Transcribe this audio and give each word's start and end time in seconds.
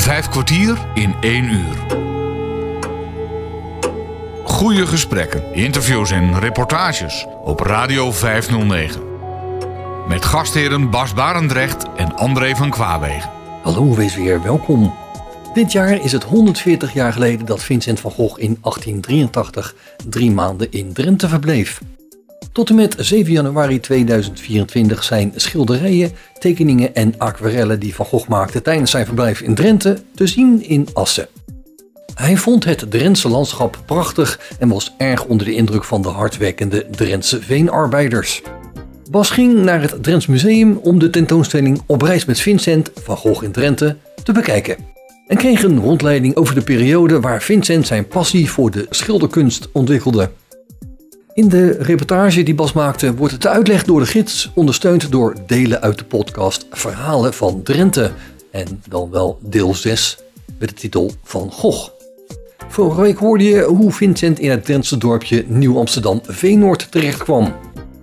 Vijf 0.00 0.28
kwartier 0.28 0.78
in 0.94 1.14
één 1.20 1.44
uur. 1.44 1.76
Goede 4.44 4.86
gesprekken, 4.86 5.54
interviews 5.54 6.10
en 6.10 6.38
reportages 6.38 7.26
op 7.44 7.60
Radio 7.60 8.12
509. 8.12 9.02
Met 10.08 10.24
gastheren 10.24 10.90
Bas 10.90 11.14
Barendrecht 11.14 11.86
en 11.96 12.16
André 12.16 12.56
van 12.56 12.70
Kwaabegen. 12.70 13.30
Hallo, 13.62 13.94
wees 13.94 14.16
weer 14.16 14.42
welkom. 14.42 14.94
Dit 15.54 15.72
jaar 15.72 16.04
is 16.04 16.12
het 16.12 16.24
140 16.24 16.92
jaar 16.92 17.12
geleden 17.12 17.46
dat 17.46 17.62
Vincent 17.62 18.00
van 18.00 18.10
Gogh 18.10 18.40
in 18.40 18.58
1883 18.60 19.74
drie 20.08 20.30
maanden 20.30 20.72
in 20.72 20.92
Drenthe 20.92 21.28
verbleef. 21.28 21.80
Tot 22.52 22.68
en 22.68 22.74
met 22.74 22.94
7 22.98 23.32
januari 23.32 23.80
2024 23.80 25.04
zijn 25.04 25.32
schilderijen, 25.36 26.12
tekeningen 26.38 26.94
en 26.94 27.14
aquarellen 27.18 27.80
die 27.80 27.94
Van 27.94 28.06
Gogh 28.06 28.28
maakte 28.28 28.62
tijdens 28.62 28.90
zijn 28.90 29.06
verblijf 29.06 29.40
in 29.40 29.54
Drenthe 29.54 29.98
te 30.14 30.26
zien 30.26 30.62
in 30.62 30.88
Assen. 30.92 31.28
Hij 32.14 32.36
vond 32.36 32.64
het 32.64 32.90
Drentse 32.90 33.28
landschap 33.28 33.82
prachtig 33.86 34.40
en 34.58 34.68
was 34.68 34.94
erg 34.98 35.24
onder 35.24 35.46
de 35.46 35.54
indruk 35.54 35.84
van 35.84 36.02
de 36.02 36.08
hardwerkende 36.08 36.86
Drentse 36.90 37.42
veenarbeiders. 37.42 38.42
Bas 39.10 39.30
ging 39.30 39.64
naar 39.64 39.80
het 39.80 40.02
Drents 40.02 40.26
Museum 40.26 40.76
om 40.82 40.98
de 40.98 41.10
tentoonstelling 41.10 41.82
Op 41.86 42.02
reis 42.02 42.24
met 42.24 42.40
Vincent 42.40 42.90
van 42.94 43.16
Gogh 43.16 43.44
in 43.44 43.52
Drenthe 43.52 43.96
te 44.22 44.32
bekijken. 44.32 44.76
En 45.26 45.36
kreeg 45.36 45.62
een 45.62 45.80
rondleiding 45.80 46.36
over 46.36 46.54
de 46.54 46.62
periode 46.62 47.20
waar 47.20 47.42
Vincent 47.42 47.86
zijn 47.86 48.08
passie 48.08 48.50
voor 48.50 48.70
de 48.70 48.86
schilderkunst 48.90 49.68
ontwikkelde. 49.72 50.30
In 51.34 51.48
de 51.48 51.70
reportage 51.70 52.42
die 52.42 52.54
Bas 52.54 52.72
maakte 52.72 53.14
wordt 53.14 53.32
het 53.32 53.46
uitleg 53.46 53.84
door 53.84 54.00
de 54.00 54.06
gids 54.06 54.50
ondersteund 54.54 55.12
door 55.12 55.36
delen 55.46 55.80
uit 55.80 55.98
de 55.98 56.04
podcast 56.04 56.66
Verhalen 56.70 57.34
van 57.34 57.62
Drenthe. 57.62 58.12
En 58.50 58.82
dan 58.88 59.10
wel 59.10 59.38
deel 59.42 59.74
6 59.74 60.18
met 60.58 60.68
de 60.68 60.74
titel 60.74 61.10
Van 61.22 61.52
Gogh. 61.52 61.90
Vorige 62.68 63.00
week 63.00 63.18
hoorde 63.18 63.44
je 63.44 63.62
hoe 63.62 63.92
Vincent 63.92 64.38
in 64.38 64.50
het 64.50 64.64
Drentse 64.64 64.98
dorpje 64.98 65.44
Nieuw-Amsterdam-Veenoord 65.48 66.90
terechtkwam. 66.90 67.54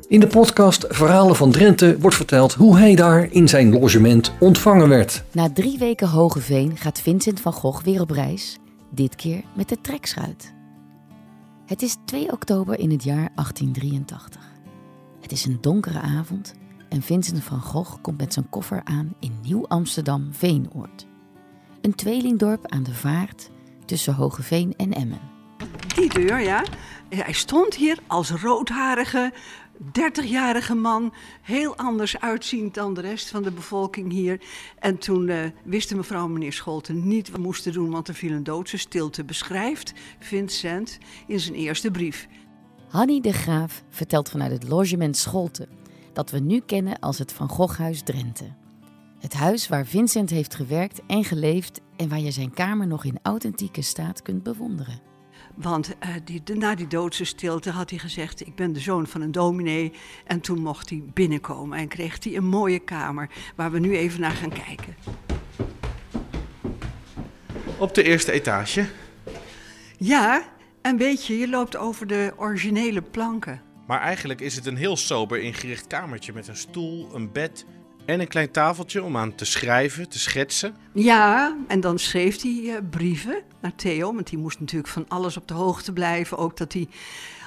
In 0.08 0.19
de 0.19 0.28
podcast 0.28 0.86
Verhalen 0.89 1.36
van 1.36 1.52
Drenthe 1.52 1.97
wordt 2.00 2.16
verteld 2.16 2.53
hoe 2.53 2.78
hij 2.78 2.95
daar 2.95 3.28
in 3.31 3.47
zijn 3.47 3.72
logement 3.80 4.31
ontvangen 4.39 4.89
werd. 4.89 5.23
Na 5.31 5.50
drie 5.53 5.78
weken 5.78 6.08
Hogeveen 6.08 6.78
gaat 6.78 7.02
Vincent 7.02 7.39
van 7.39 7.53
Gogh 7.53 7.84
weer 7.84 8.02
op 8.02 8.09
reis, 8.09 8.58
dit 8.89 9.16
keer 9.16 9.41
met 9.56 9.69
de 9.69 9.78
trekschuit. 9.81 10.56
Het 11.68 11.82
is 11.82 11.96
2 12.06 12.32
oktober 12.32 12.80
in 12.80 12.92
het 12.92 13.04
jaar 13.04 13.30
1883. 13.36 14.42
Het 15.22 15.32
is 15.32 15.46
een 15.46 15.58
donkere 15.62 16.00
avond 16.00 16.54
en 16.90 17.02
Vincent 17.02 17.44
van 17.44 17.62
Gogh 17.62 18.02
komt 18.02 18.18
met 18.18 18.34
zijn 18.34 18.50
koffer 18.50 18.82
aan 18.84 19.16
in 19.20 19.40
Nieuw-Amsterdam-Veenoord. 19.42 21.08
Een 21.82 21.96
tweelingdorp 21.96 22.68
aan 22.68 22.84
de 22.84 22.94
vaart 22.94 23.50
tussen 23.86 24.14
Hogeveen 24.14 24.74
en 24.78 24.94
Emmen. 24.94 25.20
Die 25.96 26.09
deur, 26.09 26.40
ja. 26.40 26.64
Hij 27.09 27.34
stond 27.34 27.76
hier 27.76 28.00
als 28.08 28.31
roodharige, 28.31 29.34
30-jarige 29.86 30.75
man, 30.75 31.14
heel 31.42 31.75
anders 31.75 32.20
uitziend 32.20 32.73
dan 32.73 32.94
de 32.94 33.02
rest 33.02 33.30
van 33.30 33.44
de 33.44 33.52
bevolking 33.52 34.11
hier. 34.11 34.42
En 34.80 34.97
toen 34.97 35.28
uh, 35.28 35.39
wist 35.64 35.95
mevrouw 35.95 36.25
en 36.25 36.34
meneer 36.34 36.53
Scholten 36.53 37.08
niet 37.08 37.30
wat 37.30 37.38
we 37.38 37.44
moesten 37.44 37.73
doen, 37.73 37.92
want 37.92 38.08
er 38.08 38.14
viel 38.14 38.31
een 38.31 38.44
doodse 38.44 38.78
stilte, 38.78 39.23
beschrijft 39.23 39.94
Vincent 40.19 40.97
in 41.28 41.39
zijn 41.39 41.56
eerste 41.56 41.92
brief. 41.92 42.28
Hanny 42.89 43.22
de 43.22 43.34
Graaf 43.34 43.84
vertelt 43.89 44.30
vanuit 44.30 44.52
het 44.52 44.67
logement 44.67 45.17
Scholten, 45.17 45.69
dat 46.14 46.31
we 46.31 46.39
nu 46.39 46.59
kennen 46.59 47.00
als 47.00 47.17
het 47.17 47.34
Van 47.34 47.50
Goghhuis 47.50 48.02
Drenthe. 48.02 48.56
Het 49.19 49.34
huis 49.34 49.67
waar 49.67 49.86
Vincent 49.86 50.30
heeft 50.30 50.56
gewerkt 50.56 51.02
en 51.08 51.23
geleefd 51.23 51.81
en 51.95 52.09
waar 52.09 52.19
je 52.19 52.31
zijn 52.31 52.53
kamer 52.53 52.88
nog 52.88 53.06
in 53.06 53.19
authentieke 53.22 53.81
staat 53.81 54.22
kunt 54.22 54.44
bewonderen. 54.44 55.02
Want 55.58 55.89
uh, 55.89 56.09
die, 56.23 56.41
na 56.55 56.75
die 56.75 56.88
doodse 56.88 57.25
stilte 57.25 57.69
had 57.69 57.89
hij 57.89 58.00
gezegd: 58.00 58.47
Ik 58.47 58.56
ben 58.56 58.73
de 58.73 58.79
zoon 58.79 59.07
van 59.07 59.22
een 59.22 59.31
dominee. 59.31 59.94
En 60.25 60.40
toen 60.41 60.62
mocht 60.62 60.90
hij 60.90 61.03
binnenkomen 61.13 61.78
en 61.78 61.88
kreeg 61.88 62.23
hij 62.23 62.35
een 62.35 62.45
mooie 62.45 62.79
kamer 62.79 63.29
waar 63.56 63.72
we 63.72 63.79
nu 63.79 63.97
even 63.97 64.22
naar 64.22 64.31
gaan 64.31 64.53
kijken. 64.66 64.96
Op 67.79 67.94
de 67.94 68.03
eerste 68.03 68.31
etage? 68.31 68.88
Ja, 69.97 70.47
en 70.81 70.97
weet 70.97 71.25
je, 71.25 71.38
je 71.38 71.50
loopt 71.50 71.75
over 71.75 72.07
de 72.07 72.34
originele 72.35 73.01
planken. 73.01 73.62
Maar 73.88 74.01
eigenlijk 74.01 74.41
is 74.41 74.56
het 74.56 74.66
een 74.66 74.75
heel 74.75 74.97
sober 74.97 75.40
ingericht 75.40 75.88
kamertje 75.88 76.34
met 76.34 76.47
een 76.47 76.57
stoel, 76.57 77.16
een 77.16 77.31
bed, 77.31 77.66
en 78.07 78.19
een 78.19 78.28
klein 78.28 78.51
tafeltje 78.51 79.03
om 79.03 79.18
aan 79.18 79.35
te 79.35 79.45
schrijven, 79.45 80.09
te 80.09 80.19
schetsen. 80.19 80.75
Ja, 80.94 81.57
en 81.68 81.79
dan 81.79 82.00
schreef 82.00 82.41
hij 82.41 82.51
uh, 82.51 82.75
brieven 82.90 83.41
naar 83.62 83.75
Theo, 83.75 84.13
want 84.13 84.29
die 84.29 84.38
moest 84.38 84.59
natuurlijk 84.59 84.94
van 84.94 85.06
alles 85.07 85.38
op 85.38 85.47
de 85.47 85.53
hoogte 85.53 85.94
blijven. 85.94 86.38
Ook 86.38 86.57
dat 86.57 86.73
hij 86.73 86.88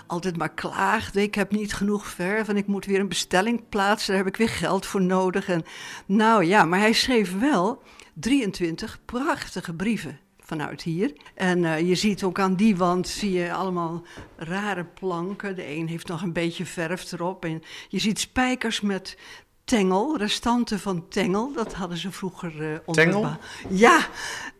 altijd 0.06 0.36
maar 0.36 0.54
klaagde, 0.54 1.22
ik 1.22 1.34
heb 1.34 1.50
niet 1.50 1.74
genoeg 1.74 2.06
verf 2.06 2.48
en 2.48 2.56
ik 2.56 2.66
moet 2.66 2.84
weer 2.84 3.00
een 3.00 3.08
bestelling 3.08 3.68
plaatsen, 3.68 4.08
daar 4.08 4.24
heb 4.24 4.32
ik 4.32 4.38
weer 4.38 4.48
geld 4.48 4.86
voor 4.86 5.02
nodig. 5.02 5.48
En, 5.48 5.64
nou 6.06 6.44
ja, 6.44 6.64
maar 6.64 6.78
hij 6.78 6.92
schreef 6.92 7.38
wel 7.38 7.82
23 8.14 8.98
prachtige 9.04 9.74
brieven 9.74 10.18
vanuit 10.40 10.82
hier. 10.82 11.12
En 11.34 11.62
uh, 11.62 11.80
je 11.80 11.94
ziet 11.94 12.22
ook 12.22 12.38
aan 12.38 12.54
die 12.54 12.76
wand 12.76 13.08
zie 13.08 13.32
je 13.32 13.52
allemaal 13.52 14.04
rare 14.36 14.84
planken. 14.84 15.56
De 15.56 15.70
een 15.70 15.88
heeft 15.88 16.08
nog 16.08 16.22
een 16.22 16.32
beetje 16.32 16.66
verf 16.66 17.12
erop. 17.12 17.44
En 17.44 17.62
je 17.88 17.98
ziet 17.98 18.18
spijkers 18.18 18.80
met 18.80 19.16
Tengel, 19.70 20.16
restanten 20.16 20.80
van 20.80 21.08
Tengel. 21.08 21.52
Dat 21.52 21.74
hadden 21.74 21.98
ze 21.98 22.10
vroeger 22.12 22.54
uh, 22.54 22.78
onder 22.84 23.04
Tengel? 23.04 23.36
Ja, 23.68 24.06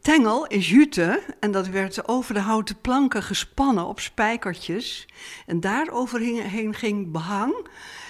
Tengel 0.00 0.46
is 0.46 0.68
jute 0.68 1.22
en 1.40 1.50
dat 1.50 1.68
werd 1.68 2.08
over 2.08 2.34
de 2.34 2.40
houten 2.40 2.80
planken 2.80 3.22
gespannen 3.22 3.86
op 3.86 4.00
spijkertjes. 4.00 5.08
En 5.46 5.60
daar 5.60 5.88
overheen 5.90 6.74
ging 6.74 7.12
behang. 7.12 7.68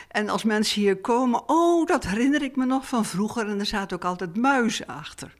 En 0.08 0.28
als 0.28 0.44
mensen 0.44 0.80
hier 0.80 0.96
komen, 0.96 1.42
oh, 1.46 1.86
dat 1.86 2.06
herinner 2.06 2.42
ik 2.42 2.56
me 2.56 2.64
nog 2.64 2.88
van 2.88 3.04
vroeger. 3.04 3.48
En 3.48 3.58
er 3.60 3.66
zaten 3.66 3.96
ook 3.96 4.04
altijd 4.04 4.36
muizen 4.36 4.86
achter. 4.86 5.34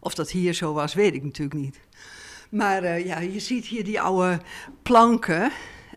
Of 0.00 0.14
dat 0.14 0.30
hier 0.30 0.52
zo 0.52 0.72
was, 0.72 0.94
weet 0.94 1.14
ik 1.14 1.22
natuurlijk 1.22 1.60
niet. 1.60 1.80
Maar 2.50 2.82
uh, 2.82 3.06
ja, 3.06 3.18
je 3.18 3.40
ziet 3.40 3.66
hier 3.66 3.84
die 3.84 4.00
oude 4.00 4.40
planken. 4.82 5.52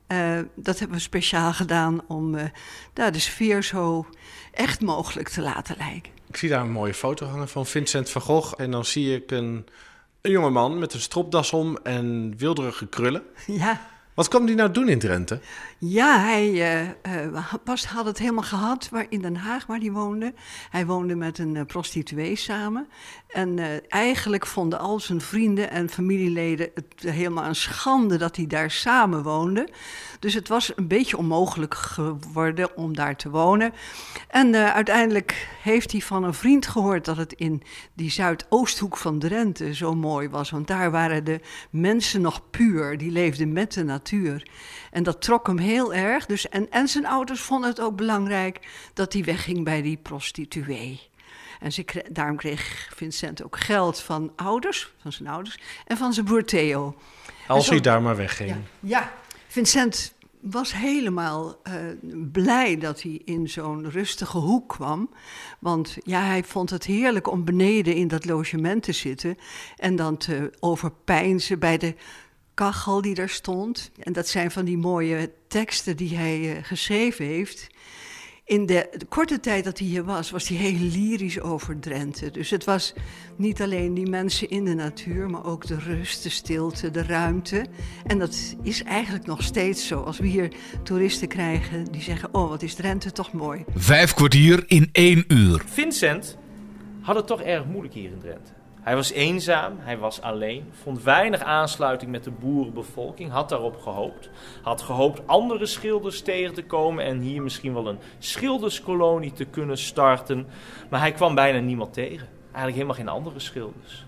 Uh, 0.07 0.39
dat 0.55 0.79
hebben 0.79 0.97
we 0.97 1.03
speciaal 1.03 1.53
gedaan 1.53 2.01
om 2.07 2.35
uh, 2.35 2.43
daar 2.93 3.11
de 3.11 3.19
sfeer 3.19 3.63
zo 3.63 4.05
echt 4.51 4.81
mogelijk 4.81 5.29
te 5.29 5.41
laten 5.41 5.75
lijken. 5.77 6.11
Ik 6.27 6.37
zie 6.37 6.49
daar 6.49 6.61
een 6.61 6.71
mooie 6.71 6.93
foto 6.93 7.25
hangen 7.25 7.49
van 7.49 7.65
Vincent 7.65 8.09
van 8.09 8.21
Gogh. 8.21 8.53
En 8.57 8.71
dan 8.71 8.85
zie 8.85 9.15
ik 9.15 9.31
een, 9.31 9.65
een 10.21 10.31
jonge 10.31 10.49
man 10.49 10.79
met 10.79 10.93
een 10.93 11.01
stropdas 11.01 11.53
om 11.53 11.77
en 11.83 12.33
wilderige 12.37 12.87
krullen. 12.87 13.23
Ja. 13.47 13.81
Wat 14.13 14.27
kwam 14.27 14.45
hij 14.45 14.55
nou 14.55 14.71
doen 14.71 14.89
in 14.89 14.99
Drenthe? 14.99 15.39
Ja, 15.77 16.19
hij 16.19 16.51
uh, 17.05 17.45
had 17.87 18.05
het 18.05 18.17
helemaal 18.17 18.43
gehad 18.43 18.89
waar, 18.89 19.05
in 19.09 19.21
Den 19.21 19.35
Haag 19.35 19.65
waar 19.65 19.79
hij 19.79 19.91
woonde. 19.91 20.33
Hij 20.69 20.85
woonde 20.85 21.15
met 21.15 21.37
een 21.37 21.55
uh, 21.55 21.61
prostituee 21.65 22.35
samen. 22.35 22.87
En 23.27 23.59
eigenlijk 23.89 24.45
vonden 24.45 24.79
al 24.79 24.99
zijn 24.99 25.21
vrienden 25.21 25.71
en 25.71 25.89
familieleden 25.89 26.69
het 26.73 27.13
helemaal 27.13 27.45
een 27.45 27.55
schande 27.55 28.17
dat 28.17 28.35
hij 28.35 28.47
daar 28.47 28.71
samen 28.71 29.23
woonde. 29.23 29.69
Dus 30.19 30.33
het 30.33 30.47
was 30.47 30.71
een 30.75 30.87
beetje 30.87 31.17
onmogelijk 31.17 31.73
geworden 31.73 32.77
om 32.77 32.95
daar 32.95 33.15
te 33.15 33.29
wonen. 33.29 33.73
En 34.27 34.55
uiteindelijk 34.55 35.47
heeft 35.61 35.91
hij 35.91 36.01
van 36.01 36.23
een 36.23 36.33
vriend 36.33 36.67
gehoord 36.67 37.05
dat 37.05 37.17
het 37.17 37.33
in 37.33 37.63
die 37.93 38.11
Zuidoosthoek 38.11 38.97
van 38.97 39.19
Drenthe 39.19 39.73
zo 39.73 39.95
mooi 39.95 40.29
was. 40.29 40.49
Want 40.49 40.67
daar 40.67 40.91
waren 40.91 41.23
de 41.23 41.39
mensen 41.69 42.21
nog 42.21 42.49
puur, 42.49 42.97
die 42.97 43.11
leefden 43.11 43.53
met 43.53 43.73
de 43.73 43.83
natuur. 43.83 44.00
En 44.91 45.03
dat 45.03 45.21
trok 45.21 45.47
hem 45.47 45.57
heel 45.57 45.93
erg. 45.93 46.25
Dus, 46.25 46.49
en, 46.49 46.71
en 46.71 46.87
zijn 46.87 47.05
ouders 47.05 47.41
vonden 47.41 47.69
het 47.69 47.79
ook 47.79 47.95
belangrijk 47.95 48.67
dat 48.93 49.13
hij 49.13 49.23
wegging 49.23 49.63
bij 49.63 49.81
die 49.81 49.97
prostituee. 49.97 51.09
En 51.59 51.71
ze 51.71 51.83
kreeg, 51.83 52.03
daarom 52.11 52.37
kreeg 52.37 52.89
Vincent 52.95 53.43
ook 53.43 53.57
geld 53.59 53.99
van 53.99 54.31
ouders, 54.35 54.93
van 55.01 55.11
zijn 55.11 55.29
ouders, 55.29 55.59
en 55.85 55.97
van 55.97 56.13
zijn 56.13 56.25
broer 56.25 56.45
Theo. 56.45 56.95
Als 57.47 57.65
zo, 57.65 57.71
hij 57.71 57.81
daar 57.81 58.01
maar 58.01 58.15
wegging. 58.15 58.49
Ja, 58.49 58.57
ja. 58.79 59.13
Vincent 59.47 60.13
was 60.41 60.73
helemaal 60.73 61.61
uh, 61.67 61.73
blij 62.31 62.77
dat 62.77 63.01
hij 63.01 63.21
in 63.25 63.49
zo'n 63.49 63.89
rustige 63.89 64.37
hoek 64.37 64.69
kwam. 64.69 65.09
Want 65.59 65.97
ja, 66.03 66.21
hij 66.21 66.43
vond 66.43 66.69
het 66.69 66.85
heerlijk 66.85 67.31
om 67.31 67.45
beneden 67.45 67.95
in 67.95 68.07
dat 68.07 68.25
logement 68.25 68.83
te 68.83 68.91
zitten 68.91 69.37
en 69.75 69.95
dan 69.95 70.17
te 70.17 70.53
overpeinzen 70.59 71.59
bij 71.59 71.77
de 71.77 71.95
kachel 72.53 73.01
die 73.01 73.15
daar 73.15 73.29
stond. 73.29 73.91
En 73.99 74.13
dat 74.13 74.27
zijn 74.27 74.51
van 74.51 74.65
die 74.65 74.77
mooie 74.77 75.31
teksten 75.47 75.97
die 75.97 76.17
hij 76.17 76.39
uh, 76.39 76.63
geschreven 76.63 77.25
heeft. 77.25 77.67
In 78.45 78.65
de, 78.65 78.87
de, 78.97 79.05
korte 79.05 79.39
tijd 79.39 79.63
dat 79.63 79.79
hij 79.79 79.87
hier 79.87 80.03
was, 80.03 80.31
was 80.31 80.47
hij 80.47 80.57
heel 80.57 80.89
lyrisch 80.89 81.39
over 81.39 81.79
Drenthe. 81.79 82.31
Dus 82.31 82.49
het 82.49 82.63
was 82.63 82.93
niet 83.35 83.61
alleen 83.61 83.93
die 83.93 84.09
mensen 84.09 84.49
in 84.49 84.65
de 84.65 84.73
natuur, 84.73 85.29
maar 85.29 85.45
ook 85.45 85.67
de 85.67 85.79
rust, 85.79 86.23
de 86.23 86.29
stilte, 86.29 86.91
de 86.91 87.03
ruimte. 87.03 87.65
En 88.05 88.19
dat 88.19 88.55
is 88.61 88.83
eigenlijk 88.83 89.25
nog 89.25 89.43
steeds 89.43 89.87
zo. 89.87 90.01
Als 90.01 90.19
we 90.19 90.27
hier 90.27 90.51
toeristen 90.83 91.27
krijgen 91.27 91.85
die 91.91 92.01
zeggen: 92.01 92.33
Oh, 92.33 92.49
wat 92.49 92.61
is 92.61 92.75
Drenthe 92.75 93.11
toch 93.11 93.31
mooi. 93.33 93.63
Vijf 93.75 94.13
kwartier 94.13 94.63
in 94.67 94.89
één 94.91 95.23
uur. 95.27 95.63
Vincent 95.65 96.37
had 97.01 97.15
het 97.15 97.27
toch 97.27 97.41
erg 97.41 97.65
moeilijk 97.65 97.93
hier 97.93 98.11
in 98.11 98.19
Drenthe. 98.19 98.60
Hij 98.81 98.95
was 98.95 99.11
eenzaam, 99.11 99.73
hij 99.79 99.97
was 99.97 100.21
alleen, 100.21 100.69
vond 100.71 101.03
weinig 101.03 101.41
aansluiting 101.41 102.11
met 102.11 102.23
de 102.23 102.31
boerenbevolking, 102.31 103.31
had 103.31 103.49
daarop 103.49 103.81
gehoopt. 103.81 104.29
Had 104.61 104.81
gehoopt 104.81 105.21
andere 105.25 105.65
schilders 105.65 106.21
tegen 106.21 106.53
te 106.53 106.63
komen 106.63 107.05
en 107.05 107.19
hier 107.19 107.41
misschien 107.41 107.73
wel 107.73 107.87
een 107.87 107.99
schilderskolonie 108.19 109.33
te 109.33 109.45
kunnen 109.45 109.77
starten. 109.77 110.47
Maar 110.89 110.99
hij 110.99 111.11
kwam 111.11 111.35
bijna 111.35 111.59
niemand 111.59 111.93
tegen. 111.93 112.27
Eigenlijk 112.43 112.73
helemaal 112.73 112.95
geen 112.95 113.07
andere 113.07 113.39
schilders. 113.39 114.05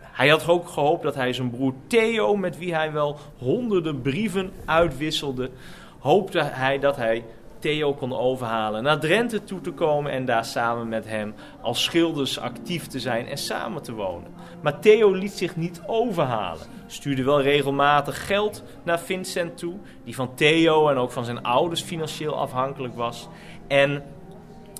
Hij 0.00 0.28
had 0.28 0.48
ook 0.48 0.68
gehoopt 0.68 1.02
dat 1.02 1.14
hij 1.14 1.32
zijn 1.32 1.50
broer 1.50 1.74
Theo, 1.86 2.36
met 2.36 2.58
wie 2.58 2.74
hij 2.74 2.92
wel 2.92 3.18
honderden 3.38 4.00
brieven 4.02 4.52
uitwisselde, 4.64 5.50
hoopte 5.98 6.42
hij 6.42 6.78
dat 6.78 6.96
hij 6.96 7.24
Theo 7.64 7.94
kon 7.94 8.16
overhalen 8.16 8.82
naar 8.82 9.00
Drenthe 9.00 9.44
toe 9.44 9.60
te 9.60 9.70
komen 9.70 10.12
en 10.12 10.24
daar 10.24 10.44
samen 10.44 10.88
met 10.88 11.08
hem 11.08 11.34
als 11.60 11.82
schilders 11.82 12.38
actief 12.38 12.86
te 12.86 13.00
zijn 13.00 13.26
en 13.26 13.38
samen 13.38 13.82
te 13.82 13.92
wonen. 13.92 14.34
Maar 14.62 14.80
Theo 14.80 15.12
liet 15.12 15.32
zich 15.32 15.56
niet 15.56 15.82
overhalen. 15.86 16.66
Stuurde 16.86 17.24
wel 17.24 17.40
regelmatig 17.40 18.26
geld 18.26 18.62
naar 18.82 19.00
Vincent 19.00 19.58
toe, 19.58 19.74
die 20.04 20.14
van 20.14 20.34
Theo 20.34 20.88
en 20.88 20.96
ook 20.96 21.10
van 21.10 21.24
zijn 21.24 21.42
ouders 21.42 21.82
financieel 21.82 22.36
afhankelijk 22.36 22.94
was. 22.94 23.28
En 23.68 24.02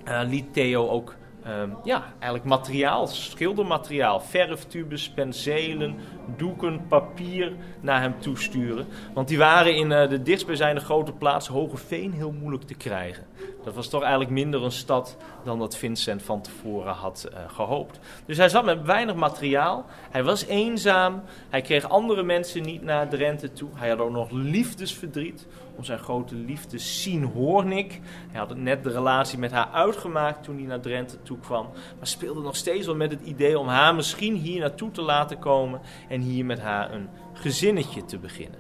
uh, 0.08 0.20
liet 0.24 0.52
Theo 0.52 0.88
ook 0.88 1.14
Ehm, 1.44 1.70
ja, 1.82 2.04
eigenlijk 2.18 2.44
materiaal, 2.44 3.06
schildermateriaal, 3.06 4.20
verftubes, 4.20 5.10
penselen, 5.10 5.96
doeken, 6.36 6.86
papier 6.88 7.52
naar 7.80 8.00
hem 8.00 8.20
toesturen. 8.20 8.86
Want 9.14 9.28
die 9.28 9.38
waren 9.38 9.76
in 9.76 9.90
uh, 9.90 10.08
de 10.08 10.22
dichtstbijzijnde 10.22 10.80
grote 10.80 11.12
plaats 11.12 11.48
Hogeveen 11.48 12.12
heel 12.12 12.32
moeilijk 12.32 12.64
te 12.64 12.74
krijgen. 12.74 13.26
Dat 13.64 13.74
was 13.74 13.88
toch 13.88 14.00
eigenlijk 14.00 14.30
minder 14.30 14.62
een 14.62 14.72
stad 14.72 15.16
dan 15.44 15.58
dat 15.58 15.76
Vincent 15.76 16.22
van 16.22 16.40
tevoren 16.40 16.92
had 16.92 17.28
uh, 17.32 17.38
gehoopt. 17.46 18.00
Dus 18.26 18.36
hij 18.36 18.48
zat 18.48 18.64
met 18.64 18.82
weinig 18.82 19.14
materiaal. 19.14 19.86
Hij 20.10 20.22
was 20.22 20.46
eenzaam. 20.46 21.22
Hij 21.50 21.60
kreeg 21.62 21.88
andere 21.88 22.22
mensen 22.22 22.62
niet 22.62 22.82
naar 22.82 23.08
Drenthe 23.08 23.52
toe. 23.52 23.68
Hij 23.74 23.88
had 23.88 23.98
ook 23.98 24.10
nog 24.10 24.30
liefdesverdriet 24.30 25.46
om 25.76 25.84
zijn 25.84 25.98
grote 25.98 26.34
liefde 26.34 26.78
Sien 26.78 27.22
Hoornik. 27.22 28.00
Hij 28.30 28.40
had 28.40 28.56
net 28.56 28.84
de 28.84 28.90
relatie 28.90 29.38
met 29.38 29.50
haar 29.50 29.68
uitgemaakt 29.68 30.44
toen 30.44 30.56
hij 30.56 30.66
naar 30.66 30.80
Drenthe 30.80 31.22
toe 31.22 31.38
kwam. 31.38 31.68
Maar 31.98 32.06
speelde 32.06 32.40
nog 32.40 32.56
steeds 32.56 32.86
wel 32.86 32.96
met 32.96 33.10
het 33.10 33.20
idee 33.22 33.58
om 33.58 33.68
haar 33.68 33.94
misschien 33.94 34.34
hier 34.34 34.60
naartoe 34.60 34.90
te 34.90 35.02
laten 35.02 35.38
komen. 35.38 35.80
En 36.08 36.20
hier 36.20 36.44
met 36.44 36.60
haar 36.60 36.92
een 36.92 37.08
gezinnetje 37.32 38.04
te 38.04 38.18
beginnen. 38.18 38.58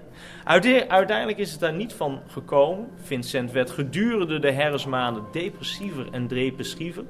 Uiteindelijk 0.88 1.38
is 1.38 1.50
het 1.50 1.60
daar 1.60 1.72
niet 1.72 1.92
van 1.92 2.20
gekomen. 2.26 2.88
Vincent 3.02 3.52
werd 3.52 3.70
gedurende 3.70 4.38
de 4.38 4.50
herfstmaanden 4.50 5.24
depressiever 5.32 6.06
en 6.10 6.26
depressiever. 6.26 7.04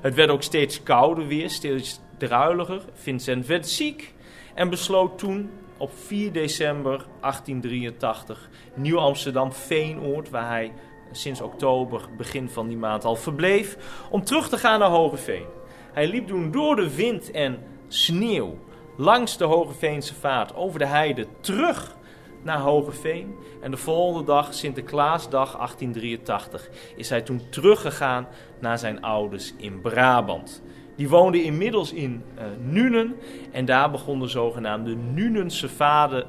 Het 0.00 0.14
werd 0.14 0.30
ook 0.30 0.42
steeds 0.42 0.82
kouder 0.82 1.26
weer, 1.26 1.50
steeds 1.50 2.00
druiliger. 2.16 2.80
Vincent 2.92 3.46
werd 3.46 3.68
ziek 3.68 4.14
en 4.54 4.70
besloot 4.70 5.18
toen 5.18 5.50
op 5.82 5.90
4 5.94 6.32
december 6.32 7.06
1883 7.20 8.48
Nieuw 8.74 8.98
Amsterdam 8.98 9.52
Veenoord, 9.52 10.30
waar 10.30 10.48
hij 10.48 10.72
sinds 11.12 11.40
oktober, 11.40 12.08
begin 12.16 12.48
van 12.48 12.68
die 12.68 12.76
maand 12.76 13.04
al 13.04 13.16
verbleef, 13.16 13.76
om 14.10 14.24
terug 14.24 14.48
te 14.48 14.58
gaan 14.58 14.78
naar 14.78 14.88
Hogeveen. 14.88 15.46
Hij 15.92 16.06
liep 16.06 16.26
toen 16.26 16.50
door 16.50 16.76
de 16.76 16.94
wind 16.94 17.30
en 17.30 17.58
sneeuw 17.88 18.58
langs 18.96 19.36
de 19.36 19.44
Hogeveense 19.44 20.14
vaart 20.14 20.54
over 20.54 20.78
de 20.78 20.86
heide 20.86 21.26
terug 21.40 21.96
naar 22.42 22.58
Hogeveen. 22.58 23.34
En 23.60 23.70
de 23.70 23.76
volgende 23.76 24.26
dag, 24.26 24.54
Sinterklaasdag 24.54 25.56
1883, 25.56 26.68
is 26.96 27.08
hij 27.08 27.22
toen 27.22 27.42
teruggegaan 27.50 28.26
naar 28.60 28.78
zijn 28.78 29.02
ouders 29.02 29.54
in 29.56 29.80
Brabant. 29.80 30.62
Die 30.96 31.08
woonde 31.08 31.42
inmiddels 31.42 31.92
in 31.92 32.22
uh, 32.34 32.42
Nuenen 32.60 33.14
en 33.52 33.64
daar 33.64 33.90
begon 33.90 34.20
de 34.20 34.26
zogenaamde 34.26 34.94
Nunense 34.94 35.68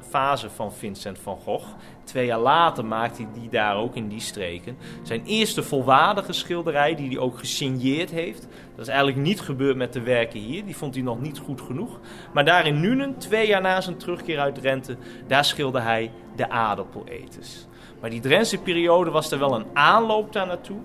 fase 0.08 0.50
van 0.50 0.72
Vincent 0.72 1.18
van 1.18 1.36
Gogh. 1.36 1.66
Twee 2.04 2.26
jaar 2.26 2.38
later 2.38 2.84
maakte 2.84 3.22
hij 3.22 3.40
die 3.40 3.48
daar 3.48 3.76
ook 3.76 3.96
in 3.96 4.08
die 4.08 4.20
streken. 4.20 4.76
Zijn 5.02 5.22
eerste 5.24 5.62
volwaardige 5.62 6.32
schilderij, 6.32 6.94
die 6.94 7.08
hij 7.08 7.18
ook 7.18 7.38
gesigneerd 7.38 8.10
heeft. 8.10 8.48
Dat 8.74 8.86
is 8.86 8.88
eigenlijk 8.88 9.18
niet 9.18 9.40
gebeurd 9.40 9.76
met 9.76 9.92
de 9.92 10.02
werken 10.02 10.40
hier, 10.40 10.64
die 10.64 10.76
vond 10.76 10.94
hij 10.94 11.02
nog 11.02 11.20
niet 11.20 11.38
goed 11.38 11.60
genoeg. 11.60 12.00
Maar 12.32 12.44
daar 12.44 12.66
in 12.66 12.80
Nuenen, 12.80 13.18
twee 13.18 13.46
jaar 13.46 13.62
na 13.62 13.80
zijn 13.80 13.96
terugkeer 13.96 14.38
uit 14.38 14.54
Drenthe, 14.54 14.96
daar 15.26 15.44
schilderde 15.44 15.86
hij 15.86 16.10
de 16.36 16.50
aardappeleters. 16.50 17.66
Maar 18.00 18.10
die 18.10 18.20
Drentse 18.20 18.58
periode 18.58 19.10
was 19.10 19.30
er 19.30 19.38
wel 19.38 19.54
een 19.54 19.66
aanloop 19.72 20.32
daar 20.32 20.46
naartoe. 20.46 20.80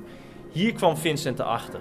Hier 0.52 0.74
kwam 0.74 0.98
Vincent 0.98 1.40
erachter. 1.40 1.80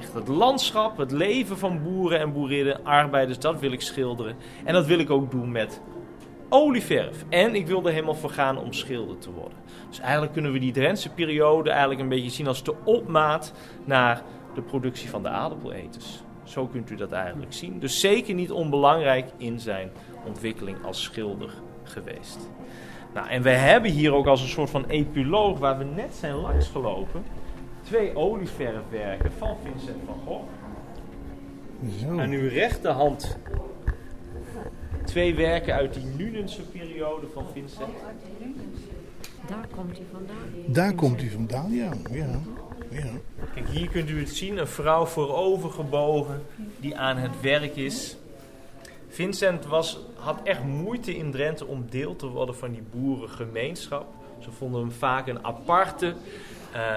Echt 0.00 0.14
het 0.14 0.28
landschap, 0.28 0.96
het 0.96 1.10
leven 1.10 1.58
van 1.58 1.82
boeren 1.82 2.18
en 2.18 2.32
boerinnen, 2.32 2.84
arbeiders, 2.84 3.38
dat 3.38 3.60
wil 3.60 3.72
ik 3.72 3.80
schilderen. 3.80 4.36
En 4.64 4.72
dat 4.72 4.86
wil 4.86 4.98
ik 4.98 5.10
ook 5.10 5.30
doen 5.30 5.52
met 5.52 5.80
olieverf. 6.48 7.24
En 7.28 7.54
ik 7.54 7.66
wil 7.66 7.86
er 7.86 7.92
helemaal 7.92 8.14
voor 8.14 8.30
gaan 8.30 8.58
om 8.58 8.72
schilder 8.72 9.18
te 9.18 9.32
worden. 9.32 9.58
Dus 9.88 10.00
eigenlijk 10.00 10.32
kunnen 10.32 10.52
we 10.52 10.58
die 10.58 10.72
Drentse 10.72 11.10
periode 11.10 11.70
eigenlijk 11.70 12.00
een 12.00 12.08
beetje 12.08 12.30
zien 12.30 12.46
als 12.46 12.62
de 12.62 12.74
opmaat 12.84 13.52
naar 13.84 14.22
de 14.54 14.62
productie 14.62 15.08
van 15.08 15.22
de 15.22 15.28
aardappeleters. 15.28 16.22
Zo 16.44 16.66
kunt 16.66 16.90
u 16.90 16.96
dat 16.96 17.12
eigenlijk 17.12 17.52
zien. 17.52 17.78
Dus 17.78 18.00
zeker 18.00 18.34
niet 18.34 18.50
onbelangrijk 18.50 19.30
in 19.36 19.60
zijn 19.60 19.90
ontwikkeling 20.26 20.84
als 20.84 21.02
schilder 21.02 21.50
geweest. 21.82 22.50
Nou, 23.14 23.28
en 23.28 23.42
we 23.42 23.50
hebben 23.50 23.90
hier 23.90 24.12
ook 24.12 24.26
als 24.26 24.42
een 24.42 24.48
soort 24.48 24.70
van 24.70 24.84
epiloog 24.86 25.58
waar 25.58 25.78
we 25.78 25.84
net 25.84 26.14
zijn 26.14 26.34
langsgelopen 26.34 27.24
twee 27.88 28.16
olieverfwerken 28.16 29.32
van 29.32 29.56
Vincent 29.64 30.02
van 30.06 30.20
Gogh. 30.26 30.48
Zo. 32.00 32.18
Aan 32.18 32.30
uw 32.30 32.48
rechterhand 32.48 33.36
twee 35.04 35.34
werken 35.34 35.74
uit 35.74 35.94
die 35.94 36.04
Nunense 36.04 36.62
periode 36.62 37.26
van 37.32 37.46
Vincent. 37.52 37.94
Daar 39.46 39.66
komt 39.74 39.96
hij 39.96 40.06
vandaan. 40.12 40.36
Daar 40.66 40.94
komt 40.94 41.20
hij 41.20 41.30
vandaan, 41.30 41.72
ja. 41.72 41.90
ja. 42.10 42.40
ja. 42.90 43.10
Kijk, 43.54 43.68
hier 43.68 43.88
kunt 43.88 44.10
u 44.10 44.18
het 44.18 44.28
zien. 44.36 44.58
Een 44.58 44.66
vrouw 44.66 45.06
voorovergebogen 45.06 46.42
die 46.80 46.96
aan 46.96 47.16
het 47.16 47.40
werk 47.40 47.76
is. 47.76 48.16
Vincent 49.08 49.66
was, 49.66 50.00
had 50.14 50.40
echt 50.44 50.64
moeite 50.64 51.16
in 51.16 51.30
Drenthe 51.30 51.66
om 51.66 51.84
deel 51.90 52.16
te 52.16 52.26
worden 52.26 52.56
van 52.56 52.72
die 52.72 52.82
boerengemeenschap. 52.90 54.06
Ze 54.38 54.50
vonden 54.50 54.80
hem 54.80 54.92
vaak 54.92 55.26
een 55.26 55.44
aparte. 55.44 56.14
Uh, 56.74 56.96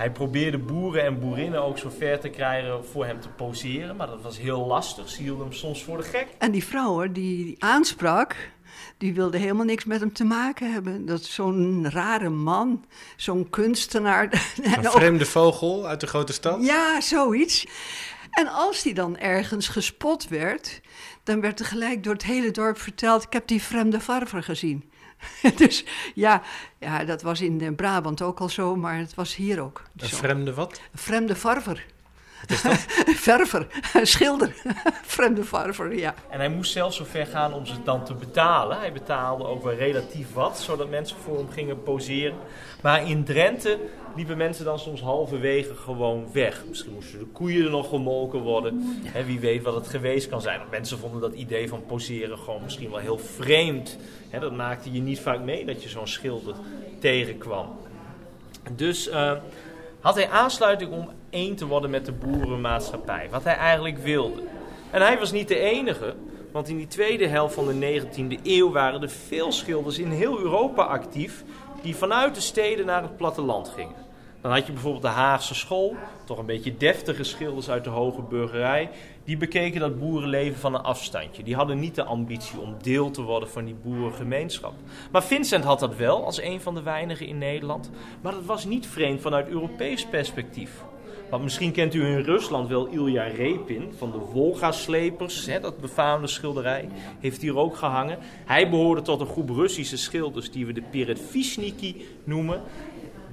hij 0.00 0.10
probeerde 0.10 0.58
boeren 0.58 1.04
en 1.04 1.18
boerinnen 1.18 1.62
ook 1.62 1.78
zo 1.78 1.90
ver 1.98 2.20
te 2.20 2.28
krijgen 2.28 2.84
voor 2.84 3.06
hem 3.06 3.20
te 3.20 3.28
poseren. 3.28 3.96
Maar 3.96 4.06
dat 4.06 4.22
was 4.22 4.38
heel 4.38 4.66
lastig. 4.66 5.08
Ze 5.08 5.22
hielden 5.22 5.44
hem 5.44 5.54
soms 5.54 5.84
voor 5.84 5.96
de 5.96 6.02
gek. 6.02 6.26
En 6.38 6.50
die 6.50 6.64
vrouw 6.64 7.12
die, 7.12 7.44
die 7.44 7.56
aansprak, 7.58 8.36
die 8.98 9.14
wilde 9.14 9.38
helemaal 9.38 9.64
niks 9.64 9.84
met 9.84 10.00
hem 10.00 10.12
te 10.12 10.24
maken 10.24 10.72
hebben. 10.72 11.06
Dat 11.06 11.22
zo'n 11.22 11.90
rare 11.90 12.28
man, 12.28 12.84
zo'n 13.16 13.50
kunstenaar. 13.50 14.24
Een 14.62 14.84
vreemde 14.84 15.26
vogel 15.26 15.86
uit 15.86 16.00
de 16.00 16.06
grote 16.06 16.32
stad? 16.32 16.64
Ja, 16.64 17.00
zoiets. 17.00 17.66
En 18.30 18.46
als 18.46 18.82
die 18.82 18.94
dan 18.94 19.18
ergens 19.18 19.68
gespot 19.68 20.28
werd, 20.28 20.80
dan 21.22 21.40
werd 21.40 21.60
er 21.60 21.66
gelijk 21.66 22.04
door 22.04 22.12
het 22.12 22.24
hele 22.24 22.50
dorp 22.50 22.78
verteld: 22.78 23.22
Ik 23.22 23.32
heb 23.32 23.46
die 23.46 23.62
vreemde 23.62 24.00
varver 24.00 24.42
gezien. 24.42 24.89
dus 25.56 25.84
ja, 26.14 26.42
ja, 26.78 27.04
dat 27.04 27.22
was 27.22 27.40
in 27.40 27.74
Brabant 27.74 28.22
ook 28.22 28.40
al 28.40 28.48
zo, 28.48 28.76
maar 28.76 28.98
het 28.98 29.14
was 29.14 29.36
hier 29.36 29.60
ook. 29.60 29.82
Een 29.96 30.08
vreemde 30.08 30.54
wat? 30.54 30.80
Een 30.92 30.98
vreemde 30.98 31.36
varver. 31.36 31.86
Wat 32.40 32.50
is 32.50 32.62
dat? 32.62 32.86
Verver, 33.26 33.66
schilder, 34.02 34.54
vreemde 35.02 35.44
varver, 35.44 35.98
ja. 35.98 36.14
En 36.28 36.38
hij 36.38 36.48
moest 36.48 36.72
zelfs 36.72 36.96
zo 36.96 37.04
ver 37.04 37.26
gaan 37.26 37.54
om 37.54 37.66
ze 37.66 37.74
dan 37.84 38.04
te 38.04 38.14
betalen. 38.14 38.78
Hij 38.78 38.92
betaalde 38.92 39.44
ook 39.44 39.62
wel 39.62 39.74
relatief 39.74 40.32
wat, 40.32 40.58
zodat 40.58 40.90
mensen 40.90 41.16
voor 41.24 41.36
hem 41.36 41.50
gingen 41.50 41.82
poseren. 41.82 42.36
Maar 42.82 43.08
in 43.08 43.24
Drenthe 43.24 43.78
liepen 44.16 44.36
mensen 44.36 44.64
dan 44.64 44.78
soms 44.78 45.00
halverwege 45.00 45.74
gewoon 45.74 46.26
weg. 46.32 46.64
Misschien 46.68 46.92
moesten 46.92 47.18
de 47.18 47.24
koeien 47.24 47.64
er 47.64 47.70
nog 47.70 47.88
gemolken 47.88 48.40
worden. 48.40 49.02
En 49.14 49.26
wie 49.26 49.40
weet 49.40 49.62
wat 49.62 49.74
het 49.74 49.86
geweest 49.86 50.28
kan 50.28 50.40
zijn. 50.40 50.60
Mensen 50.70 50.98
vonden 50.98 51.20
dat 51.20 51.32
idee 51.32 51.68
van 51.68 51.86
poseren 51.86 52.38
gewoon 52.38 52.62
misschien 52.62 52.90
wel 52.90 52.98
heel 52.98 53.18
vreemd. 53.18 53.98
dat 54.40 54.52
maakte 54.52 54.92
je 54.92 55.00
niet 55.00 55.20
vaak 55.20 55.40
mee 55.40 55.64
dat 55.64 55.82
je 55.82 55.88
zo'n 55.88 56.06
schilder 56.06 56.54
tegenkwam. 56.98 57.78
Dus 58.76 59.08
uh, 59.08 59.32
had 60.00 60.14
hij 60.14 60.30
aansluiting 60.30 60.92
om 60.92 61.10
één 61.30 61.56
te 61.56 61.66
worden 61.66 61.90
met 61.90 62.06
de 62.06 62.12
boerenmaatschappij. 62.12 63.28
Wat 63.30 63.44
hij 63.44 63.56
eigenlijk 63.56 63.98
wilde. 63.98 64.42
En 64.90 65.00
hij 65.00 65.18
was 65.18 65.32
niet 65.32 65.48
de 65.48 65.58
enige. 65.58 66.14
Want 66.52 66.68
in 66.68 66.76
die 66.76 66.86
tweede 66.86 67.26
helft 67.26 67.54
van 67.54 67.66
de 67.66 68.02
19e 68.02 68.42
eeuw 68.42 68.72
waren 68.72 69.02
er 69.02 69.10
veel 69.10 69.52
schilders 69.52 69.98
in 69.98 70.10
heel 70.10 70.38
Europa 70.38 70.82
actief 70.82 71.44
die 71.82 71.96
vanuit 71.96 72.34
de 72.34 72.40
steden 72.40 72.86
naar 72.86 73.02
het 73.02 73.16
platteland 73.16 73.68
gingen. 73.68 74.08
Dan 74.40 74.52
had 74.52 74.66
je 74.66 74.72
bijvoorbeeld 74.72 75.02
de 75.02 75.08
Haagse 75.08 75.54
school, 75.54 75.96
toch 76.24 76.38
een 76.38 76.46
beetje 76.46 76.76
deftige 76.76 77.24
schilders 77.24 77.70
uit 77.70 77.84
de 77.84 77.90
hoge 77.90 78.22
burgerij. 78.22 78.90
Die 79.24 79.36
bekeken 79.36 79.80
dat 79.80 79.98
boerenleven 79.98 80.60
van 80.60 80.74
een 80.74 80.80
afstandje. 80.82 81.42
Die 81.42 81.54
hadden 81.54 81.78
niet 81.78 81.94
de 81.94 82.04
ambitie 82.04 82.60
om 82.60 82.76
deel 82.82 83.10
te 83.10 83.22
worden 83.22 83.50
van 83.50 83.64
die 83.64 83.76
boerengemeenschap. 83.82 84.74
Maar 85.10 85.24
Vincent 85.24 85.64
had 85.64 85.80
dat 85.80 85.96
wel 85.96 86.24
als 86.24 86.40
een 86.40 86.60
van 86.60 86.74
de 86.74 86.82
weinigen 86.82 87.26
in 87.26 87.38
Nederland. 87.38 87.90
Maar 88.20 88.32
dat 88.32 88.44
was 88.44 88.64
niet 88.64 88.86
vreemd 88.86 89.20
vanuit 89.20 89.48
Europees 89.48 90.06
perspectief. 90.06 90.82
Want 91.30 91.42
misschien 91.42 91.72
kent 91.72 91.94
u 91.94 92.04
in 92.04 92.18
Rusland 92.18 92.68
wel 92.68 92.86
Ilja 92.86 93.24
Repin 93.24 93.92
van 93.96 94.10
de 94.10 94.20
Volga-slepers. 94.32 95.46
Hè, 95.46 95.60
dat 95.60 95.80
befaamde 95.80 96.26
schilderij 96.26 96.88
heeft 97.20 97.42
hier 97.42 97.56
ook 97.56 97.76
gehangen. 97.76 98.18
Hij 98.44 98.70
behoorde 98.70 99.02
tot 99.02 99.20
een 99.20 99.26
groep 99.26 99.50
Russische 99.50 99.96
schilders 99.96 100.50
die 100.50 100.66
we 100.66 100.72
de 100.72 100.82
Peredvishniki 100.90 102.06
noemen. 102.24 102.62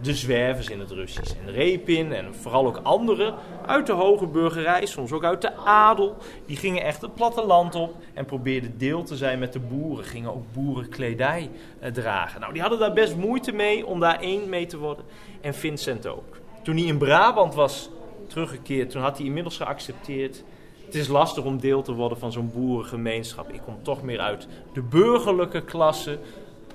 De 0.01 0.15
zwervers 0.15 0.69
in 0.69 0.79
het 0.79 0.91
Russisch. 0.91 1.33
En 1.45 1.51
Repin 1.51 2.13
en 2.13 2.35
vooral 2.35 2.65
ook 2.65 2.79
anderen 2.83 3.35
uit 3.65 3.85
de 3.85 3.93
hoge 3.93 4.27
burgerij, 4.27 4.85
soms 4.85 5.11
ook 5.11 5.23
uit 5.23 5.41
de 5.41 5.55
adel. 5.55 6.15
Die 6.45 6.57
gingen 6.57 6.83
echt 6.83 7.01
het 7.01 7.13
platteland 7.13 7.75
op 7.75 7.95
en 8.13 8.25
probeerden 8.25 8.77
deel 8.77 9.03
te 9.03 9.15
zijn 9.15 9.39
met 9.39 9.53
de 9.53 9.59
boeren. 9.59 10.05
Gingen 10.05 10.33
ook 10.33 10.53
boerenkledij 10.53 11.49
eh, 11.79 11.91
dragen. 11.91 12.39
Nou, 12.39 12.53
die 12.53 12.61
hadden 12.61 12.79
daar 12.79 12.93
best 12.93 13.15
moeite 13.15 13.51
mee 13.51 13.85
om 13.85 13.99
daar 13.99 14.19
één 14.19 14.49
mee 14.49 14.65
te 14.65 14.77
worden. 14.77 15.05
En 15.41 15.53
Vincent 15.53 16.07
ook. 16.07 16.37
Toen 16.63 16.77
hij 16.77 16.85
in 16.85 16.97
Brabant 16.97 17.55
was 17.55 17.89
teruggekeerd, 18.27 18.89
toen 18.89 19.01
had 19.01 19.17
hij 19.17 19.25
inmiddels 19.25 19.57
geaccepteerd. 19.57 20.43
Het 20.85 20.95
is 20.95 21.07
lastig 21.07 21.43
om 21.43 21.59
deel 21.59 21.81
te 21.81 21.93
worden 21.93 22.17
van 22.17 22.31
zo'n 22.31 22.51
boerengemeenschap. 22.53 23.49
Ik 23.51 23.61
kom 23.61 23.75
toch 23.81 24.01
meer 24.01 24.19
uit 24.19 24.47
de 24.73 24.81
burgerlijke 24.81 25.63
klasse. 25.63 26.19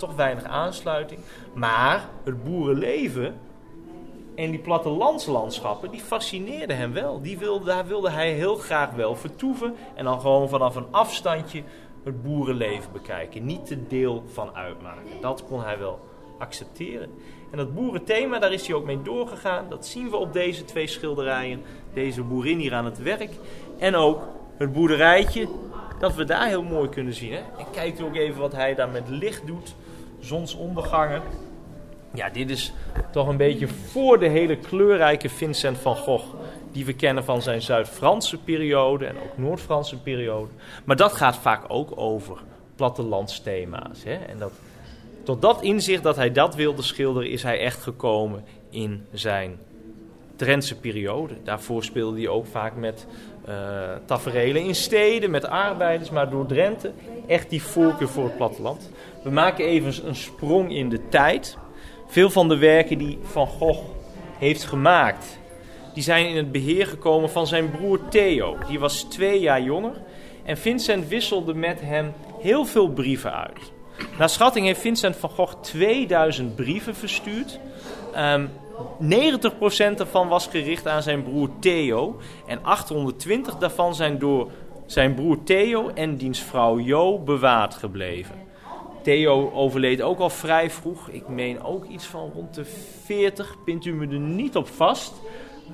Toch 0.03 0.15
weinig 0.15 0.45
aansluiting. 0.45 1.21
Maar 1.55 2.09
het 2.25 2.45
boerenleven 2.45 3.35
en 4.35 4.51
die 4.51 4.61
plattelandslandschappen, 4.61 5.91
die 5.91 6.01
fascineerden 6.01 6.77
hem 6.77 6.93
wel. 6.93 7.21
Die 7.21 7.39
wilde, 7.39 7.65
daar 7.65 7.87
wilde 7.87 8.11
hij 8.11 8.33
heel 8.33 8.57
graag 8.57 8.91
wel 8.91 9.17
vertoeven. 9.17 9.75
En 9.95 10.05
dan 10.05 10.21
gewoon 10.21 10.49
vanaf 10.49 10.77
een 10.77 10.87
afstandje 10.91 11.63
het 12.05 12.23
boerenleven 12.23 12.93
bekijken. 12.93 13.45
Niet 13.45 13.67
te 13.67 13.87
deel 13.87 14.23
van 14.33 14.55
uitmaken. 14.55 15.21
Dat 15.21 15.45
kon 15.45 15.63
hij 15.63 15.79
wel 15.79 16.01
accepteren. 16.39 17.11
En 17.51 17.57
dat 17.57 17.75
boerenthema, 17.75 18.39
daar 18.39 18.53
is 18.53 18.67
hij 18.67 18.77
ook 18.77 18.85
mee 18.85 19.03
doorgegaan. 19.03 19.69
Dat 19.69 19.87
zien 19.87 20.11
we 20.11 20.17
op 20.17 20.33
deze 20.33 20.65
twee 20.65 20.87
schilderijen. 20.87 21.63
Deze 21.95 22.23
boerin 22.23 22.59
hier 22.59 22.75
aan 22.75 22.85
het 22.85 22.99
werk. 22.99 23.31
En 23.79 23.95
ook 23.95 24.23
het 24.57 24.73
boerderijtje, 24.73 25.49
dat 25.99 26.15
we 26.15 26.25
daar 26.25 26.47
heel 26.47 26.63
mooi 26.63 26.89
kunnen 26.89 27.15
zien. 27.15 27.33
Hè? 27.33 27.39
En 27.39 27.67
kijkt 27.73 28.03
ook 28.03 28.17
even 28.17 28.41
wat 28.41 28.53
hij 28.53 28.75
daar 28.75 28.89
met 28.89 29.09
licht 29.09 29.47
doet. 29.47 29.75
Zonsondergangen. 30.23 31.23
Ja, 32.15 32.29
dit 32.29 32.51
is 32.51 32.73
toch 33.11 33.29
een 33.29 33.37
beetje 33.37 33.69
voor 33.69 34.19
de 34.19 34.29
hele 34.29 34.57
kleurrijke 34.57 35.29
Vincent 35.29 35.79
van 35.79 35.97
Gogh. 35.97 36.27
Die 36.73 36.85
we 36.85 36.93
kennen 36.93 37.25
van 37.25 37.43
zijn 37.43 37.63
Zuid-Franse 37.63 38.39
periode 38.39 39.07
en 39.07 39.17
ook 39.17 39.39
Noord-Franse 39.39 39.99
periode. 39.99 40.51
Maar 40.85 40.97
dat 40.97 41.13
gaat 41.13 41.37
vaak 41.37 41.65
ook 41.69 41.93
over 41.95 42.39
plattelandsthema's. 42.77 44.05
Hè? 44.05 44.15
En 44.15 44.39
dat, 44.39 44.53
tot 45.23 45.43
dat 45.43 45.63
inzicht 45.63 46.03
dat 46.03 46.17
hij 46.17 46.33
dat 46.33 46.55
wilde 46.55 46.83
schilderen, 46.83 47.31
is 47.31 47.43
hij 47.43 47.61
echt 47.61 47.83
gekomen 47.83 48.45
in 48.71 49.07
zijn 49.13 49.59
Drentse 50.37 50.77
periode. 50.77 51.35
Daarvoor 51.45 51.85
speelde 51.85 52.19
hij 52.19 52.29
ook 52.29 52.47
vaak 52.47 52.77
met 52.77 53.07
taferelen 54.05 54.63
in 54.63 54.75
steden, 54.75 55.31
met 55.31 55.47
arbeiders, 55.47 56.11
maar 56.11 56.31
door 56.31 56.47
Drenthe 56.47 56.93
echt 57.27 57.51
die 57.51 57.63
voorkeur 57.63 58.09
voor 58.09 58.25
het 58.25 58.37
platteland. 58.37 58.91
We 59.23 59.31
maken 59.31 59.65
even 59.65 60.07
een 60.07 60.17
sprong 60.17 60.75
in 60.75 60.89
de 60.89 61.09
tijd. 61.09 61.59
Veel 62.07 62.31
van 62.31 62.49
de 62.49 62.57
werken 62.57 62.99
die 62.99 63.19
Van 63.23 63.47
Gogh 63.47 63.83
heeft 64.39 64.65
gemaakt, 64.65 65.39
die 65.95 66.03
zijn 66.03 66.29
in 66.29 66.37
het 66.37 66.53
beheer 66.53 66.87
gekomen 66.87 67.31
van 67.31 67.47
zijn 67.47 67.71
broer 67.71 68.09
Theo. 68.09 68.57
Die 68.69 68.79
was 68.79 69.03
twee 69.03 69.41
jaar 69.41 69.63
jonger 69.63 70.03
en 70.45 70.57
Vincent 70.57 71.09
wisselde 71.09 71.55
met 71.55 71.81
hem 71.81 72.13
heel 72.41 72.65
veel 72.65 72.89
brieven 72.89 73.35
uit. 73.35 73.73
Naar 74.19 74.29
schatting 74.29 74.67
heeft 74.67 74.81
Vincent 74.81 75.17
van 75.17 75.31
Gogh 75.31 75.61
2000 75.61 76.55
brieven 76.55 76.95
verstuurd. 76.95 77.59
Um, 78.17 78.51
90% 79.01 79.97
daarvan 79.97 80.29
was 80.29 80.47
gericht 80.47 80.89
aan 80.89 81.03
zijn 81.03 81.23
broer 81.23 81.49
Theo. 81.61 82.17
En 82.47 82.59
820 82.63 83.57
daarvan 83.57 83.95
zijn 83.95 84.19
door 84.19 84.51
zijn 84.87 85.15
broer 85.15 85.43
Theo 85.45 85.89
en 85.89 86.17
diens 86.17 86.41
vrouw 86.41 86.79
Jo 86.79 87.19
bewaard 87.19 87.75
gebleven. 87.75 88.35
Theo 89.03 89.51
overleed 89.53 90.03
ook 90.03 90.19
al 90.19 90.31
vrij 90.31 90.71
vroeg. 90.71 91.09
Ik 91.09 91.29
meen 91.29 91.63
ook 91.63 91.85
iets 91.85 92.07
van 92.07 92.31
rond 92.35 92.55
de 92.55 92.65
40. 93.05 93.57
Pint 93.65 93.85
u 93.85 93.95
me 93.95 94.07
er 94.07 94.19
niet 94.19 94.57
op 94.57 94.69
vast. 94.69 95.13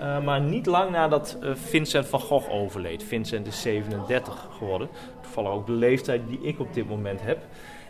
Uh, 0.01 0.25
maar 0.25 0.41
niet 0.41 0.67
lang 0.67 0.91
nadat 0.91 1.37
uh, 1.43 1.51
Vincent 1.55 2.07
van 2.07 2.21
Gogh 2.21 2.51
overleed. 2.51 3.03
Vincent 3.03 3.47
is 3.47 3.61
37 3.61 4.49
geworden. 4.59 4.89
Toevallig 5.21 5.51
ook 5.51 5.67
de 5.67 5.73
leeftijd 5.73 6.29
die 6.29 6.41
ik 6.43 6.61
op 6.61 6.75
dit 6.75 6.89
moment 6.89 7.21
heb. 7.23 7.39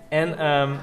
En 0.09 0.47
um, 0.47 0.77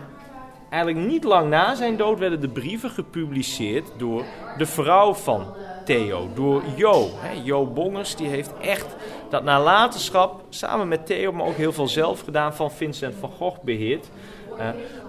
eigenlijk 0.69 1.07
niet 1.07 1.24
lang 1.24 1.50
na 1.50 1.75
zijn 1.75 1.98
dood 1.98 2.19
werden 2.19 2.41
de 2.41 2.50
brieven 2.50 2.89
gepubliceerd 2.89 3.91
door 3.98 4.24
de 4.57 4.65
vrouw 4.65 5.13
van 5.13 5.45
Theo, 5.86 6.29
door 6.34 6.63
Jo. 6.75 7.10
Jo 7.43 7.65
Bongers, 7.65 8.15
die 8.15 8.27
heeft 8.27 8.51
echt 8.62 8.95
dat 9.29 9.43
nalatenschap 9.43 10.43
samen 10.50 10.88
met 10.88 11.05
Theo, 11.05 11.31
maar 11.31 11.45
ook 11.45 11.55
heel 11.55 11.74
veel 11.74 11.88
zelf 11.88 12.19
gedaan 12.19 12.55
van 12.55 12.72
Vincent 12.72 13.15
van 13.19 13.29
Gogh 13.29 13.63
beheerd. 13.63 14.10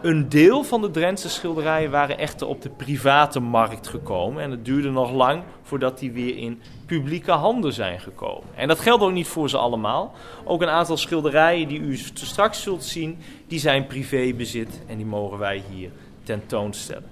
Een 0.03 0.29
deel 0.29 0.63
van 0.63 0.81
de 0.81 0.91
Drentse 0.91 1.29
schilderijen 1.29 1.91
waren 1.91 2.19
echter 2.19 2.47
op 2.47 2.63
de 2.63 2.69
private 2.69 3.41
markt 3.41 3.89
gekomen. 3.89 4.43
En 4.43 4.51
het 4.51 4.65
duurde 4.65 4.91
nog 4.91 5.13
lang 5.13 5.43
voordat 5.63 5.99
die 5.99 6.13
weer 6.13 6.37
in 6.37 6.61
publieke 6.87 7.31
handen 7.31 7.73
zijn 7.73 8.01
gekomen. 8.01 8.49
En 8.55 8.69
dat 8.69 8.81
geldt 8.81 9.03
ook 9.03 9.13
niet 9.13 9.29
voor 9.29 9.51
ze 9.51 9.57
allemaal. 9.59 10.15
Ook 10.45 10.63
een 10.63 10.69
aantal 10.69 10.97
schilderijen 10.97 11.69
die 11.69 11.81
u 11.81 11.97
straks 11.97 12.63
zult 12.63 12.85
zien, 12.85 13.19
die 13.47 13.59
zijn 13.59 13.87
privébezit 13.87 14.83
en 14.87 14.97
die 14.97 15.07
mogen 15.07 15.39
wij 15.39 15.63
hier 15.71 15.91
tentoonstellen. 16.23 17.09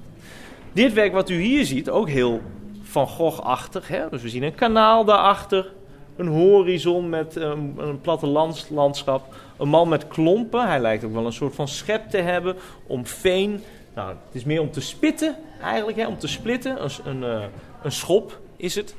Dit 0.72 0.92
werk 0.92 1.12
wat 1.12 1.30
u 1.30 1.40
hier 1.40 1.64
ziet, 1.64 1.90
ook 1.90 2.08
heel 2.08 2.40
Van 2.82 3.06
Gogh-achtig. 3.06 3.88
Dus 4.10 4.22
we 4.22 4.28
zien 4.28 4.42
een 4.42 4.54
kanaal 4.54 5.04
daarachter, 5.04 5.72
een 6.16 6.26
horizon 6.26 7.08
met 7.08 7.36
een, 7.36 7.74
een 7.78 8.00
plattelandslandschap. 8.00 9.34
Een 9.56 9.68
man 9.68 9.88
met 9.88 10.08
klompen. 10.08 10.66
Hij 10.66 10.80
lijkt 10.80 11.04
ook 11.04 11.12
wel 11.12 11.26
een 11.26 11.32
soort 11.32 11.54
van 11.54 11.68
schep 11.68 12.10
te 12.10 12.18
hebben 12.18 12.56
om 12.86 13.06
veen. 13.06 13.62
Nou, 13.94 14.08
het 14.08 14.34
is 14.34 14.44
meer 14.44 14.60
om 14.60 14.70
te 14.70 14.80
spitten 14.80 15.36
eigenlijk, 15.62 15.96
hè, 15.96 16.06
om 16.06 16.18
te 16.18 16.26
splitten. 16.26 16.84
Een, 16.84 16.90
een, 17.04 17.38
uh, 17.38 17.44
een 17.82 17.92
schop 17.92 18.40
is 18.56 18.74
het. 18.74 18.94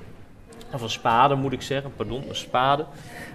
Of 0.74 0.82
een 0.82 0.90
spade 0.90 1.36
moet 1.36 1.52
ik 1.52 1.62
zeggen, 1.62 1.92
pardon, 1.96 2.24
een 2.30 2.36
spade. 2.36 2.86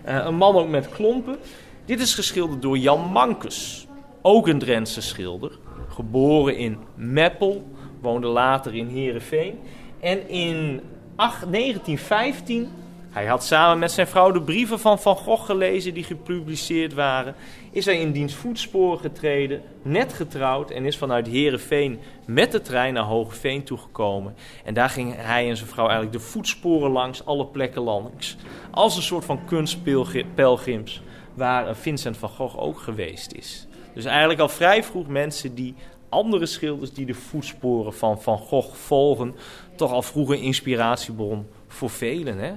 Uh, 0.09 0.25
een 0.25 0.35
man 0.35 0.57
ook 0.57 0.69
met 0.69 0.89
klompen. 0.89 1.37
Dit 1.85 2.00
is 2.00 2.15
geschilderd 2.15 2.62
door 2.62 2.79
Jan 2.79 3.00
Mankes. 3.00 3.87
Ook 4.23 4.49
een 4.49 4.59
Drentse 4.59 5.00
schilder. 5.00 5.59
Geboren 5.89 6.57
in 6.57 6.79
Meppel. 6.95 7.65
Woonde 8.00 8.27
later 8.27 8.75
in 8.75 8.87
Heerenveen. 8.87 9.59
En 10.00 10.29
in 10.29 10.81
1915 11.17 12.69
hij 13.11 13.26
had 13.26 13.45
samen 13.45 13.79
met 13.79 13.93
zijn 13.93 14.07
vrouw 14.07 14.31
de 14.31 14.43
brieven 14.43 14.79
van 14.79 14.99
Van 14.99 15.17
Gogh 15.17 15.45
gelezen 15.45 15.95
die 15.95 16.05
gepubliceerd 16.05 16.95
waren. 16.95 17.35
Is 17.71 17.85
hij 17.85 18.00
in 18.00 18.12
diens 18.12 18.35
voetsporen 18.35 18.99
getreden, 18.99 19.62
net 19.83 20.12
getrouwd 20.12 20.71
en 20.71 20.85
is 20.85 20.97
vanuit 20.97 21.26
Heerenveen 21.26 21.99
met 22.26 22.52
de 22.52 22.61
trein 22.61 22.95
naar 22.95 23.05
Hoogveen 23.05 23.64
toegekomen. 23.64 24.35
En 24.64 24.75
daar 24.75 24.90
ging 24.90 25.14
hij 25.17 25.49
en 25.49 25.57
zijn 25.57 25.69
vrouw 25.69 25.88
eigenlijk 25.88 26.17
de 26.17 26.29
voetsporen 26.29 26.90
langs, 26.90 27.25
alle 27.25 27.47
plekken 27.47 27.83
langs. 27.83 28.37
Als 28.71 28.97
een 28.97 29.02
soort 29.02 29.25
van 29.25 29.45
kunstpelgrims 29.45 31.02
waar 31.35 31.76
Vincent 31.76 32.17
van 32.17 32.29
Gogh 32.29 32.59
ook 32.59 32.79
geweest 32.79 33.33
is. 33.33 33.67
Dus 33.95 34.05
eigenlijk 34.05 34.40
al 34.40 34.49
vrij 34.49 34.85
vroeg 34.85 35.07
mensen 35.07 35.55
die 35.55 35.75
andere 36.09 36.47
schilders 36.47 36.93
die 36.93 37.07
de 37.07 37.14
voetsporen 37.14 37.95
van 37.95 38.23
Van 38.23 38.38
Gogh 38.38 38.75
volgen, 38.75 39.35
toch 39.76 39.93
al 39.93 40.02
vroeg 40.02 40.29
een 40.29 40.40
inspiratiebron 40.40 41.47
voor 41.69 41.90
velen. 41.90 42.38
Hè? 42.38 42.52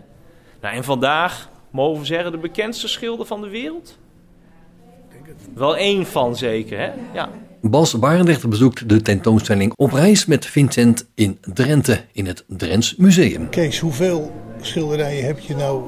Nou, 0.63 0.75
en 0.75 0.83
vandaag 0.83 1.49
mogen 1.71 1.99
we 1.99 2.05
zeggen 2.05 2.31
de 2.31 2.37
bekendste 2.37 2.87
schilder 2.87 3.25
van 3.25 3.41
de 3.41 3.49
wereld? 3.49 3.97
Wel 5.53 5.77
één 5.77 6.05
van 6.05 6.35
zeker, 6.35 6.79
hè? 6.79 6.91
Ja. 7.13 7.29
Bas 7.61 7.99
Barendrechter 7.99 8.49
bezoekt 8.49 8.89
de 8.89 9.01
tentoonstelling 9.01 9.73
Op 9.75 9.91
reis 9.91 10.25
met 10.25 10.45
Vincent 10.45 11.09
in 11.15 11.37
Drenthe 11.41 12.01
in 12.11 12.25
het 12.25 12.43
Drents 12.47 12.95
Museum. 12.95 13.49
Kees, 13.49 13.79
hoeveel 13.79 14.31
schilderijen 14.61 15.25
heb 15.25 15.39
je 15.39 15.55
nou, 15.55 15.83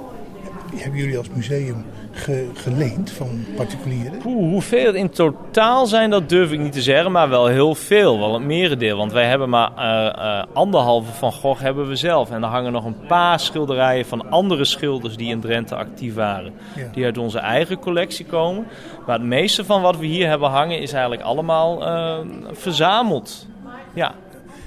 hebben 0.76 1.00
jullie 1.00 1.18
als 1.18 1.30
museum 1.30 1.86
ge, 2.16 2.50
geleend 2.54 3.12
van 3.12 3.46
particulieren? 3.56 4.20
Oeh, 4.26 4.52
hoeveel 4.52 4.94
in 4.94 5.10
totaal 5.10 5.86
zijn, 5.86 6.10
dat 6.10 6.30
durf 6.30 6.52
ik 6.52 6.60
niet 6.60 6.72
te 6.72 6.82
zeggen, 6.82 7.12
maar 7.12 7.30
wel 7.30 7.46
heel 7.46 7.76
veel. 7.76 8.20
Wel 8.20 8.34
het 8.34 8.44
merendeel, 8.44 8.98
want 8.98 9.12
wij 9.12 9.26
hebben 9.26 9.50
maar 9.50 9.72
uh, 9.78 10.14
uh, 10.18 10.44
anderhalve 10.54 11.12
van 11.12 11.32
Gogh 11.32 11.62
hebben 11.62 11.88
we 11.88 11.96
zelf. 11.96 12.32
En 12.32 12.44
er 12.44 12.50
hangen 12.50 12.72
nog 12.72 12.86
een 12.86 13.06
paar 13.08 13.40
schilderijen 13.40 14.06
van 14.06 14.30
andere 14.30 14.66
schilders 14.66 15.16
die 15.16 15.30
in 15.30 15.40
Drenthe 15.40 15.76
actief 15.76 16.14
waren. 16.14 16.54
Ja. 16.76 16.88
Die 16.92 17.06
uit 17.06 17.18
onze 17.18 17.40
eigen 17.40 17.80
collectie 17.80 18.26
komen. 18.26 18.68
Maar 19.06 19.18
het 19.18 19.28
meeste 19.28 19.66
van 19.66 19.82
wat 19.82 19.98
we 19.98 20.06
hier 20.06 20.28
hebben 20.28 20.50
hangen 20.50 20.80
is 20.80 20.92
eigenlijk 20.92 21.22
allemaal 21.22 21.88
uh, 21.88 22.18
verzameld. 22.52 23.48
Ja. 23.94 24.14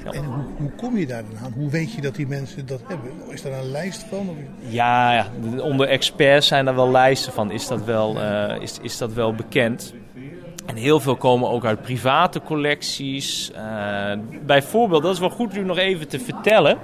En 0.05 0.25
hoe, 0.25 0.45
hoe, 0.57 0.71
kom 0.71 0.97
je 0.97 1.07
daar 1.07 1.23
dan 1.31 1.39
aan? 1.45 1.53
Hoe 1.53 1.71
weet 1.71 1.93
je 1.93 2.01
dat 2.01 2.15
die 2.15 2.27
mensen 2.27 2.67
dat 2.67 2.81
hebben? 2.87 3.11
Is 3.31 3.43
daar 3.43 3.53
een 3.53 3.71
lijst 3.71 4.03
van? 4.11 4.37
Ja, 4.59 5.13
ja, 5.13 5.27
onder 5.61 5.89
experts 5.89 6.47
zijn 6.47 6.67
er 6.67 6.75
wel 6.75 6.91
lijsten 6.91 7.33
van. 7.33 7.51
Is 7.51 7.67
dat 7.67 7.85
wel, 7.85 8.17
uh, 8.17 8.61
is, 8.61 8.79
is 8.83 8.99
dat 8.99 9.13
wel 9.13 9.35
bekend? 9.35 9.95
En 10.67 10.77
heel 10.77 11.01
veel 11.01 11.17
komen 11.17 11.51
ook 11.51 11.65
uit 11.65 11.83
private 11.83 12.41
collecties. 12.43 13.51
Uh, 13.51 14.13
bijvoorbeeld, 14.47 15.03
dat 15.03 15.13
is 15.13 15.21
wel 15.21 15.31
goed 15.31 15.57
u 15.57 15.65
nog 15.65 15.79
even 15.79 16.09
te 16.09 16.19
vertellen. 16.19 16.79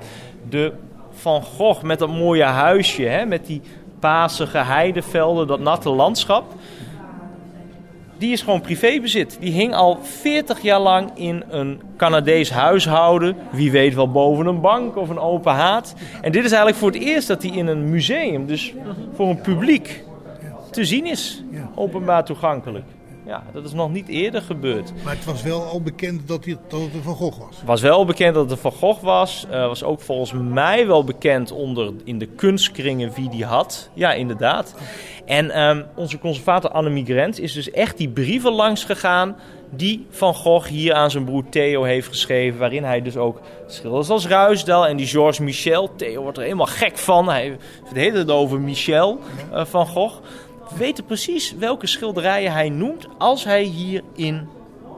De 0.48 0.72
van 1.10 1.42
Gogh 1.42 1.82
met 1.82 1.98
dat 1.98 2.08
mooie 2.08 2.42
huisje, 2.42 3.02
hè, 3.02 3.26
met 3.26 3.46
die 3.46 3.60
pasige 3.98 4.58
heidevelden, 4.58 5.46
dat 5.46 5.60
natte 5.60 5.90
landschap. 5.90 6.44
Die 8.18 8.32
is 8.32 8.42
gewoon 8.42 8.60
privébezit. 8.60 9.36
Die 9.40 9.52
hing 9.52 9.74
al 9.74 9.98
40 10.02 10.62
jaar 10.62 10.80
lang 10.80 11.10
in 11.14 11.44
een 11.48 11.80
Canadees 11.96 12.50
huishouden. 12.50 13.36
Wie 13.50 13.70
weet 13.70 13.94
wel 13.94 14.10
boven 14.10 14.46
een 14.46 14.60
bank 14.60 14.96
of 14.96 15.08
een 15.08 15.18
open 15.18 15.52
haard. 15.52 15.94
En 16.22 16.32
dit 16.32 16.44
is 16.44 16.50
eigenlijk 16.50 16.76
voor 16.76 16.90
het 16.90 17.00
eerst 17.00 17.28
dat 17.28 17.42
hij 17.42 17.50
in 17.50 17.66
een 17.66 17.90
museum, 17.90 18.46
dus 18.46 18.74
voor 19.14 19.28
een 19.28 19.40
publiek, 19.40 20.04
te 20.70 20.84
zien 20.84 21.06
is. 21.06 21.42
Openbaar 21.74 22.24
toegankelijk. 22.24 22.84
Ja, 23.26 23.42
dat 23.52 23.64
is 23.64 23.72
nog 23.72 23.92
niet 23.92 24.08
eerder 24.08 24.42
gebeurd. 24.42 24.92
Maar 25.04 25.14
het 25.14 25.24
was 25.24 25.42
wel 25.42 25.62
al 25.62 25.82
bekend 25.82 26.28
dat, 26.28 26.44
hij, 26.44 26.56
dat 26.68 26.80
het 26.80 26.94
een 26.94 27.02
Van 27.02 27.14
Gogh 27.14 27.38
was. 27.38 27.56
Het 27.56 27.66
was 27.66 27.80
wel 27.80 28.04
bekend 28.04 28.34
dat 28.34 28.42
het 28.42 28.52
een 28.52 28.70
Van 28.70 28.72
Gogh 28.72 29.02
was. 29.02 29.46
Uh, 29.50 29.66
was 29.66 29.82
ook 29.84 30.00
volgens 30.00 30.32
mij 30.32 30.86
wel 30.86 31.04
bekend 31.04 31.52
onder, 31.52 31.92
in 32.04 32.18
de 32.18 32.26
kunstkringen 32.26 33.12
wie 33.14 33.28
die 33.28 33.44
had. 33.44 33.90
Ja, 33.94 34.12
inderdaad. 34.12 34.74
En 35.24 35.60
um, 35.60 35.84
onze 35.94 36.18
conservator 36.18 36.70
Annemie 36.70 37.04
Grent 37.04 37.40
is 37.40 37.52
dus 37.52 37.70
echt 37.70 37.96
die 37.96 38.08
brieven 38.08 38.52
langs 38.52 38.84
gegaan 38.84 39.36
die 39.70 40.06
Van 40.10 40.34
Gogh 40.34 40.68
hier 40.68 40.94
aan 40.94 41.10
zijn 41.10 41.24
broer 41.24 41.44
Theo 41.48 41.82
heeft 41.82 42.08
geschreven. 42.08 42.58
Waarin 42.58 42.84
hij 42.84 43.02
dus 43.02 43.16
ook 43.16 43.40
schilders 43.66 44.08
als 44.08 44.26
Ruisdael 44.26 44.86
en 44.86 44.96
die 44.96 45.06
Georges 45.06 45.38
Michel. 45.38 45.90
Theo 45.96 46.22
wordt 46.22 46.38
er 46.38 46.44
helemaal 46.44 46.66
gek 46.66 46.98
van. 46.98 47.28
Hij 47.28 47.56
heeft 47.92 48.16
het 48.16 48.30
over 48.30 48.60
Michel 48.60 49.18
uh, 49.52 49.64
van 49.64 49.86
Gogh. 49.86 50.14
We 50.70 50.76
weten 50.76 51.04
precies 51.04 51.54
welke 51.54 51.86
schilderijen 51.86 52.52
hij 52.52 52.68
noemt 52.68 53.08
als 53.18 53.44
hij 53.44 53.62
hier 53.62 54.02
in 54.14 54.48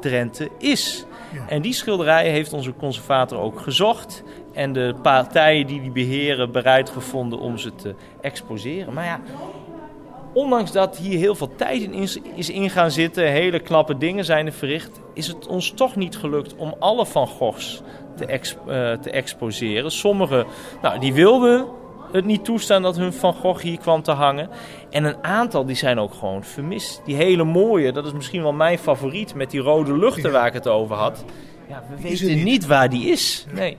Drenthe 0.01 0.51
is. 0.59 1.05
Ja. 1.33 1.49
En 1.49 1.63
die 1.63 1.73
schilderijen 1.73 2.33
heeft 2.33 2.53
onze 2.53 2.75
conservator 2.75 3.39
ook 3.39 3.61
gezocht. 3.61 4.23
En 4.53 4.73
de 4.73 4.95
partijen 5.03 5.67
die 5.67 5.81
die 5.81 5.91
beheren 5.91 6.53
bereid 6.53 6.91
gevonden 6.91 7.39
om 7.39 7.59
ze 7.59 7.75
te 7.75 7.95
exposeren. 8.21 8.95
Maar 8.95 9.05
ja, 9.05 9.21
ondanks 10.33 10.73
dat 10.73 10.97
hier 10.97 11.19
heel 11.19 11.35
veel 11.35 11.55
tijd 11.57 11.83
in 11.83 11.93
is, 11.95 12.19
is 12.35 12.51
ingaan 12.51 12.91
zitten, 12.91 13.31
hele 13.31 13.61
knappe 13.61 13.99
dingen 13.99 14.25
zijn 14.25 14.47
er 14.47 14.53
verricht, 14.53 15.01
is 15.15 15.27
het 15.27 15.47
ons 15.47 15.71
toch 15.71 15.97
niet 15.97 16.17
gelukt 16.17 16.57
om 16.57 16.75
alle 16.79 17.07
Van 17.07 17.27
Goghs 17.27 17.83
te, 18.17 18.27
exp 18.27 18.59
uh, 18.69 18.93
te 18.93 19.11
exposeren. 19.11 19.91
Sommige, 19.91 20.47
nou, 20.83 20.99
die 20.99 21.15
wilden 21.15 21.67
het 22.17 22.25
niet 22.25 22.45
toestaan 22.45 22.83
dat 22.83 22.97
hun 22.97 23.13
Van 23.13 23.35
Gogh 23.35 23.63
hier 23.63 23.79
kwam 23.79 24.03
te 24.03 24.11
hangen. 24.11 24.49
En 24.91 25.05
een 25.05 25.25
aantal 25.25 25.65
die 25.67 25.77
zijn 25.77 25.99
ook 25.99 26.15
gewoon 26.15 26.45
vermist. 26.45 27.03
Die 27.05 27.17
hele 27.17 27.45
mooie, 27.45 27.93
dat 27.93 28.07
is 28.07 28.13
misschien 28.13 28.43
wel 28.43 28.53
mijn 28.53 28.79
favoriet 28.79 29.35
met 29.35 29.51
die 29.51 29.61
rode 29.61 29.99
luchten 29.99 30.33
waar 30.33 30.47
ik 30.47 30.53
het 30.53 30.69
over 30.69 30.97
had. 30.97 31.25
Ja, 31.69 31.83
we 31.89 32.03
weten 32.03 32.27
niet. 32.27 32.45
niet 32.45 32.67
waar 32.67 32.89
die 32.89 33.11
is. 33.11 33.47
Nee. 33.53 33.77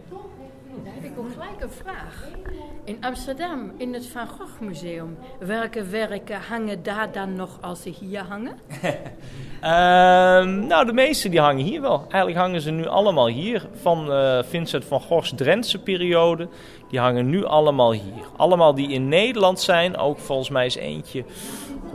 Daar 0.84 0.94
heb 0.94 1.04
ik 1.04 1.20
ook 1.20 1.32
gelijk 1.32 1.62
een 1.62 1.70
vraag. 1.84 2.28
In 2.88 2.98
Amsterdam, 3.02 3.72
in 3.78 3.94
het 3.94 4.08
Van 4.08 4.28
Gogh 4.28 4.60
Museum, 4.60 5.18
welke 5.40 5.84
werken 5.84 6.42
hangen 6.50 6.84
daar 6.84 7.12
dan 7.12 7.36
nog 7.36 7.58
als 7.62 7.82
ze 7.82 7.90
hier 7.90 8.22
hangen? 8.22 8.60
uh, 8.84 9.70
nou, 10.70 10.86
de 10.86 10.94
meeste 10.94 11.30
die 11.30 11.40
hangen 11.40 11.64
hier 11.64 11.82
wel. 11.82 12.00
Eigenlijk 12.00 12.38
hangen 12.38 12.62
ze 12.62 12.72
nu 12.72 12.86
allemaal 12.86 13.28
hier. 13.28 13.68
Van 13.82 14.12
uh, 14.12 14.44
Vincent 14.44 14.86
van 14.86 15.02
Gogh's 15.02 15.34
Drentse 15.36 15.80
periode. 15.80 16.48
Die 16.90 17.00
hangen 17.00 17.30
nu 17.30 17.46
allemaal 17.46 17.92
hier. 17.92 18.26
Allemaal 18.36 18.76
die 18.76 18.90
in 18.90 19.08
Nederland 19.08 19.60
zijn. 19.60 19.98
Ook 19.98 20.20
volgens 20.20 20.50
mij 20.50 20.66
is 20.66 20.76
eentje 20.76 21.24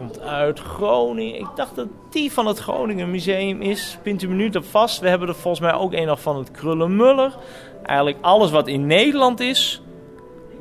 komt 0.03 0.21
uit 0.21 0.59
Groningen. 0.59 1.39
Ik 1.39 1.49
dacht 1.55 1.77
dat 1.77 1.87
die 2.11 2.33
van 2.33 2.47
het 2.47 2.59
Groningen 2.59 3.11
Museum 3.11 3.61
is. 3.61 3.99
Pint 4.03 4.23
u 4.23 4.29
me 4.29 4.35
nu 4.35 4.49
op 4.49 4.65
vast. 4.65 5.01
We 5.01 5.09
hebben 5.09 5.29
er 5.29 5.35
volgens 5.35 5.63
mij 5.63 5.75
ook 5.75 5.93
een 5.93 6.07
nog 6.07 6.21
van 6.21 6.37
het 6.37 6.51
Krullenmuller. 6.51 7.37
Eigenlijk 7.83 8.19
alles 8.21 8.51
wat 8.51 8.67
in 8.67 8.87
Nederland 8.87 9.41
is 9.41 9.83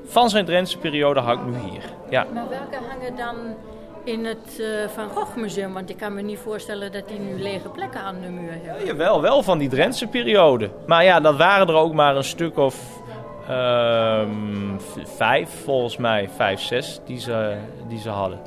van 0.06 0.30
zijn 0.30 0.46
Drentse 0.46 0.78
periode 0.78 1.20
hangt 1.20 1.46
nu 1.46 1.70
hier. 1.70 1.84
Ja. 2.10 2.26
Maar 2.34 2.50
welke 2.50 2.86
hangen 2.90 3.16
dan 3.18 3.36
in 4.04 4.26
het 4.26 4.58
uh, 4.60 4.88
Van 4.88 5.10
Gogh 5.10 5.36
Museum? 5.36 5.74
Want 5.74 5.90
ik 5.90 5.98
kan 5.98 6.14
me 6.14 6.22
niet 6.22 6.40
voorstellen 6.40 6.92
dat 6.92 7.08
die 7.08 7.20
nu 7.20 7.42
lege 7.42 7.70
plekken 7.70 8.02
aan 8.02 8.16
de 8.22 8.30
muur 8.30 8.52
hebben. 8.52 8.80
Ja, 8.80 8.86
jawel, 8.86 9.22
wel 9.22 9.44
van 9.44 9.58
die 9.58 9.70
Drentse 9.70 10.08
periode. 10.08 10.70
Maar 10.88 11.04
ja, 11.04 11.20
dat 11.20 11.38
waren 11.38 11.68
er 11.68 11.76
ook 11.76 11.94
maar 11.94 12.16
een 12.16 12.24
stuk 12.24 12.58
of 12.58 13.01
uh, 13.52 14.22
vijf, 15.04 15.50
volgens 15.64 15.98
mij. 15.98 16.30
Vijf, 16.36 16.62
zes, 16.62 17.00
die 17.06 17.20
ze, 17.20 17.58
die 17.88 18.00
ze 18.00 18.10
hadden. 18.10 18.40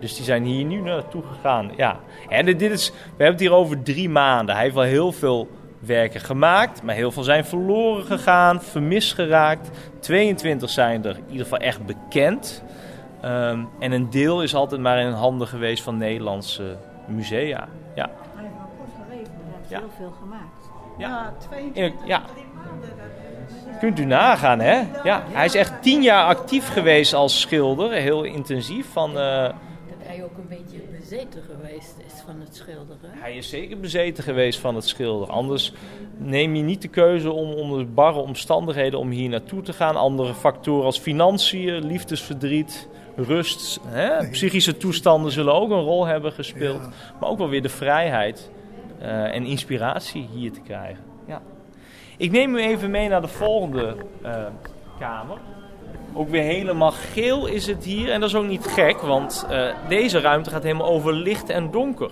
Dus 0.00 0.14
die 0.16 0.24
zijn 0.24 0.44
hier 0.44 0.64
nu 0.64 0.80
naartoe 0.80 1.22
gegaan. 1.22 1.70
Ja. 1.76 2.00
En 2.28 2.44
dit 2.44 2.62
is, 2.62 2.90
we 2.90 2.96
hebben 3.06 3.32
het 3.32 3.40
hier 3.40 3.52
over 3.52 3.82
drie 3.82 4.08
maanden. 4.08 4.54
Hij 4.54 4.64
heeft 4.64 4.74
wel 4.74 4.84
heel 4.84 5.12
veel 5.12 5.48
werken 5.78 6.20
gemaakt, 6.20 6.82
maar 6.82 6.94
heel 6.94 7.10
veel 7.10 7.22
zijn 7.22 7.44
verloren 7.44 8.04
gegaan, 8.04 8.62
vermist 8.62 9.14
geraakt. 9.14 9.70
22 10.00 10.70
zijn 10.70 11.04
er 11.04 11.16
in 11.16 11.24
ieder 11.26 11.42
geval 11.42 11.58
echt 11.58 11.86
bekend. 11.86 12.62
Um, 13.24 13.68
en 13.78 13.92
een 13.92 14.10
deel 14.10 14.42
is 14.42 14.54
altijd 14.54 14.80
maar 14.80 14.98
in 14.98 15.12
handen 15.12 15.48
geweest 15.48 15.82
van 15.82 15.96
Nederlandse 15.96 16.76
musea. 17.06 17.68
Ja. 17.94 18.10
Hij 18.34 18.44
heeft 18.44 18.56
wel 18.56 18.70
kort 18.78 18.90
geleefd, 19.08 19.30
maar 19.30 19.50
hij 19.50 19.58
heeft 19.58 19.80
heel 19.80 19.90
veel 19.96 20.14
gemaakt. 20.20 20.59
Ja, 21.00 21.34
22 21.48 22.06
ja. 22.06 22.22
Kunt 23.80 23.98
u 23.98 24.04
nagaan, 24.04 24.60
hè? 24.60 24.82
Ja, 25.04 25.24
hij 25.26 25.44
is 25.44 25.54
echt 25.54 25.82
tien 25.82 26.02
jaar 26.02 26.24
actief 26.24 26.68
geweest 26.68 27.14
als 27.14 27.40
schilder, 27.40 27.92
heel 27.92 28.22
intensief. 28.22 28.86
Van, 28.92 29.10
uh, 29.10 29.48
hij 29.98 30.24
ook 30.24 30.36
een 30.36 30.48
beetje 30.48 30.78
bezeten 30.98 31.42
geweest 31.42 31.94
is 32.06 32.22
van 32.26 32.40
het 32.40 32.56
schilderen. 32.56 33.10
Hij 33.10 33.36
is 33.36 33.48
zeker 33.48 33.80
bezeten 33.80 34.24
geweest 34.24 34.58
van 34.58 34.74
het 34.74 34.88
schilderen. 34.88 35.34
Anders 35.34 35.72
neem 36.16 36.54
je 36.54 36.62
niet 36.62 36.82
de 36.82 36.88
keuze 36.88 37.30
om 37.30 37.50
onder 37.50 37.92
barre 37.92 38.18
omstandigheden 38.18 38.98
om 38.98 39.10
hier 39.10 39.28
naartoe 39.28 39.62
te 39.62 39.72
gaan. 39.72 39.96
Andere 39.96 40.34
factoren 40.34 40.84
als 40.84 40.98
financiën, 40.98 41.86
liefdesverdriet, 41.86 42.88
rust, 43.16 43.80
hè? 43.86 44.28
psychische 44.30 44.76
toestanden 44.76 45.32
zullen 45.32 45.54
ook 45.54 45.70
een 45.70 45.82
rol 45.82 46.06
hebben 46.06 46.32
gespeeld. 46.32 46.80
Maar 47.20 47.28
ook 47.28 47.38
wel 47.38 47.48
weer 47.48 47.62
de 47.62 47.68
vrijheid 47.68 48.50
uh, 49.02 49.34
en 49.34 49.44
inspiratie 49.44 50.28
hier 50.32 50.52
te 50.52 50.60
krijgen. 50.60 51.04
Ja. 51.26 51.42
Ik 52.16 52.30
neem 52.30 52.54
u 52.54 52.58
even 52.58 52.90
mee 52.90 53.08
naar 53.08 53.20
de 53.20 53.28
volgende 53.28 53.96
uh, 54.22 54.46
kamer. 54.98 55.36
Ook 56.12 56.28
weer 56.28 56.42
helemaal 56.42 56.90
geel 56.90 57.46
is 57.46 57.66
het 57.66 57.84
hier. 57.84 58.10
En 58.10 58.20
dat 58.20 58.28
is 58.28 58.34
ook 58.34 58.46
niet 58.46 58.66
gek, 58.66 59.00
want 59.00 59.46
uh, 59.50 59.74
deze 59.88 60.20
ruimte 60.20 60.50
gaat 60.50 60.62
helemaal 60.62 60.88
over 60.88 61.12
licht 61.12 61.48
en 61.48 61.70
donker. 61.70 62.10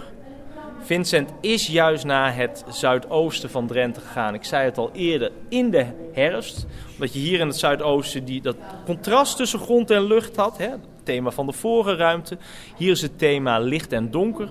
Vincent 0.81 1.33
is 1.40 1.66
juist 1.66 2.05
naar 2.05 2.37
het 2.37 2.64
zuidoosten 2.68 3.51
van 3.51 3.66
Drenthe 3.66 4.01
gegaan. 4.01 4.35
Ik 4.35 4.44
zei 4.44 4.64
het 4.64 4.79
al 4.79 4.90
eerder, 4.92 5.31
in 5.48 5.70
de 5.70 5.87
herfst. 6.12 6.66
Omdat 6.92 7.12
je 7.12 7.18
hier 7.18 7.40
in 7.40 7.46
het 7.46 7.57
zuidoosten 7.57 8.24
die, 8.24 8.42
dat 8.42 8.57
contrast 8.85 9.37
tussen 9.37 9.59
grond 9.59 9.90
en 9.90 10.07
lucht 10.07 10.37
had. 10.37 10.59
Hè? 10.59 10.68
Het 10.68 10.81
thema 11.03 11.31
van 11.31 11.46
de 11.46 11.53
vorige 11.53 11.96
ruimte. 11.96 12.38
Hier 12.77 12.90
is 12.90 13.03
het 13.03 13.18
thema 13.18 13.59
licht 13.59 13.92
en 13.92 14.11
donker. 14.11 14.48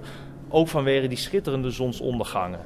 Ook 0.49 0.67
vanwege 0.67 1.07
die 1.07 1.17
schitterende 1.17 1.71
zonsondergangen. 1.71 2.59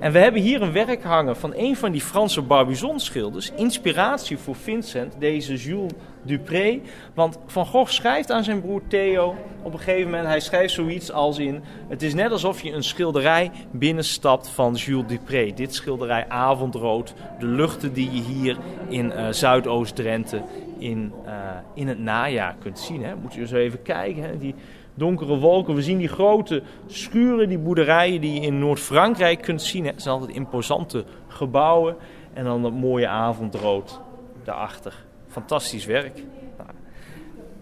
En 0.00 0.12
we 0.12 0.18
hebben 0.18 0.40
hier 0.40 0.62
een 0.62 0.72
werk 0.72 1.02
hangen 1.02 1.36
van 1.36 1.52
een 1.56 1.76
van 1.76 1.92
die 1.92 2.00
Franse 2.00 2.42
Barbizon-schilders. 2.42 3.50
Inspiratie 3.56 4.38
voor 4.38 4.56
Vincent, 4.56 5.14
deze 5.18 5.54
Jules 5.54 5.92
Dupré. 6.22 6.80
Want 7.14 7.38
Van 7.46 7.66
Gogh 7.66 7.90
schrijft 7.90 8.30
aan 8.30 8.44
zijn 8.44 8.60
broer 8.60 8.82
Theo 8.88 9.36
op 9.62 9.72
een 9.72 9.78
gegeven 9.78 10.10
moment... 10.10 10.26
hij 10.26 10.40
schrijft 10.40 10.74
zoiets 10.74 11.12
als 11.12 11.38
in... 11.38 11.62
het 11.88 12.02
is 12.02 12.14
net 12.14 12.30
alsof 12.30 12.62
je 12.62 12.72
een 12.72 12.82
schilderij 12.82 13.50
binnenstapt 13.70 14.48
van 14.48 14.74
Jules 14.74 15.06
Dupré. 15.06 15.52
Dit 15.54 15.74
schilderij 15.74 16.28
Avondrood. 16.28 17.14
De 17.38 17.46
luchten 17.46 17.92
die 17.92 18.10
je 18.12 18.22
hier 18.22 18.56
in 18.88 19.06
uh, 19.06 19.28
Zuidoost-Drenthe 19.30 20.42
in, 20.78 21.12
uh, 21.26 21.32
in 21.74 21.88
het 21.88 21.98
najaar 21.98 22.56
kunt 22.58 22.78
zien. 22.78 23.04
Hè. 23.04 23.16
Moet 23.16 23.34
je 23.34 23.40
eens 23.40 23.52
even 23.52 23.82
kijken. 23.82 24.22
Hè. 24.22 24.38
Die 24.38 24.54
donkere 24.94 25.36
wolken. 25.36 25.74
We 25.74 25.82
zien 25.82 25.98
die 25.98 26.08
grote 26.08 26.62
schuren, 26.86 27.48
die 27.48 27.58
boerderijen 27.58 28.20
die 28.20 28.34
je 28.34 28.40
in 28.40 28.58
Noord-Frankrijk 28.58 29.42
kunt 29.42 29.57
zien. 29.62 29.86
Het 29.86 30.02
zijn 30.02 30.14
altijd 30.14 30.36
imposante 30.36 31.04
gebouwen. 31.28 31.96
En 32.32 32.44
dan 32.44 32.62
dat 32.62 32.72
mooie 32.72 33.08
avondrood 33.08 34.00
daarachter. 34.44 35.04
Fantastisch 35.28 35.84
werk. 35.84 36.22
Nou, 36.56 36.70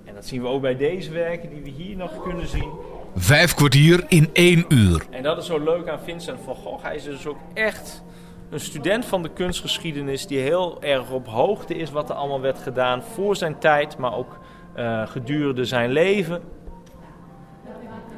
en 0.04 0.14
dat 0.14 0.26
zien 0.26 0.42
we 0.42 0.48
ook 0.48 0.60
bij 0.60 0.76
deze 0.76 1.12
werken 1.12 1.50
die 1.50 1.62
we 1.62 1.70
hier 1.70 1.96
nog 1.96 2.22
kunnen 2.22 2.46
zien. 2.46 2.70
Vijf 3.14 3.54
kwartier 3.54 4.04
in 4.08 4.30
één 4.32 4.64
uur. 4.68 5.06
En 5.10 5.22
dat 5.22 5.38
is 5.38 5.46
zo 5.46 5.58
leuk 5.58 5.88
aan 5.88 6.00
Vincent 6.00 6.38
van 6.44 6.54
Gogh. 6.54 6.84
Hij 6.84 6.96
is 6.96 7.04
dus 7.04 7.26
ook 7.26 7.38
echt 7.54 8.04
een 8.50 8.60
student 8.60 9.04
van 9.04 9.22
de 9.22 9.28
kunstgeschiedenis 9.28 10.26
die 10.26 10.38
heel 10.38 10.82
erg 10.82 11.10
op 11.10 11.26
hoogte 11.26 11.74
is 11.74 11.90
wat 11.90 12.10
er 12.10 12.16
allemaal 12.16 12.40
werd 12.40 12.58
gedaan 12.58 13.02
voor 13.02 13.36
zijn 13.36 13.58
tijd, 13.58 13.98
maar 13.98 14.14
ook 14.14 14.38
uh, 14.76 15.06
gedurende 15.06 15.64
zijn 15.64 15.90
leven. 15.90 16.42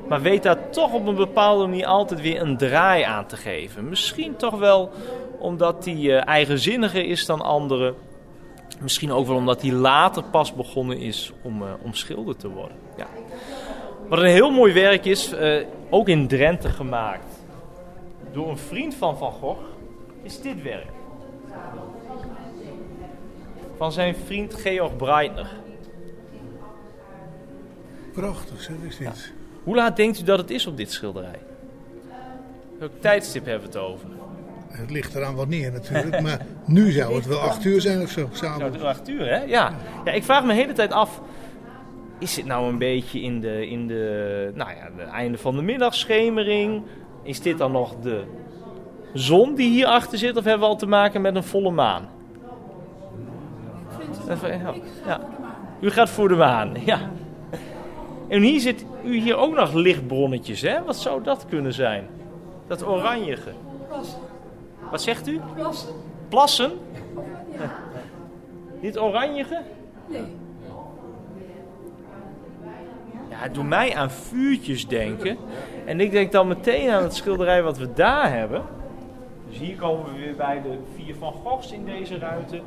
Maar 0.09 0.21
weet 0.21 0.43
daar 0.43 0.71
toch 0.71 0.93
op 0.93 1.07
een 1.07 1.15
bepaalde 1.15 1.67
manier 1.67 1.87
altijd 1.87 2.21
weer 2.21 2.41
een 2.41 2.57
draai 2.57 3.03
aan 3.03 3.27
te 3.27 3.37
geven. 3.37 3.89
Misschien 3.89 4.37
toch 4.37 4.59
wel 4.59 4.91
omdat 5.39 5.85
hij 5.85 5.95
uh, 5.95 6.27
eigenzinniger 6.27 7.05
is 7.05 7.27
dan 7.27 7.41
anderen. 7.41 7.95
Misschien 8.81 9.13
ook 9.13 9.27
wel 9.27 9.37
omdat 9.37 9.63
hij 9.63 9.73
later 9.73 10.23
pas 10.23 10.55
begonnen 10.55 10.99
is 10.99 11.33
om, 11.43 11.63
uh, 11.63 11.69
om 11.83 11.95
schilder 11.95 12.37
te 12.37 12.49
worden. 12.49 12.77
Ja. 12.97 13.07
Wat 14.09 14.19
een 14.19 14.25
heel 14.25 14.51
mooi 14.51 14.73
werk 14.73 15.05
is, 15.05 15.33
uh, 15.33 15.65
ook 15.91 16.09
in 16.09 16.29
Drenthe 16.29 16.69
gemaakt. 16.69 17.27
Door 18.33 18.49
een 18.49 18.59
vriend 18.59 18.95
van 18.95 19.19
Van 19.19 19.33
Gogh, 19.33 19.61
is 20.23 20.41
dit 20.41 20.63
werk. 20.63 20.97
van 23.77 23.93
zijn 23.93 24.17
vriend 24.27 24.55
Georg 24.55 24.97
Breitner. 24.97 25.51
Prachtig, 28.13 28.63
zeg 28.63 28.77
is 28.89 28.97
dit. 28.97 29.33
Hoe 29.69 29.77
laat 29.77 29.97
denkt 29.97 30.21
u 30.21 30.25
dat 30.25 30.39
het 30.39 30.51
is 30.51 30.67
op 30.67 30.77
dit 30.77 30.93
schilderij? 30.93 31.39
Welk 32.79 32.93
tijdstip 33.01 33.45
hebben 33.45 33.71
we 33.71 33.79
het 33.79 33.87
over? 33.87 34.09
Het 34.69 34.91
ligt 34.91 35.15
eraan 35.15 35.35
wanneer 35.35 35.73
natuurlijk, 35.73 36.21
maar 36.27 36.47
nu 36.67 36.91
zou 36.91 37.15
het 37.15 37.27
wel 37.27 37.39
acht 37.39 37.65
uur 37.65 37.81
zijn 37.81 38.03
of 38.03 38.11
zo. 38.11 38.29
Zou 38.33 38.37
Samen. 38.37 38.65
het 38.65 38.77
wel 38.81 38.89
acht 38.89 39.09
uur, 39.09 39.27
hè? 39.27 39.43
Ja. 39.43 39.73
ja, 40.05 40.13
ik 40.13 40.25
vraag 40.25 40.43
me 40.43 40.49
de 40.49 40.55
hele 40.55 40.73
tijd 40.73 40.93
af... 40.93 41.21
Is 42.19 42.37
het 42.37 42.45
nou 42.47 42.69
een 42.69 42.79
beetje 42.79 43.21
in 43.21 43.41
de, 43.41 43.69
in 43.69 43.87
de, 43.87 44.53
nou 44.55 44.71
ja, 44.71 44.91
het 44.97 45.09
einde 45.09 45.39
van 45.39 45.57
de 45.57 45.63
middagschemering? 45.63 46.83
Is 47.23 47.41
dit 47.41 47.59
dan 47.59 47.73
nog 47.73 47.97
de 48.03 48.23
zon 49.13 49.55
die 49.55 49.71
hierachter 49.71 50.19
zit? 50.19 50.37
Of 50.37 50.45
hebben 50.45 50.61
we 50.61 50.73
al 50.73 50.79
te 50.79 50.87
maken 50.87 51.21
met 51.21 51.35
een 51.37 51.45
volle 51.45 51.71
maan? 51.71 52.09
Even- 54.31 54.59
ja. 54.59 54.75
Ja. 55.07 55.21
U 55.81 55.91
gaat 55.91 56.11
voor 56.11 56.29
de 56.29 56.37
maan, 56.37 56.73
ja. 56.85 57.11
En 58.29 58.43
hier 58.43 58.61
zit 58.61 58.85
u 59.05 59.19
hier 59.19 59.37
ook 59.37 59.55
nog 59.55 59.73
lichtbronnetjes, 59.73 60.61
hè? 60.61 60.83
Wat 60.83 60.97
zou 60.97 61.23
dat 61.23 61.47
kunnen 61.49 61.73
zijn? 61.73 62.07
Dat 62.67 62.87
oranjige. 62.87 63.53
Wat 64.91 65.03
zegt 65.03 65.29
u? 65.29 65.41
Plassen. 65.55 65.95
Plassen? 66.29 66.73
Dit 68.81 68.99
oranjige? 68.99 69.63
Nee. 70.07 70.23
Ja, 73.31 73.37
het 73.37 73.55
doet 73.55 73.69
mij 73.69 73.95
aan 73.95 74.11
vuurtjes 74.11 74.87
denken. 74.87 75.37
En 75.85 76.01
ik 76.01 76.11
denk 76.11 76.33
dan 76.33 76.49
meteen 76.49 76.91
aan 76.91 77.03
het 77.03 77.15
schilderij 77.15 77.63
wat 77.63 77.79
we 77.79 77.93
daar 77.93 78.33
hebben. 78.33 78.63
Dus 79.49 79.59
hier 79.59 79.77
komen 79.77 80.13
we 80.13 80.21
weer 80.21 80.37
bij 80.37 80.63
de 80.63 80.79
vier 80.95 81.15
Van 81.15 81.33
Goghs 81.33 81.73
in 81.73 81.85
deze 81.85 82.19
ruimte. 82.19 82.61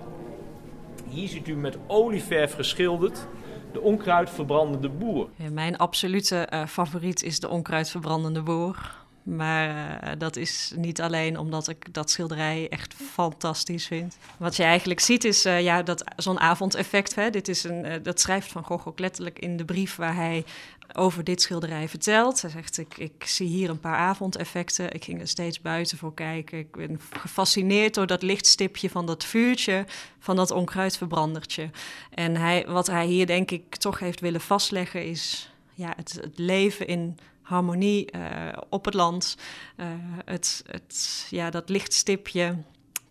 Hier 1.09 1.27
ziet 1.27 1.47
u 1.47 1.55
met 1.55 1.77
olieverf 1.87 2.55
geschilderd 2.55 3.27
de 3.73 3.81
onkruidverbrandende 3.81 4.89
boer. 4.89 5.29
Mijn 5.51 5.77
absolute 5.77 6.37
eh, 6.37 6.65
favoriet 6.65 7.23
is 7.23 7.39
de 7.39 7.49
onkruidverbrandende 7.49 8.41
boer. 8.41 8.99
Maar 9.23 9.99
eh, 9.99 10.11
dat 10.17 10.35
is 10.35 10.73
niet 10.75 11.01
alleen 11.01 11.37
omdat 11.37 11.67
ik 11.67 11.93
dat 11.93 12.09
schilderij 12.09 12.69
echt 12.69 12.93
fantastisch 12.93 13.87
vind. 13.87 14.17
Wat 14.37 14.55
je 14.55 14.63
eigenlijk 14.63 14.99
ziet 14.99 15.23
is 15.23 15.45
eh, 15.45 15.61
ja, 15.61 15.83
dat 15.83 16.03
zo'n 16.15 16.39
avondeffect. 16.39 17.15
Hè. 17.15 17.29
Dit 17.29 17.47
is 17.47 17.63
een, 17.63 18.03
dat 18.03 18.19
schrijft 18.19 18.51
Van 18.51 18.63
Gogh 18.63 18.87
ook 18.87 18.99
letterlijk 18.99 19.39
in 19.39 19.57
de 19.57 19.65
brief 19.65 19.95
waar 19.95 20.15
hij 20.15 20.45
over 20.93 21.23
dit 21.23 21.41
schilderij 21.41 21.89
vertelt. 21.89 22.41
Hij 22.41 22.51
zegt, 22.51 22.77
ik, 22.77 22.97
ik 22.97 23.23
zie 23.25 23.47
hier 23.47 23.69
een 23.69 23.79
paar 23.79 23.97
avondeffecten. 23.97 24.93
Ik 24.93 25.03
ging 25.03 25.19
er 25.19 25.27
steeds 25.27 25.61
buiten 25.61 25.97
voor 25.97 26.13
kijken. 26.13 26.57
Ik 26.57 26.71
ben 26.71 26.99
gefascineerd 27.19 27.93
door 27.93 28.07
dat 28.07 28.21
lichtstipje 28.21 28.89
van 28.89 29.05
dat 29.05 29.23
vuurtje, 29.23 29.85
van 30.19 30.35
dat 30.35 30.51
onkruidverbrandertje. 30.51 31.69
En 32.09 32.35
hij, 32.35 32.65
wat 32.67 32.87
hij 32.87 33.05
hier 33.05 33.25
denk 33.25 33.51
ik 33.51 33.75
toch 33.75 33.99
heeft 33.99 34.19
willen 34.19 34.41
vastleggen 34.41 35.05
is 35.05 35.51
ja, 35.73 35.93
het, 35.95 36.13
het 36.21 36.37
leven 36.37 36.87
in 36.87 37.17
harmonie 37.41 38.11
eh, 38.11 38.57
op 38.69 38.85
het 38.85 38.93
land. 38.93 39.37
Eh, 39.75 39.87
het, 40.25 40.63
het, 40.67 41.27
ja, 41.29 41.49
dat 41.49 41.69
lichtstipje 41.69 42.55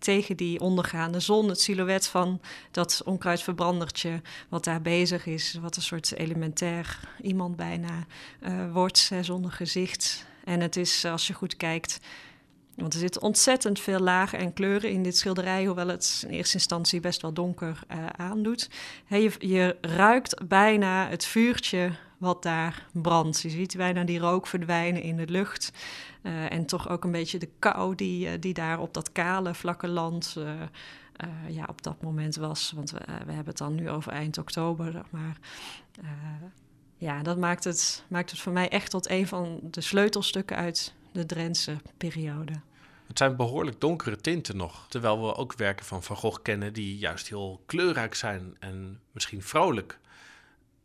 tegen 0.01 0.37
die 0.37 0.59
ondergaande 0.59 1.19
zon. 1.19 1.49
Het 1.49 1.61
silhouet 1.61 2.07
van 2.07 2.41
dat 2.71 3.01
onkruidverbrandertje 3.05 4.21
wat 4.49 4.63
daar 4.63 4.81
bezig 4.81 5.25
is. 5.25 5.57
Wat 5.61 5.75
een 5.75 5.81
soort 5.81 6.13
elementair 6.15 6.99
iemand 7.21 7.55
bijna 7.55 8.05
eh, 8.39 8.71
wordt, 8.71 9.11
zonder 9.21 9.51
gezicht. 9.51 10.25
En 10.43 10.59
het 10.59 10.75
is, 10.75 11.05
als 11.05 11.27
je 11.27 11.33
goed 11.33 11.57
kijkt... 11.57 11.99
Want 12.75 12.93
er 12.93 12.99
zitten 12.99 13.21
ontzettend 13.21 13.79
veel 13.79 13.99
lagen 13.99 14.39
en 14.39 14.53
kleuren 14.53 14.89
in 14.89 15.03
dit 15.03 15.17
schilderij, 15.17 15.65
hoewel 15.65 15.87
het 15.87 16.23
in 16.27 16.33
eerste 16.33 16.55
instantie 16.55 16.99
best 16.99 17.21
wel 17.21 17.33
donker 17.33 17.79
uh, 17.91 18.05
aandoet. 18.15 18.69
Je, 19.07 19.31
je 19.39 19.77
ruikt 19.81 20.47
bijna 20.47 21.09
het 21.09 21.25
vuurtje 21.25 21.91
wat 22.17 22.43
daar 22.43 22.87
brandt. 22.91 23.41
Je 23.41 23.49
ziet 23.49 23.77
bijna 23.77 24.03
die 24.03 24.19
rook 24.19 24.47
verdwijnen 24.47 25.01
in 25.01 25.15
de 25.17 25.27
lucht. 25.27 25.71
Uh, 26.23 26.51
en 26.51 26.65
toch 26.65 26.89
ook 26.89 27.03
een 27.03 27.11
beetje 27.11 27.39
de 27.39 27.49
kou 27.59 27.95
die, 27.95 28.27
uh, 28.27 28.33
die 28.39 28.53
daar 28.53 28.79
op 28.79 28.93
dat 28.93 29.11
kale, 29.11 29.53
vlakke 29.53 29.87
land 29.87 30.35
uh, 30.37 30.51
ja, 31.47 31.65
op 31.69 31.81
dat 31.81 32.01
moment 32.01 32.35
was. 32.35 32.71
Want 32.75 32.91
we, 32.91 32.99
we, 33.05 33.31
hebben 33.31 33.45
het 33.45 33.57
dan 33.57 33.75
nu 33.75 33.89
over 33.89 34.11
eind 34.11 34.37
oktober. 34.37 35.01
Maar 35.09 35.37
ja, 36.97 37.23
dat 37.23 37.37
maakt 37.37 37.63
het, 37.63 38.05
maakt 38.07 38.31
het 38.31 38.39
voor 38.39 38.53
mij 38.53 38.69
echt 38.69 38.89
tot 38.89 39.09
een 39.09 39.27
van 39.27 39.59
de 39.63 39.81
sleutelstukken 39.81 40.57
uit 40.57 40.93
de 41.11 41.25
Drentse 41.25 41.77
periode. 41.97 42.53
Het 43.07 43.17
zijn 43.17 43.35
behoorlijk 43.35 43.81
donkere 43.81 44.15
tinten 44.15 44.57
nog. 44.57 44.85
Terwijl 44.89 45.21
we 45.21 45.35
ook 45.35 45.53
werken 45.53 45.85
van 45.85 46.03
Van 46.03 46.15
Gogh 46.15 46.41
kennen 46.41 46.73
die 46.73 46.97
juist 46.97 47.27
heel 47.27 47.61
kleurrijk 47.65 48.15
zijn 48.15 48.55
en 48.59 48.99
misschien 49.11 49.41
vrolijk. 49.41 49.99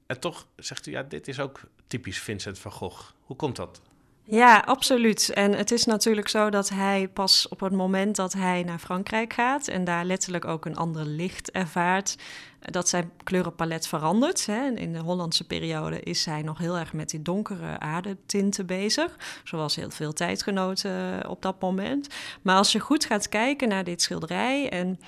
En 0.07 0.21
toch 0.21 0.47
zegt 0.57 0.87
u, 0.87 0.91
ja, 0.91 1.03
dit 1.03 1.29
is 1.29 1.41
ook 1.41 1.61
typisch 1.87 2.19
Vincent 2.19 2.59
van 2.59 2.73
Gogh. 2.73 3.11
Hoe 3.21 3.37
komt 3.37 3.57
dat? 3.57 3.81
Ja, 4.29 4.63
absoluut. 4.67 5.31
En 5.31 5.53
het 5.53 5.71
is 5.71 5.85
natuurlijk 5.85 6.29
zo 6.29 6.51
dat 6.51 6.69
hij 6.69 7.09
pas 7.09 7.49
op 7.49 7.61
het 7.61 7.73
moment 7.73 8.17
dat 8.17 8.33
hij 8.33 8.63
naar 8.63 8.79
Frankrijk 8.79 9.33
gaat 9.33 9.69
en 9.69 9.85
daar 9.85 10.05
letterlijk 10.05 10.45
ook 10.45 10.65
een 10.65 10.77
ander 10.77 11.05
licht 11.05 11.51
ervaart, 11.51 12.17
dat 12.61 12.89
zijn 12.89 13.11
kleurenpalet 13.25 13.87
verandert. 13.89 14.49
In 14.75 14.93
de 14.93 14.99
Hollandse 14.99 15.47
periode 15.47 16.01
is 16.01 16.25
hij 16.25 16.43
nog 16.43 16.59
heel 16.59 16.79
erg 16.79 16.93
met 16.93 17.11
die 17.11 17.23
donkere 17.23 17.79
aardetinten 17.79 18.67
bezig, 18.67 19.17
zoals 19.45 19.77
heel 19.77 19.91
veel 19.91 20.13
tijdgenoten 20.13 21.29
op 21.29 21.43
dat 21.43 21.61
moment. 21.61 22.09
Maar 22.43 22.57
als 22.57 22.73
je 22.73 22.81
goed 22.81 23.05
gaat 23.05 23.29
kijken 23.29 23.69
naar 23.69 23.85
dit 23.85 24.03
schilderij 24.03 24.69
en 24.69 25.01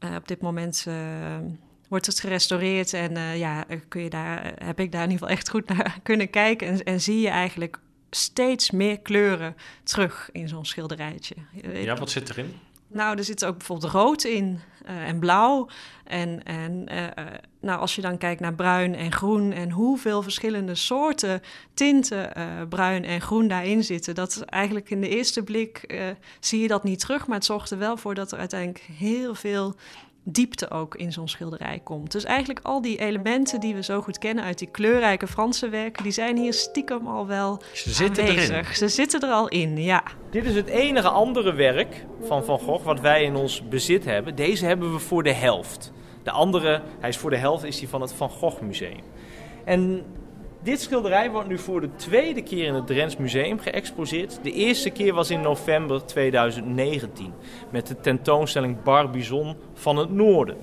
uh, 0.00 0.14
op 0.14 0.28
dit 0.28 0.40
moment. 0.40 0.86
Wordt 1.88 2.06
het 2.06 2.20
gerestaureerd 2.20 2.92
en 2.92 3.38
ja, 3.38 3.64
kun 3.88 4.02
je 4.02 4.10
daar, 4.10 4.52
heb 4.64 4.80
ik 4.80 4.92
daar 4.92 5.02
in 5.02 5.10
ieder 5.10 5.26
geval 5.26 5.28
echt 5.28 5.50
goed 5.50 5.68
naar 5.68 5.98
kunnen 6.02 6.30
kijken. 6.30 6.66
En, 6.68 6.82
en 6.82 7.00
zie 7.00 7.20
je 7.20 7.28
eigenlijk 7.28 7.78
steeds 8.10 8.70
meer 8.70 9.00
kleuren 9.00 9.56
terug 9.82 10.28
in 10.32 10.48
zo'n 10.48 10.64
schilderijtje. 10.64 11.34
Ja, 11.72 11.96
wat 11.96 12.10
zit 12.10 12.30
erin? 12.30 12.54
Nou, 12.92 13.18
er 13.18 13.24
zit 13.24 13.44
ook 13.44 13.56
bijvoorbeeld 13.56 13.92
rood 13.92 14.24
in 14.24 14.60
uh, 14.88 15.08
en 15.08 15.18
blauw. 15.18 15.68
En, 16.04 16.44
en 16.44 16.86
uh, 16.92 17.06
nou, 17.60 17.80
als 17.80 17.94
je 17.94 18.00
dan 18.00 18.18
kijkt 18.18 18.40
naar 18.40 18.54
bruin 18.54 18.94
en 18.94 19.12
groen 19.12 19.52
en 19.52 19.70
hoeveel 19.70 20.22
verschillende 20.22 20.74
soorten 20.74 21.40
tinten 21.74 22.32
uh, 22.36 22.44
bruin 22.68 23.04
en 23.04 23.20
groen 23.20 23.48
daarin 23.48 23.84
zitten, 23.84 24.14
dat 24.14 24.40
eigenlijk 24.40 24.90
in 24.90 25.00
de 25.00 25.08
eerste 25.08 25.42
blik 25.42 26.00
zie 26.40 26.60
je 26.60 26.68
dat 26.68 26.84
niet 26.84 27.00
terug, 27.00 27.26
maar 27.26 27.36
het 27.36 27.44
zorgt 27.44 27.70
er 27.70 27.78
wel 27.78 27.96
voor 27.96 28.14
dat 28.14 28.32
er 28.32 28.38
uiteindelijk 28.38 28.84
heel 28.92 29.34
veel 29.34 29.74
diepte 30.32 30.70
ook 30.70 30.94
in 30.94 31.12
zo'n 31.12 31.28
schilderij 31.28 31.80
komt. 31.84 32.12
Dus 32.12 32.24
eigenlijk 32.24 32.60
al 32.62 32.80
die 32.82 32.98
elementen 32.98 33.60
die 33.60 33.74
we 33.74 33.82
zo 33.82 34.00
goed 34.00 34.18
kennen 34.18 34.44
uit 34.44 34.58
die 34.58 34.68
kleurrijke 34.70 35.26
Franse 35.26 35.68
werken, 35.68 36.02
die 36.02 36.12
zijn 36.12 36.36
hier 36.36 36.52
stiekem 36.52 37.06
al 37.06 37.26
wel 37.26 37.60
Ze 37.72 37.90
zitten 37.90 38.24
aanwezig. 38.28 38.50
erin. 38.50 38.74
Ze 38.74 38.88
zitten 38.88 39.20
er 39.20 39.28
al 39.34 39.48
in, 39.48 39.76
ja. 39.76 40.02
Dit 40.30 40.44
is 40.44 40.54
het 40.54 40.66
enige 40.68 41.08
andere 41.08 41.52
werk 41.52 42.04
van 42.22 42.44
Van 42.44 42.58
Gogh 42.58 42.84
wat 42.84 43.00
wij 43.00 43.22
in 43.22 43.36
ons 43.36 43.68
bezit 43.68 44.04
hebben. 44.04 44.34
Deze 44.34 44.66
hebben 44.66 44.92
we 44.92 44.98
voor 44.98 45.22
de 45.22 45.32
helft. 45.32 45.92
De 46.22 46.30
andere, 46.30 46.82
hij 47.00 47.08
is 47.08 47.16
voor 47.16 47.30
de 47.30 47.36
helft, 47.36 47.64
is 47.64 47.78
die 47.78 47.88
van 47.88 48.00
het 48.00 48.12
Van 48.12 48.30
Gogh 48.30 48.60
Museum. 48.60 49.00
En 49.64 50.04
dit 50.62 50.80
schilderij 50.80 51.30
wordt 51.30 51.48
nu 51.48 51.58
voor 51.58 51.80
de 51.80 51.96
tweede 51.96 52.42
keer 52.42 52.66
in 52.66 52.74
het 52.74 52.86
Drents 52.86 53.16
Museum 53.16 53.58
geëxposeerd. 53.58 54.38
De 54.42 54.52
eerste 54.52 54.90
keer 54.90 55.14
was 55.14 55.30
in 55.30 55.40
november 55.40 56.04
2019 56.04 57.32
met 57.70 57.86
de 57.86 58.00
tentoonstelling 58.00 58.82
Barbizon 58.82 59.56
van 59.74 59.96
het 59.96 60.10
Noorden. 60.10 60.56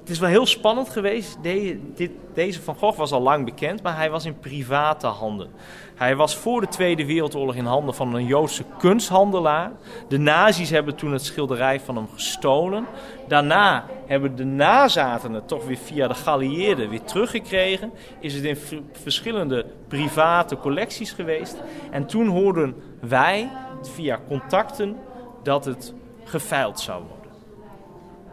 Het 0.00 0.14
is 0.14 0.18
wel 0.18 0.28
heel 0.28 0.46
spannend 0.46 0.88
geweest. 0.88 1.38
Dit, 1.42 2.10
deze 2.34 2.62
Van 2.62 2.76
Gogh 2.76 2.98
was 2.98 3.12
al 3.12 3.20
lang 3.20 3.44
bekend, 3.44 3.82
maar 3.82 3.96
hij 3.96 4.10
was 4.10 4.24
in 4.24 4.38
private 4.38 5.06
handen. 5.06 5.50
Hij 5.96 6.16
was 6.16 6.36
voor 6.36 6.60
de 6.60 6.68
Tweede 6.68 7.06
Wereldoorlog 7.06 7.54
in 7.54 7.64
handen 7.64 7.94
van 7.94 8.14
een 8.14 8.26
Joodse 8.26 8.64
kunsthandelaar. 8.78 9.72
De 10.08 10.18
nazi's 10.18 10.70
hebben 10.70 10.94
toen 10.94 11.12
het 11.12 11.24
schilderij 11.24 11.80
van 11.80 11.96
hem 11.96 12.08
gestolen. 12.14 12.86
Daarna 13.28 13.84
hebben 14.06 14.36
de 14.36 14.44
nazaten 14.44 15.32
het 15.32 15.48
toch 15.48 15.64
weer 15.64 15.76
via 15.76 16.08
de 16.08 16.14
geallieerden 16.14 16.88
weer 16.88 17.02
teruggekregen. 17.02 17.92
Is 18.20 18.34
het 18.34 18.44
in 18.44 18.56
verschillende 18.92 19.66
private 19.88 20.56
collecties 20.56 21.12
geweest. 21.12 21.56
En 21.90 22.06
toen 22.06 22.28
hoorden 22.28 22.74
wij 23.00 23.50
via 23.82 24.20
contacten 24.28 24.96
dat 25.42 25.64
het 25.64 25.94
geveild 26.24 26.80
zou 26.80 27.02
worden. 27.02 27.32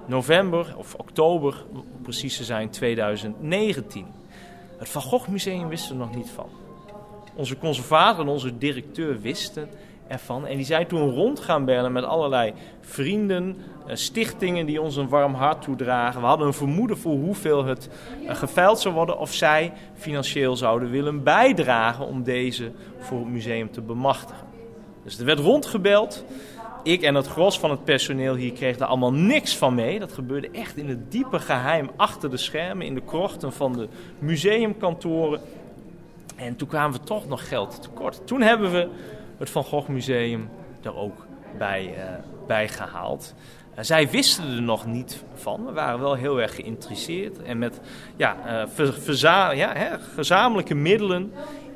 November 0.05 0.73
of 0.77 0.93
oktober, 0.93 1.65
precies 2.01 2.37
te 2.37 2.43
zijn, 2.43 2.69
2019. 2.69 4.05
Het 4.77 4.89
Van 4.89 5.01
Gogh 5.01 5.27
Museum 5.27 5.67
wist 5.67 5.89
er 5.89 5.95
nog 5.95 6.15
niet 6.15 6.29
van. 6.29 6.62
Onze 7.35 7.57
conservator 7.57 8.25
en 8.25 8.31
onze 8.31 8.57
directeur 8.57 9.21
wisten 9.21 9.69
ervan. 10.07 10.47
En 10.47 10.55
die 10.55 10.65
zijn 10.65 10.87
toen 10.87 11.09
rond 11.09 11.39
gaan 11.39 11.65
bellen 11.65 11.91
met 11.91 12.03
allerlei 12.03 12.53
vrienden, 12.81 13.57
stichtingen 13.87 14.65
die 14.65 14.81
ons 14.81 14.95
een 14.95 15.09
warm 15.09 15.33
hart 15.33 15.61
toedragen. 15.61 16.21
We 16.21 16.27
hadden 16.27 16.47
een 16.47 16.53
vermoeden 16.53 16.97
voor 16.97 17.15
hoeveel 17.15 17.65
het 17.65 17.89
geveild 18.27 18.79
zou 18.79 18.93
worden. 18.93 19.19
Of 19.19 19.33
zij 19.33 19.73
financieel 19.95 20.55
zouden 20.55 20.89
willen 20.89 21.23
bijdragen 21.23 22.05
om 22.05 22.23
deze 22.23 22.71
voor 22.97 23.19
het 23.19 23.29
museum 23.29 23.71
te 23.71 23.81
bemachtigen. 23.81 24.47
Dus 25.03 25.19
er 25.19 25.25
werd 25.25 25.39
rondgebeld. 25.39 26.25
ik 26.83 27.01
en 27.01 27.15
het 27.15 27.27
gros 27.27 27.59
van 27.59 27.71
het 27.71 27.83
personeel 27.83 28.35
hier 28.35 28.53
kreeg 28.53 28.79
er 28.79 28.85
allemaal 28.85 29.13
niks 29.13 29.57
van 29.57 29.75
mee. 29.75 29.99
Dat 29.99 30.13
gebeurde 30.13 30.49
echt 30.51 30.77
in 30.77 30.89
het 30.89 31.11
diepe 31.11 31.39
geheim 31.39 31.89
achter 31.95 32.29
de 32.29 32.37
schermen, 32.37 32.85
in 32.85 32.95
de 32.95 33.01
krochten 33.01 33.53
van 33.53 33.73
de 33.73 33.87
museumkantoren. 34.19 35.41
En 36.35 36.55
toen 36.55 36.67
kwamen 36.67 36.99
we 36.99 37.05
toch 37.05 37.27
nog 37.27 37.47
geld 37.47 37.81
tekort. 37.81 38.27
Toen 38.27 38.41
hebben 38.41 38.71
we 38.71 38.87
het 39.37 39.49
Van 39.49 39.63
Gogh 39.63 39.89
Museum 39.89 40.49
er 40.81 40.95
ook 40.95 41.25
bij, 41.57 41.93
uh, 41.97 42.03
bij 42.47 42.67
gehaald. 42.69 43.33
Uh, 43.77 43.83
zij 43.83 44.09
wisten 44.09 44.43
er 44.55 44.61
nog 44.61 44.85
niet 44.85 45.23
van. 45.35 45.65
We 45.65 45.71
waren 45.71 45.99
wel 45.99 46.13
heel 46.13 46.41
erg 46.41 46.55
geïnteresseerd. 46.55 47.41
En 47.41 47.57
met 47.57 47.79
ja, 48.15 48.37
uh, 48.79 48.89
verza 48.99 49.51
ja, 49.51 49.73
hè, 49.73 49.87
gezamenlijke 50.15 50.75
middelen 50.75 51.31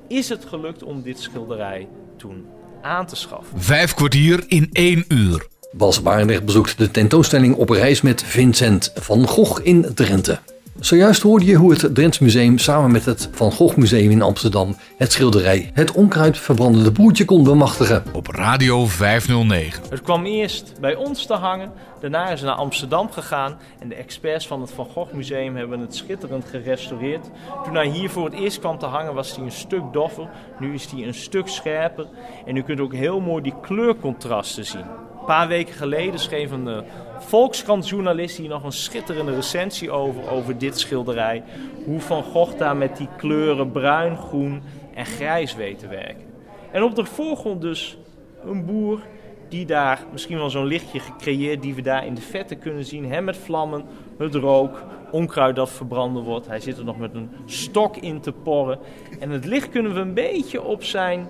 is 0.08 0.30
het 0.30 0.46
gelukt 0.46 0.84
om 0.84 1.02
dit 1.02 1.20
schilderij 1.20 1.88
toen 2.18 2.46
aan 2.82 3.06
te 3.06 3.16
schaffen. 3.16 3.62
Vijf 3.62 3.94
kwartier 3.94 4.44
in 4.48 4.70
één 4.72 5.06
uur. 5.08 5.48
Bas 5.72 6.02
Barendrecht 6.02 6.46
bezoekt 6.46 6.78
de 6.78 6.92
tentoonstelling 6.92 7.56
op 7.56 7.70
reis 7.70 8.02
met 8.02 8.24
Vincent 8.24 8.92
van 8.96 9.28
Gogh 9.28 9.66
in 9.66 9.94
Drenthe. 9.94 10.40
Zojuist 10.80 11.22
hoorde 11.22 11.46
je 11.46 11.56
hoe 11.56 11.72
het 11.72 11.96
Drents 11.96 12.20
Museum 12.20 12.58
samen 12.58 12.92
met 12.92 13.06
het 13.06 13.30
Van 13.32 13.52
Gogh 13.52 13.76
Museum 13.76 14.12
in 14.12 14.22
Amsterdam 14.22 14.76
het 14.98 15.12
schilderij 15.12 15.72
Het 15.74 15.92
onkruid 15.92 16.38
verbrandende 16.38 16.92
boertje 16.92 17.26
kon 17.26 17.44
bemachtigen. 17.44 18.04
Op 18.14 18.28
Radio 18.28 18.86
509. 18.86 19.84
Het 19.90 20.02
kwam 20.02 20.26
eerst 20.26 20.74
bij 20.80 20.96
ons 20.96 21.26
te 21.26 21.34
hangen, 21.34 21.72
daarna 22.00 22.30
is 22.30 22.40
het 22.40 22.50
naar 22.50 22.58
Amsterdam 22.58 23.12
gegaan 23.12 23.58
en 23.80 23.90
de 23.90 23.96
experts 23.96 24.48
van 24.48 24.62
het 24.62 24.72
Van 24.72 24.86
Gogh 24.86 25.14
Museum 25.14 25.56
hebben 25.56 25.80
het 25.80 25.96
schitterend 25.96 26.46
gerestaureerd. 26.46 27.30
Toen 27.64 27.76
hij 27.76 27.88
hier 27.88 28.10
voor 28.10 28.26
het 28.26 28.34
eerst 28.34 28.60
kwam 28.60 28.78
te 28.78 28.86
hangen 28.86 29.14
was 29.14 29.36
hij 29.36 29.46
een 29.46 29.52
stuk 29.52 29.84
doffer, 29.92 30.30
nu 30.60 30.74
is 30.74 30.92
hij 30.92 31.08
een 31.08 31.14
stuk 31.14 31.48
scherper 31.48 32.06
en 32.46 32.56
u 32.56 32.64
kunt 32.64 32.80
ook 32.80 32.94
heel 32.94 33.20
mooi 33.20 33.44
die 33.44 33.54
kleurcontrasten 33.62 34.66
zien. 34.66 35.07
Paar 35.28 35.48
weken 35.48 35.74
geleden 35.74 36.20
schreef 36.20 36.52
een 36.52 36.68
uh, 36.68 36.78
Volkskrant-journalist 37.20 38.38
hier 38.38 38.50
nog 38.50 38.64
een 38.64 38.72
schitterende 38.72 39.36
recensie 39.36 39.92
over, 39.92 40.30
over 40.30 40.58
dit 40.58 40.80
schilderij. 40.80 41.44
Hoe 41.86 42.00
Van 42.00 42.24
Gogh 42.24 42.58
daar 42.58 42.78
met 42.78 42.98
die 42.98 43.08
kleuren 43.18 43.72
bruin, 43.72 44.18
groen 44.18 44.62
en 44.94 45.06
grijs 45.06 45.56
weet 45.56 45.80
te 45.80 45.88
werken. 45.88 46.24
En 46.72 46.84
op 46.84 46.96
de 46.96 47.06
voorgrond 47.06 47.62
dus 47.62 47.98
een 48.46 48.66
boer 48.66 49.02
die 49.50 49.66
daar 49.66 50.06
misschien 50.12 50.38
wel 50.38 50.50
zo'n 50.50 50.66
lichtje 50.66 51.00
gecreëerd, 51.00 51.62
die 51.62 51.76
we 51.76 51.82
daar 51.82 52.06
in 52.06 52.14
de 52.14 52.22
vette 52.22 52.56
kunnen 52.56 52.86
zien. 52.86 53.12
Hem 53.12 53.24
met 53.24 53.38
vlammen, 53.38 53.86
het 54.18 54.36
rook, 54.36 54.84
onkruid 55.12 55.56
dat 55.56 55.70
verbranden 55.70 56.24
wordt. 56.24 56.48
Hij 56.48 56.60
zit 56.60 56.78
er 56.78 56.86
nog 56.86 56.98
met 56.98 57.14
een 57.14 57.30
stok 57.46 57.98
in 57.98 58.20
te 58.20 58.32
porren. 58.32 58.80
En 59.20 59.30
het 59.30 59.46
licht 59.46 59.70
kunnen 59.70 59.94
we 59.94 60.00
een 60.00 60.14
beetje 60.14 60.64
op 60.64 60.84
zijn 60.84 61.28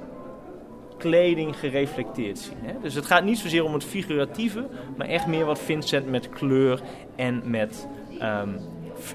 kleding 0.97 1.59
gereflecteerd 1.59 2.39
zien. 2.39 2.57
Hè? 2.61 2.73
Dus 2.81 2.93
het 2.93 3.05
gaat 3.05 3.23
niet 3.23 3.37
zozeer 3.37 3.63
om 3.63 3.73
het 3.73 3.83
figuratieve, 3.83 4.67
maar 4.97 5.07
echt 5.07 5.27
meer 5.27 5.45
wat 5.45 5.59
Vincent 5.59 6.09
met 6.09 6.29
kleur 6.29 6.81
en 7.15 7.41
met 7.45 7.87
um, 8.21 8.59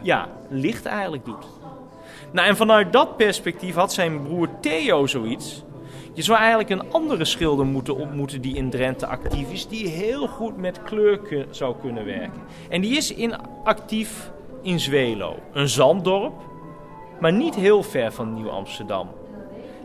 ja, 0.03 0.29
licht 0.49 0.87
eigenlijk 0.87 1.25
doet. 1.25 1.47
Nou, 2.33 2.49
en 2.49 2.57
vanuit 2.57 2.93
dat 2.93 3.17
perspectief 3.17 3.75
had 3.75 3.93
zijn 3.93 4.23
broer 4.23 4.49
Theo 4.61 5.07
zoiets. 5.07 5.65
Je 6.15 6.23
zou 6.23 6.39
eigenlijk 6.39 6.71
een 6.71 6.93
andere 6.93 7.25
schilder 7.25 7.67
moeten 7.67 7.97
ontmoeten 7.97 8.41
die 8.41 8.57
in 8.57 8.71
Drenthe 8.71 9.07
actief 9.07 9.53
is, 9.53 9.67
die 9.69 9.89
heel 9.89 10.27
goed 10.27 10.57
met 10.57 10.83
kleur 10.83 11.47
zou 11.51 11.75
kunnen 11.81 12.05
werken. 12.05 12.43
En 12.69 12.81
die 12.81 12.97
is 12.97 13.15
in, 13.15 13.35
actief 13.65 14.31
in 14.63 14.81
Zwelo, 14.81 15.37
een 15.53 15.69
zanddorp, 15.69 16.33
maar 17.21 17.33
niet 17.33 17.55
heel 17.55 17.83
ver 17.83 18.13
van 18.13 18.35
Nieuw-Amsterdam. 18.35 19.09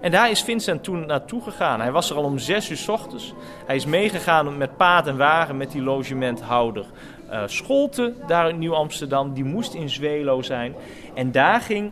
En 0.01 0.11
daar 0.11 0.29
is 0.29 0.41
Vincent 0.41 0.83
toen 0.83 1.05
naartoe 1.05 1.41
gegaan. 1.41 1.79
Hij 1.79 1.91
was 1.91 2.09
er 2.09 2.15
al 2.15 2.23
om 2.23 2.37
zes 2.37 2.69
uur 2.69 2.77
s 2.77 2.87
ochtends. 2.87 3.33
Hij 3.65 3.75
is 3.75 3.85
meegegaan 3.85 4.57
met 4.57 4.77
paard 4.77 5.07
en 5.07 5.17
wagen 5.17 5.57
met 5.57 5.71
die 5.71 5.81
logementhouder 5.81 6.85
uh, 7.31 7.43
Scholte 7.45 8.13
daar 8.27 8.49
in 8.49 8.59
Nieuw-Amsterdam. 8.59 9.33
Die 9.33 9.43
moest 9.43 9.73
in 9.73 9.89
Zwelo 9.89 10.41
zijn. 10.41 10.75
En 11.13 11.31
daar 11.31 11.61
ging 11.61 11.91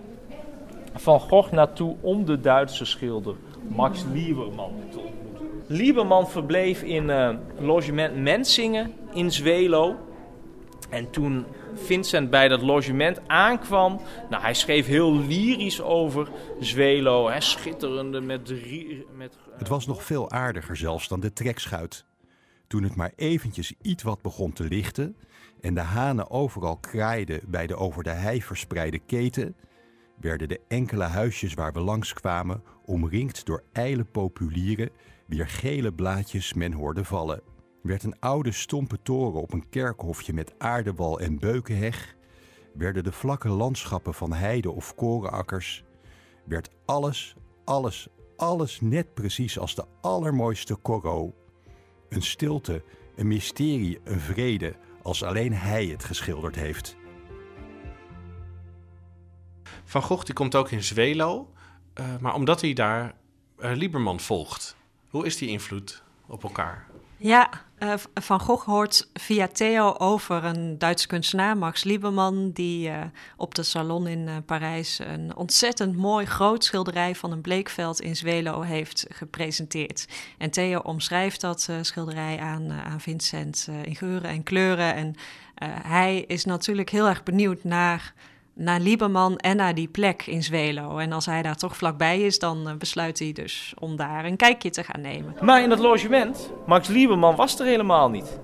Van 0.96 1.20
Gogh 1.20 1.52
naartoe 1.52 1.96
om 2.02 2.26
de 2.26 2.40
Duitse 2.40 2.86
schilder 2.86 3.36
Max 3.68 4.06
Lieberman 4.14 4.74
te 4.92 4.98
ontmoeten. 4.98 5.48
Lieberman 5.68 6.30
verbleef 6.30 6.82
in 6.82 7.10
uh, 7.10 7.30
logement 7.60 8.16
Mensingen 8.16 8.94
in 9.14 9.32
Zwelo. 9.32 9.96
En 10.90 11.10
toen 11.10 11.46
Vincent 11.76 12.30
bij 12.30 12.48
dat 12.48 12.62
logement 12.62 13.28
aankwam, 13.28 14.02
nou, 14.30 14.42
hij 14.42 14.54
schreef 14.54 14.86
heel 14.86 15.20
lyrisch 15.20 15.82
over 15.82 16.30
Zwelo, 16.60 17.30
hè, 17.30 17.42
schitterende 17.42 18.22
met, 18.22 18.54
met... 19.16 19.38
Het 19.58 19.68
was 19.68 19.86
nog 19.86 20.04
veel 20.04 20.32
aardiger 20.32 20.78
zelfs 20.78 21.08
dan 21.08 21.20
de 21.20 21.34
trekschuit. 21.34 22.06
Toen 22.68 22.84
het 22.84 22.96
maar 22.96 23.12
eventjes 23.16 23.74
iets 23.82 24.04
wat 24.04 24.22
begon 24.22 24.54
te 24.54 24.64
lichten 24.64 25.16
en 25.62 25.74
de 25.74 25.82
hanen 25.82 26.32
overal 26.32 26.78
kraaiden 26.78 27.42
bij 27.48 27.68
de 27.68 27.76
over 27.76 28.04
de 28.04 28.10
hei 28.10 28.42
verspreide 28.42 29.00
keten, 29.00 29.56
werden 30.20 30.48
de 30.48 30.62
enkele 30.68 31.04
huisjes 31.04 31.54
waar 31.54 31.74
we 31.74 31.80
langskwamen 31.80 32.64
omringd 32.86 33.46
door 33.46 33.64
ijle 33.72 34.04
populieren, 34.04 34.90
wier 35.26 35.48
gele 35.48 35.94
blaadjes 35.94 36.54
men 36.54 36.72
hoorde 36.72 37.04
vallen 37.04 37.54
werd 37.86 38.04
een 38.04 38.20
oude 38.20 38.52
stompe 38.52 39.02
toren 39.02 39.42
op 39.42 39.54
een 39.54 39.70
kerkhofje 39.70 40.34
met 40.34 40.54
aardewal 40.58 41.20
en 41.20 41.40
beukenheg, 41.40 42.16
werden 42.74 43.04
de 43.04 43.12
vlakke 43.12 43.50
landschappen 43.50 44.14
van 44.14 44.34
heide 44.34 44.72
of 44.72 44.96
korenakkers, 44.96 45.84
werd 46.46 46.70
alles, 46.86 47.36
alles, 47.66 48.08
alles 48.38 48.82
net 48.82 49.14
precies 49.14 49.60
als 49.60 49.76
de 49.76 49.86
allermooiste 50.02 50.82
Corot. 50.82 51.34
Een 52.10 52.22
stilte, 52.22 52.84
een 53.16 53.28
mysterie, 53.28 54.00
een 54.04 54.20
vrede, 54.20 54.76
als 55.02 55.24
alleen 55.24 55.54
hij 55.54 55.86
het 55.86 56.04
geschilderd 56.04 56.56
heeft. 56.56 56.96
Van 59.84 60.02
Gogh 60.02 60.26
die 60.26 60.34
komt 60.34 60.56
ook 60.56 60.72
in 60.72 60.84
Zwelo, 60.84 61.52
uh, 62.00 62.18
maar 62.20 62.34
omdat 62.34 62.62
hij 62.62 62.74
daar 62.74 63.16
uh, 63.60 63.72
Lieberman 63.76 64.20
volgt. 64.20 64.76
Hoe 65.10 65.26
is 65.26 65.38
die 65.38 65.50
invloed 65.50 66.04
op 66.28 66.44
elkaar? 66.44 66.95
Ja, 67.18 67.50
uh, 67.80 67.94
Van 68.14 68.40
Gogh 68.40 68.66
hoort 68.66 69.10
via 69.14 69.48
Theo 69.48 69.96
over 69.98 70.44
een 70.44 70.78
Duitse 70.78 71.08
kunstenaar, 71.08 71.58
Max 71.58 71.84
Lieberman, 71.84 72.52
die 72.52 72.90
uh, 72.90 73.02
op 73.38 73.56
de 73.56 73.64
salon 73.64 74.08
in 74.08 74.28
uh, 74.28 74.36
Parijs 74.46 75.00
een 75.00 75.36
ontzettend 75.36 75.96
mooi 75.96 76.26
groot 76.26 76.64
schilderij 76.64 77.16
van 77.16 77.32
een 77.32 77.42
bleekveld 77.42 78.02
in 78.02 78.16
Zwelo 78.16 78.62
heeft 78.62 79.06
gepresenteerd. 79.10 80.08
En 80.38 80.50
Theo 80.52 80.80
omschrijft 80.80 81.42
dat 81.42 81.70
schilderij 81.82 82.40
aan, 82.40 82.72
aan 82.72 83.02
Vincent 83.02 83.70
in 83.84 83.96
geuren 83.96 84.30
en 84.30 84.44
kleuren. 84.44 84.94
En 84.96 85.16
hij 85.82 86.22
is 86.28 86.46
natuurlijk 86.46 86.90
heel 86.90 87.08
erg 87.08 87.24
benieuwd 87.24 87.64
naar 87.64 88.14
naar 88.56 88.80
Lieberman 88.80 89.38
en 89.38 89.56
naar 89.56 89.76
die 89.76 89.88
plek 89.88 90.26
in 90.26 90.44
Zwelo. 90.44 90.98
En 90.98 91.12
als 91.12 91.26
hij 91.26 91.42
daar 91.42 91.56
toch 91.56 91.78
vlakbij 91.78 92.22
is, 92.22 92.40
dan 92.40 92.68
uh, 92.68 92.74
besluit 92.74 93.20
hij 93.20 93.32
dus 93.32 93.74
om 93.80 93.96
daar 93.96 94.26
een 94.26 94.36
kijkje 94.36 94.70
te 94.70 94.84
gaan 94.84 95.02
nemen. 95.02 95.36
Maar 95.42 95.64
in 95.64 95.70
dat 95.70 95.80
logement, 95.80 96.52
Max 96.66 96.88
Lieberman 96.88 97.36
was 97.36 97.60
er 97.60 97.66
helemaal 97.66 98.10
niet. 98.10 98.40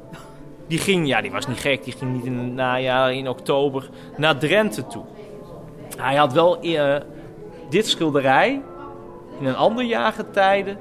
Die 0.68 0.80
ging, 0.80 1.08
ja, 1.08 1.22
die 1.22 1.32
was 1.32 1.48
niet 1.48 1.60
gek, 1.60 1.84
die 1.84 1.94
ging 1.94 2.14
niet 2.14 2.26
in 2.26 2.38
het 2.38 2.54
najaar, 2.54 3.14
in 3.14 3.28
oktober, 3.28 3.90
naar 4.18 4.38
Drenthe 4.38 4.88
toe. 4.88 5.06
Hij 5.98 6.16
had 6.16 6.34
wel 6.34 6.66
uh, 6.66 6.96
dit 7.70 7.88
schilderij 7.88 8.62
in 9.40 9.46
een 9.46 9.56
ander 9.56 9.84
jaargetijde 9.84 10.78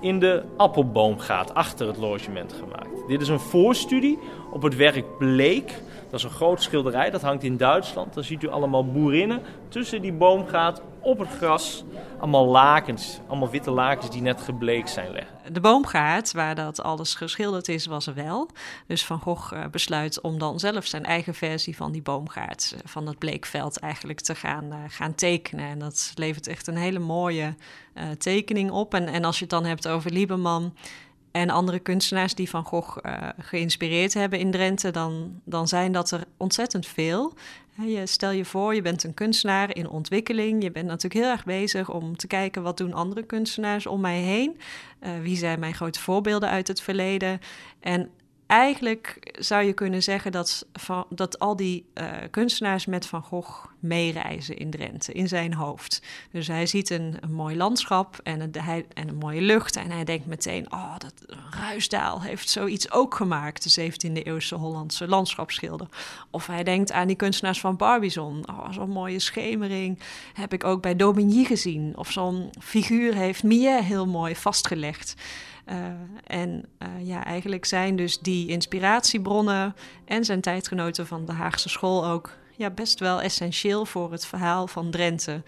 in 0.00 0.18
de 0.18 0.42
appelboomgaat 0.56 1.54
achter 1.54 1.86
het 1.86 1.96
logement 1.96 2.52
gemaakt. 2.52 3.08
Dit 3.08 3.20
is 3.20 3.28
een 3.28 3.40
voorstudie 3.40 4.18
op 4.50 4.62
het 4.62 4.76
werk 4.76 5.18
Bleek 5.18 5.82
dat 6.10 6.18
is 6.18 6.24
een 6.24 6.30
groot 6.30 6.62
schilderij, 6.62 7.10
dat 7.10 7.22
hangt 7.22 7.42
in 7.42 7.56
Duitsland. 7.56 8.14
Dan 8.14 8.24
ziet 8.24 8.42
u 8.42 8.48
allemaal 8.48 8.86
boerinnen 8.86 9.42
tussen 9.68 10.02
die 10.02 10.12
boomgaat 10.12 10.82
op 11.00 11.18
het 11.18 11.28
gras. 11.28 11.84
Allemaal 12.18 12.46
lakens, 12.46 13.20
allemaal 13.26 13.50
witte 13.50 13.70
lakens 13.70 14.10
die 14.10 14.22
net 14.22 14.40
gebleekt 14.40 14.90
zijn 14.90 15.12
leggen. 15.12 15.36
De 15.52 15.60
boomgaard, 15.60 16.32
waar 16.32 16.54
dat 16.54 16.82
alles 16.82 17.14
geschilderd 17.14 17.68
is, 17.68 17.86
was 17.86 18.06
er 18.06 18.14
wel. 18.14 18.50
Dus 18.86 19.04
Van 19.04 19.20
Gogh 19.20 19.52
uh, 19.52 19.66
besluit 19.70 20.20
om 20.20 20.38
dan 20.38 20.58
zelf 20.58 20.86
zijn 20.86 21.04
eigen 21.04 21.34
versie 21.34 21.76
van 21.76 21.92
die 21.92 22.02
boomgaard, 22.02 22.72
uh, 22.74 22.80
van 22.84 23.04
dat 23.04 23.18
bleekveld 23.18 23.78
eigenlijk 23.78 24.20
te 24.20 24.34
gaan, 24.34 24.64
uh, 24.64 24.76
gaan 24.88 25.14
tekenen. 25.14 25.68
En 25.68 25.78
dat 25.78 26.12
levert 26.14 26.46
echt 26.46 26.66
een 26.66 26.76
hele 26.76 26.98
mooie 26.98 27.54
tekening 28.18 28.70
op. 28.70 28.94
En, 28.94 29.08
en 29.08 29.24
als 29.24 29.36
je 29.36 29.40
het 29.40 29.50
dan 29.50 29.64
hebt 29.64 29.88
over 29.88 30.10
Lieberman 30.10 30.74
en 31.38 31.50
andere 31.50 31.78
kunstenaars 31.78 32.34
die 32.34 32.50
Van 32.50 32.64
Gogh 32.64 32.98
uh, 33.06 33.28
geïnspireerd 33.38 34.14
hebben 34.14 34.38
in 34.38 34.50
Drenthe, 34.50 34.90
dan, 34.90 35.40
dan 35.44 35.68
zijn 35.68 35.92
dat 35.92 36.10
er 36.10 36.24
ontzettend 36.36 36.86
veel. 36.86 37.34
Je, 37.86 38.06
stel 38.06 38.30
je 38.30 38.44
voor, 38.44 38.74
je 38.74 38.82
bent 38.82 39.04
een 39.04 39.14
kunstenaar 39.14 39.76
in 39.76 39.88
ontwikkeling. 39.88 40.62
Je 40.62 40.70
bent 40.70 40.86
natuurlijk 40.86 41.24
heel 41.24 41.32
erg 41.32 41.44
bezig 41.44 41.90
om 41.90 42.16
te 42.16 42.26
kijken 42.26 42.62
wat 42.62 42.76
doen 42.76 42.92
andere 42.92 43.22
kunstenaars 43.22 43.86
om 43.86 44.00
mij 44.00 44.18
heen. 44.18 44.60
Uh, 45.02 45.10
wie 45.22 45.36
zijn 45.36 45.60
mijn 45.60 45.74
grote 45.74 46.00
voorbeelden 46.00 46.48
uit 46.48 46.68
het 46.68 46.80
verleden? 46.80 47.40
En 47.80 48.10
eigenlijk 48.48 49.34
zou 49.38 49.64
je 49.64 49.72
kunnen 49.72 50.02
zeggen 50.02 50.32
dat, 50.32 50.66
dat 51.08 51.38
al 51.38 51.56
die 51.56 51.84
uh, 51.94 52.10
kunstenaars 52.30 52.86
met 52.86 53.06
Van 53.06 53.22
Gogh 53.22 53.64
meereizen 53.78 54.56
in 54.56 54.70
Drenthe, 54.70 55.12
in 55.12 55.28
zijn 55.28 55.54
hoofd. 55.54 56.02
Dus 56.30 56.46
hij 56.46 56.66
ziet 56.66 56.90
een, 56.90 57.16
mooi 57.30 57.56
landschap 57.56 58.20
en 58.22 58.40
een, 58.40 58.54
hij, 58.58 58.86
en 58.94 59.08
een 59.08 59.16
mooie 59.16 59.40
lucht 59.40 59.76
en 59.76 59.90
hij 59.90 60.04
denkt 60.04 60.26
meteen, 60.26 60.72
oh, 60.72 60.98
dat 60.98 61.14
Ruisdaal 61.50 62.22
heeft 62.22 62.48
zoiets 62.48 62.90
ook 62.90 63.14
gemaakt, 63.14 63.74
de 63.74 63.90
17e-eeuwse 63.92 64.54
Hollandse 64.54 65.08
landschapsschilder. 65.08 65.88
Of 66.30 66.46
hij 66.46 66.64
denkt 66.64 66.92
aan 66.92 67.06
die 67.06 67.16
kunstenaars 67.16 67.60
van 67.60 67.76
Barbizon, 67.76 68.48
oh, 68.48 68.72
zo'n 68.72 68.90
mooie 68.90 69.18
schemering 69.18 69.98
heb 70.34 70.52
ik 70.52 70.64
ook 70.64 70.82
bij 70.82 70.96
Daubigny 70.96 71.44
gezien. 71.44 71.92
Of 71.96 72.12
zo'n 72.12 72.50
figuur 72.60 73.14
heeft 73.14 73.42
Millet 73.42 73.84
heel 73.84 74.06
mooi 74.06 74.36
vastgelegd. 74.36 75.14
Uh, 75.70 75.86
en 76.26 76.64
uh, 76.78 77.06
ja, 77.06 77.24
eigenlijk 77.24 77.64
zijn 77.64 77.96
dus 77.96 78.18
die 78.18 78.48
inspiratiebronnen 78.48 79.74
en 80.04 80.24
zijn 80.24 80.40
tijdgenoten 80.40 81.06
van 81.06 81.24
de 81.24 81.32
Haagse 81.32 81.68
school 81.68 82.06
ook 82.06 82.36
ja, 82.56 82.70
best 82.70 83.00
wel 83.00 83.22
essentieel 83.22 83.84
voor 83.84 84.12
het 84.12 84.26
verhaal 84.26 84.66
van 84.66 84.90
Drenthe. 84.90 85.42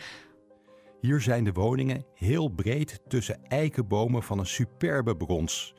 Hier 1.00 1.20
zijn 1.20 1.44
de 1.44 1.52
woningen 1.52 2.04
heel 2.14 2.48
breed 2.48 3.00
tussen 3.08 3.44
eikenbomen 3.48 4.22
van 4.22 4.38
een 4.38 4.46
superbe 4.46 5.16
brons. 5.16 5.74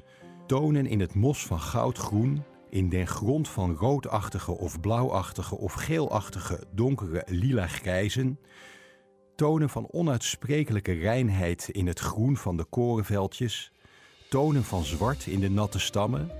Tonen 0.47 0.85
in 0.85 0.99
het 0.99 1.15
mos 1.15 1.45
van 1.45 1.59
goudgroen, 1.59 2.43
in 2.69 2.89
den 2.89 3.07
grond 3.07 3.49
van 3.49 3.75
roodachtige 3.75 4.57
of 4.57 4.79
blauwachtige 4.79 5.57
of 5.57 5.73
geelachtige 5.73 6.63
donkere 6.71 7.23
lila 7.25 7.67
grijzen. 7.67 8.39
Tonen 9.35 9.69
van 9.69 9.87
onuitsprekelijke 9.91 10.91
reinheid 10.93 11.69
in 11.69 11.87
het 11.87 11.99
groen 11.99 12.37
van 12.37 12.57
de 12.57 12.65
korenveldjes 12.65 13.71
tonen 14.31 14.63
van 14.63 14.83
zwart 14.83 15.25
in 15.25 15.39
de 15.39 15.49
natte 15.49 15.79
stammen, 15.79 16.31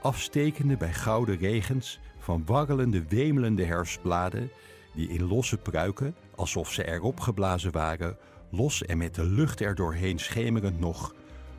afstekende 0.00 0.76
bij 0.76 0.92
gouden 0.92 1.36
regens 1.36 1.98
van 2.18 2.42
warrelende, 2.46 3.04
wemelende 3.08 3.64
herfstbladen, 3.64 4.50
die 4.94 5.08
in 5.08 5.28
losse 5.28 5.56
pruiken, 5.56 6.14
alsof 6.36 6.70
ze 6.72 6.84
erop 6.84 7.20
geblazen 7.20 7.72
waren, 7.72 8.16
los 8.50 8.82
en 8.84 8.98
met 8.98 9.14
de 9.14 9.24
lucht 9.24 9.60
er 9.60 9.74
doorheen 9.74 10.18
schemerend 10.18 10.80
nog, 10.80 11.14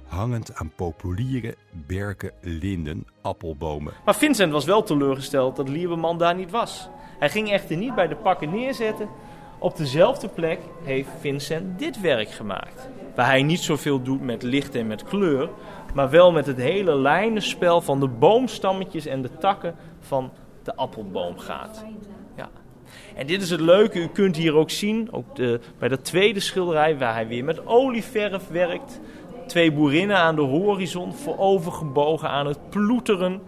hangend 0.05 0.55
aan 0.55 0.71
populieren, 0.75 1.55
berken, 1.71 2.31
linden, 2.41 3.07
appelbomen. 3.21 3.93
Maar 4.05 4.15
Vincent 4.15 4.51
was 4.51 4.65
wel 4.65 4.83
teleurgesteld 4.83 5.55
dat 5.55 5.69
Lieberman 5.69 6.17
daar 6.17 6.35
niet 6.35 6.51
was. 6.51 6.89
Hij 7.19 7.29
ging 7.29 7.49
echter 7.49 7.77
niet 7.77 7.95
bij 7.95 8.07
de 8.07 8.15
pakken 8.15 8.49
neerzetten. 8.49 9.09
Op 9.63 9.77
dezelfde 9.77 10.27
plek 10.27 10.59
heeft 10.83 11.09
Vincent 11.19 11.79
dit 11.79 12.01
werk 12.01 12.29
gemaakt 12.29 12.89
waar 13.15 13.25
hij 13.25 13.43
niet 13.43 13.59
zoveel 13.59 14.01
doet 14.01 14.21
met 14.21 14.43
licht 14.43 14.75
en 14.75 14.87
met 14.87 15.03
kleur, 15.03 15.49
maar 15.93 16.09
wel 16.09 16.31
met 16.31 16.45
het 16.45 16.57
hele 16.57 16.95
lijnenspel 16.95 17.81
van 17.81 17.99
de 17.99 18.07
boomstammetjes 18.07 19.05
en 19.05 19.21
de 19.21 19.37
takken 19.37 19.75
van 19.99 20.31
de 20.63 20.75
appelboom 20.75 21.37
gaat. 21.37 21.85
Ja. 22.37 22.49
En 23.15 23.27
dit 23.27 23.41
is 23.41 23.49
het 23.49 23.59
leuke, 23.59 23.99
u 23.99 24.07
kunt 24.07 24.35
hier 24.35 24.55
ook 24.55 24.69
zien, 24.69 25.07
ook 25.11 25.35
de, 25.35 25.59
bij 25.79 25.89
dat 25.89 26.05
tweede 26.05 26.39
schilderij 26.39 26.97
waar 26.97 27.13
hij 27.13 27.27
weer 27.27 27.43
met 27.43 27.67
olieverf 27.67 28.47
werkt. 28.47 28.99
Twee 29.47 29.71
boerinnen 29.71 30.17
aan 30.17 30.35
de 30.35 30.41
horizon, 30.41 31.13
voorovergebogen 31.13 32.29
aan 32.29 32.47
het 32.47 32.69
ploeteren. 32.69 33.41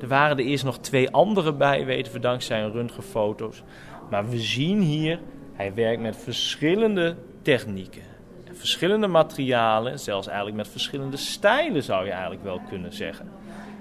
Er 0.00 0.08
waren 0.08 0.38
er 0.38 0.44
eerst 0.44 0.64
nog 0.64 0.78
twee 0.78 1.10
andere 1.10 1.52
bij, 1.52 1.84
weten 1.84 2.12
we 2.12 2.18
dankzij 2.18 2.62
een 2.62 2.72
röntgenfoto's. 2.72 3.62
Maar 4.10 4.28
we 4.28 4.38
zien 4.38 4.80
hier, 4.80 5.20
hij 5.56 5.74
werkt 5.74 6.02
met 6.02 6.16
verschillende 6.16 7.16
technieken 7.42 8.14
verschillende 8.56 9.06
materialen, 9.06 9.98
zelfs 9.98 10.26
eigenlijk 10.26 10.56
met 10.56 10.68
verschillende 10.68 11.16
stijlen 11.16 11.82
zou 11.82 12.04
je 12.04 12.10
eigenlijk 12.10 12.42
wel 12.42 12.60
kunnen 12.68 12.92
zeggen. 12.92 13.28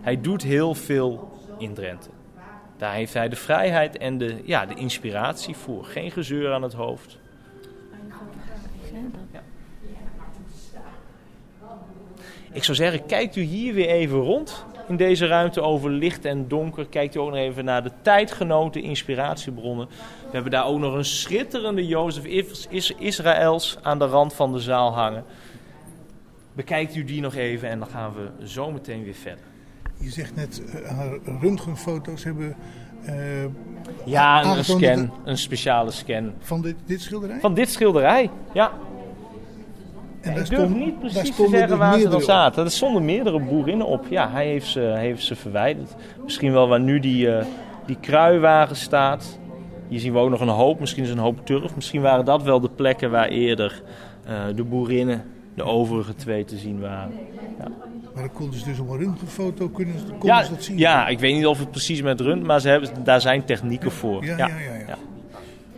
Hij 0.01 0.21
doet 0.21 0.43
heel 0.43 0.73
veel 0.73 1.31
in 1.57 1.73
Drenthe. 1.73 2.09
Daar 2.77 2.93
heeft 2.93 3.13
hij 3.13 3.29
de 3.29 3.35
vrijheid 3.35 3.97
en 3.97 4.17
de, 4.17 4.41
ja, 4.43 4.65
de 4.65 4.73
inspiratie 4.73 5.55
voor. 5.55 5.85
Geen 5.85 6.11
gezeur 6.11 6.53
aan 6.53 6.61
het 6.61 6.73
hoofd. 6.73 7.17
Ik 12.51 12.63
zou 12.63 12.77
zeggen, 12.77 13.05
kijkt 13.05 13.35
u 13.35 13.41
hier 13.41 13.73
weer 13.73 13.89
even 13.89 14.17
rond 14.17 14.65
in 14.88 14.97
deze 14.97 15.27
ruimte 15.27 15.61
over 15.61 15.89
licht 15.89 16.25
en 16.25 16.47
donker. 16.47 16.88
Kijkt 16.88 17.15
u 17.15 17.19
ook 17.19 17.29
nog 17.29 17.38
even 17.38 17.65
naar 17.65 17.83
de 17.83 17.91
tijdgenoten 18.01 18.81
inspiratiebronnen. 18.81 19.88
We 20.36 20.41
hebben 20.41 20.60
daar 20.60 20.69
ook 20.69 20.80
nog 20.80 20.93
een 20.93 21.06
schitterende 21.06 21.88
Jozef 21.88 22.26
Israëls 22.98 23.78
aan 23.82 24.00
de 24.00 24.06
rand 24.06 24.34
van 24.34 24.52
de 24.52 24.60
zaal 24.60 24.93
hangen. 24.93 25.24
Bekijkt 26.54 26.95
u 26.95 27.04
die 27.04 27.21
nog 27.21 27.36
even 27.36 27.69
en 27.69 27.80
dan 27.80 27.88
gaan 27.88 28.13
we 28.13 28.48
zo 28.48 28.71
meteen 28.71 29.04
weer 29.04 29.13
verder. 29.13 29.43
Je 29.98 30.10
zegt 30.10 30.36
net, 30.36 30.62
uh, 30.76 31.41
röntgenfoto's 31.41 32.24
hebben... 32.24 32.56
Uh, 33.10 33.13
ja, 34.06 34.58
een 34.58 34.63
scan, 34.63 35.12
een 35.24 35.38
speciale 35.38 35.91
scan. 35.91 36.34
Van 36.39 36.62
dit, 36.62 36.76
dit 36.86 37.02
schilderij? 37.02 37.39
Van 37.39 37.54
dit 37.54 37.69
schilderij, 37.69 38.30
ja. 38.54 38.71
En 40.21 40.38
ik 40.38 40.50
durf 40.50 40.69
niet 40.69 41.00
precies 41.00 41.36
te 41.36 41.48
zeggen 41.50 41.78
waar 41.78 42.00
ze 42.00 42.10
dan 42.10 42.21
zaten. 42.21 42.63
Er 42.63 42.71
stonden 42.71 43.06
meerdere 43.06 43.39
boerinnen 43.39 43.88
op. 43.88 44.06
Ja, 44.10 44.32
hij 44.32 44.48
heeft 44.48 44.67
ze, 44.67 44.80
heeft 44.80 45.24
ze 45.24 45.36
verwijderd. 45.36 45.95
Misschien 46.24 46.52
wel 46.52 46.67
waar 46.67 46.80
nu 46.80 47.00
die, 47.00 47.28
uh, 47.28 47.45
die 47.86 47.98
kruiwagen 48.00 48.76
staat. 48.76 49.39
Hier 49.88 50.00
zien 50.00 50.13
we 50.13 50.19
ook 50.19 50.30
nog 50.30 50.41
een 50.41 50.48
hoop. 50.48 50.80
Misschien 50.80 51.04
is 51.04 51.10
een 51.10 51.17
hoop 51.17 51.45
turf. 51.45 51.76
Misschien 51.76 52.02
waren 52.02 52.26
dat 52.26 52.43
wel 52.43 52.60
de 52.60 52.69
plekken 52.69 53.12
waar 53.12 53.28
eerder 53.28 53.82
uh, 54.28 54.56
de 54.56 54.63
boerinnen, 54.63 55.24
de 55.54 55.63
overige 55.63 56.15
twee, 56.15 56.45
te 56.45 56.58
zien 56.58 56.80
waren. 56.80 57.12
Ja. 57.60 57.67
Maar 58.13 58.24
dan 58.24 58.34
konden 58.34 58.60
ze 58.60 58.65
dus 58.65 58.80
op 58.80 58.89
een 58.89 58.98
röntgenfoto 58.98 59.69
kunnen, 59.69 59.95
konden 60.10 60.28
ja, 60.28 60.43
ze 60.43 60.50
dat 60.50 60.63
zien? 60.63 60.78
Ja, 60.78 61.08
ik 61.08 61.19
weet 61.19 61.36
niet 61.36 61.45
of 61.45 61.60
het 61.60 61.71
precies 61.71 62.02
met 62.02 62.21
röntgen, 62.21 62.45
maar 62.45 62.62
ze 62.62 62.69
hebben, 62.69 62.89
daar 63.04 63.21
zijn 63.21 63.45
technieken 63.45 63.91
voor. 63.91 64.26
ja, 64.26 64.38
ja. 64.38 64.48
ja, 64.48 64.56
ja. 64.88 64.98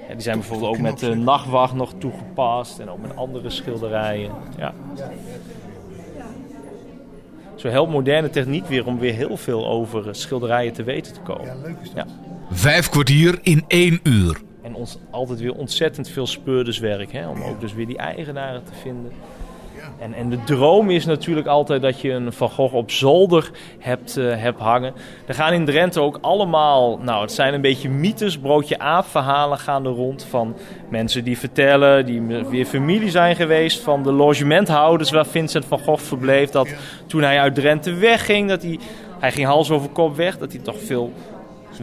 Ja, 0.08 0.14
die 0.14 0.22
zijn 0.22 0.38
bijvoorbeeld 0.38 0.70
ook 0.70 0.82
met 0.82 1.00
de 1.00 1.16
nachtwacht 1.16 1.74
nog 1.74 1.94
toegepast 1.98 2.80
en 2.80 2.90
ook 2.90 3.02
met 3.02 3.16
andere 3.16 3.50
schilderijen. 3.50 4.32
Ja. 4.58 4.74
Zo 7.56 7.68
helpt 7.68 7.92
moderne 7.92 8.30
techniek 8.30 8.66
weer 8.66 8.86
om 8.86 9.00
weer 9.00 9.14
heel 9.14 9.38
veel 9.38 9.68
over 9.68 10.16
schilderijen 10.16 10.74
te 10.74 10.84
weten 10.84 11.14
te 11.14 11.20
komen. 11.20 11.46
Ja, 11.46 11.56
leuk 11.56 11.78
is 11.82 11.92
dat. 11.92 12.08
Vijf 12.52 12.90
kwartier 12.90 13.40
in 13.42 13.64
één 13.68 14.00
uur. 14.04 14.42
En 14.62 14.74
ons 14.74 14.98
altijd 15.12 15.40
weer 15.40 15.54
ontzettend 15.54 16.10
veel 16.10 16.28
speurderswerk. 16.28 17.12
Hè, 17.12 17.28
om 17.28 17.44
ook 17.44 17.62
dus 17.62 17.74
weer 17.74 17.88
die 17.88 17.98
eigenaren 17.98 18.64
te 18.64 18.74
vinden. 18.82 19.12
En, 20.00 20.14
en 20.14 20.30
de 20.30 20.44
droom 20.44 20.90
is 20.90 21.06
natuurlijk 21.06 21.48
altijd 21.48 21.82
dat 21.82 22.02
je 22.02 22.12
een 22.12 22.34
Van 22.34 22.50
Gogh 22.50 22.74
op 22.74 22.92
zolder 22.92 23.52
hebt, 23.80 24.18
uh, 24.18 24.36
hebt 24.36 24.60
hangen. 24.60 24.94
Er 25.26 25.34
gaan 25.34 25.54
in 25.54 25.66
Drenthe 25.66 26.02
ook 26.02 26.18
allemaal, 26.22 26.98
nou 26.98 27.22
het 27.22 27.32
zijn 27.32 27.54
een 27.54 27.62
beetje 27.62 27.90
mythes, 27.90 28.38
broodje 28.38 28.80
aap 28.80 29.06
verhalen 29.06 29.58
gaan 29.58 29.86
er 29.86 29.92
rond 29.92 30.24
van 30.24 30.56
mensen 30.90 31.24
die 31.24 31.38
vertellen, 31.38 32.06
die 32.06 32.22
weer 32.22 32.66
familie 32.66 33.10
zijn 33.10 33.36
geweest 33.36 33.80
van 33.80 34.04
de 34.04 34.12
logementhouders 34.12 35.12
waar 35.12 35.26
Vincent 35.26 35.66
van 35.66 35.80
Gogh 35.80 36.04
verbleef. 36.04 36.50
Dat 36.50 36.68
toen 37.08 37.22
hij 37.22 37.40
uit 37.40 37.56
Drenthe 37.56 37.94
wegging, 37.94 38.50
dat 38.50 38.62
hij, 38.62 38.80
hij 39.20 39.32
ging 39.32 39.48
hals 39.48 39.72
over 39.72 39.90
kop 39.90 40.16
weg, 40.16 40.38
dat 40.38 40.52
hij 40.52 40.62
toch 40.62 40.80
veel 40.86 41.14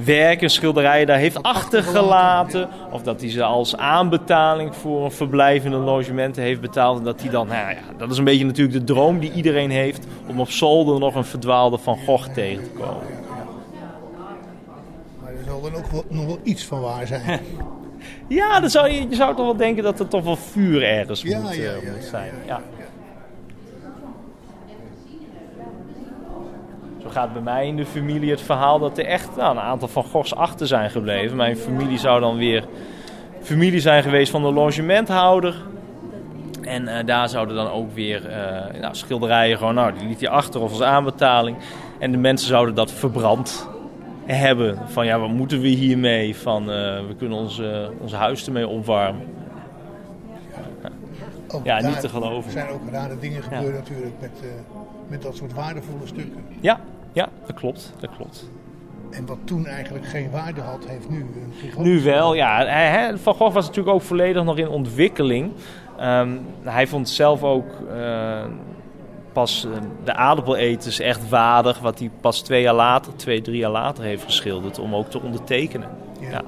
werken, 0.05 0.51
schilderijen 0.51 1.07
daar 1.07 1.19
heeft 1.19 1.43
achtergelaten. 1.43 2.69
Of 2.91 3.03
dat 3.03 3.21
hij 3.21 3.31
ze 3.31 3.43
als 3.43 3.77
aanbetaling 3.77 4.75
voor 4.75 5.05
een 5.05 5.13
verblijvende 5.13 5.77
logement 5.77 6.37
heeft 6.37 6.61
betaald. 6.61 6.99
En 6.99 7.05
dat 7.05 7.21
hij 7.21 7.31
dan, 7.31 7.47
nou 7.47 7.71
ja, 7.71 7.81
dat 7.99 8.11
is 8.11 8.19
een 8.19 8.25
beetje 8.25 8.45
natuurlijk 8.45 8.79
de 8.79 8.93
droom 8.93 9.19
die 9.19 9.33
iedereen 9.33 9.71
heeft 9.71 10.07
om 10.27 10.41
op 10.41 10.51
zolder 10.51 10.99
nog 10.99 11.15
een 11.15 11.25
verdwaalde 11.25 11.79
Van 11.79 11.99
Gogh 12.07 12.33
tegen 12.33 12.63
te 12.63 12.71
komen. 12.71 13.03
Maar 15.23 15.33
er 15.33 15.45
zal 15.47 15.61
dan 15.61 15.75
ook 15.75 15.87
wel, 15.91 16.05
nog 16.09 16.27
wel 16.27 16.39
iets 16.43 16.65
van 16.65 16.81
waar 16.81 17.07
zijn. 17.07 17.41
ja, 18.29 18.61
dan 18.61 18.71
zou 18.71 18.89
je, 18.89 19.09
je 19.09 19.15
zou 19.15 19.37
toch 19.37 19.45
wel 19.45 19.57
denken 19.57 19.83
dat 19.83 20.01
er 20.01 20.09
toch 20.09 20.25
wel 20.25 20.37
vuur 20.37 20.83
ergens 20.83 21.25
moet, 21.25 21.33
ja, 21.33 21.53
ja, 21.53 21.73
moet 21.73 22.05
zijn. 22.05 22.33
Ja. 22.47 22.61
Gaat 27.14 27.33
bij 27.33 27.42
mij 27.42 27.66
in 27.66 27.77
de 27.77 27.87
familie 27.87 28.31
het 28.31 28.40
verhaal 28.40 28.79
dat 28.79 28.98
er 28.98 29.07
echt 29.07 29.37
nou, 29.37 29.57
een 29.57 29.62
aantal 29.62 29.88
van 29.88 30.05
Goghs 30.05 30.35
achter 30.35 30.66
zijn 30.66 30.90
gebleven. 30.90 31.37
Mijn 31.37 31.57
familie 31.57 31.98
zou 31.98 32.20
dan 32.20 32.37
weer 32.37 32.64
familie 33.40 33.81
zijn 33.81 34.03
geweest 34.03 34.31
van 34.31 34.42
de 34.42 34.53
logementhouder. 34.53 35.62
En 36.61 36.83
uh, 36.83 36.98
daar 37.05 37.29
zouden 37.29 37.55
dan 37.57 37.70
ook 37.70 37.94
weer 37.94 38.31
uh, 38.31 38.81
nou, 38.81 38.94
schilderijen 38.94 39.59
gewoon, 39.59 39.74
nou, 39.74 39.92
die 39.98 40.09
liet 40.09 40.20
hij 40.20 40.29
achter 40.29 40.61
of 40.61 40.70
als 40.70 40.83
aanbetaling. 40.83 41.57
En 41.98 42.12
de 42.12 42.18
mensen 42.18 42.48
zouden 42.48 42.74
dat 42.74 42.92
verbrand 42.92 43.68
hebben. 44.24 44.79
Van 44.87 45.07
ja, 45.07 45.18
wat 45.18 45.29
moeten 45.29 45.61
we 45.61 45.68
hiermee? 45.68 46.37
Van 46.37 46.62
uh, 46.62 46.66
we 47.08 47.15
kunnen 47.19 47.38
ons, 47.38 47.62
ons 48.00 48.12
huis 48.12 48.46
ermee 48.46 48.69
opwarmen. 48.69 49.27
Ja, 51.65 51.81
daar 51.81 51.90
niet 51.90 52.00
te 52.00 52.08
geloven. 52.08 52.44
Er 52.44 52.50
zijn 52.50 52.69
ook 52.69 52.90
rare 52.90 53.19
dingen 53.19 53.42
gebeurd 53.42 53.75
natuurlijk 53.75 54.15
met, 54.21 54.31
met 55.08 55.23
dat 55.23 55.37
soort 55.37 55.52
waardevolle 55.52 56.06
stukken. 56.06 56.44
Ja, 56.60 56.81
ja, 57.15 57.29
dat 57.46 57.56
klopt. 57.56 57.92
Dat 58.00 58.10
klopt. 58.17 58.48
En 59.10 59.27
wat 59.27 59.38
toen 59.44 59.67
eigenlijk 59.67 60.06
geen 60.06 60.31
waarde 60.31 60.60
had, 60.60 60.87
heeft 60.87 61.10
nu 61.10 61.21
een 61.21 61.52
gigantische 61.60 61.81
Nu 61.81 62.02
wel, 62.02 62.35
ja. 62.35 63.17
Van 63.17 63.35
Gogh 63.35 63.54
was 63.54 63.67
natuurlijk 63.67 63.94
ook 63.94 64.02
volledig 64.02 64.44
nog 64.44 64.56
in 64.56 64.69
ontwikkeling. 64.69 65.52
Um, 66.00 66.46
hij 66.62 66.87
vond 66.87 67.08
zelf 67.08 67.42
ook 67.42 67.67
uh, 67.92 68.44
pas 69.33 69.67
uh, 69.67 69.73
de 70.04 70.15
aardappeleters 70.15 71.00
echt 71.00 71.29
waardig, 71.29 71.79
wat 71.79 71.98
hij 71.98 72.10
pas 72.21 72.42
twee 72.42 72.62
jaar 72.62 72.75
later, 72.75 73.17
twee, 73.17 73.42
drie 73.42 73.58
jaar 73.58 73.71
later 73.71 74.04
heeft 74.04 74.25
geschilderd, 74.25 74.79
om 74.79 74.94
ook 74.94 75.10
te 75.10 75.21
ondertekenen. 75.21 75.88
Ja. 76.21 76.31
ja. 76.31 76.42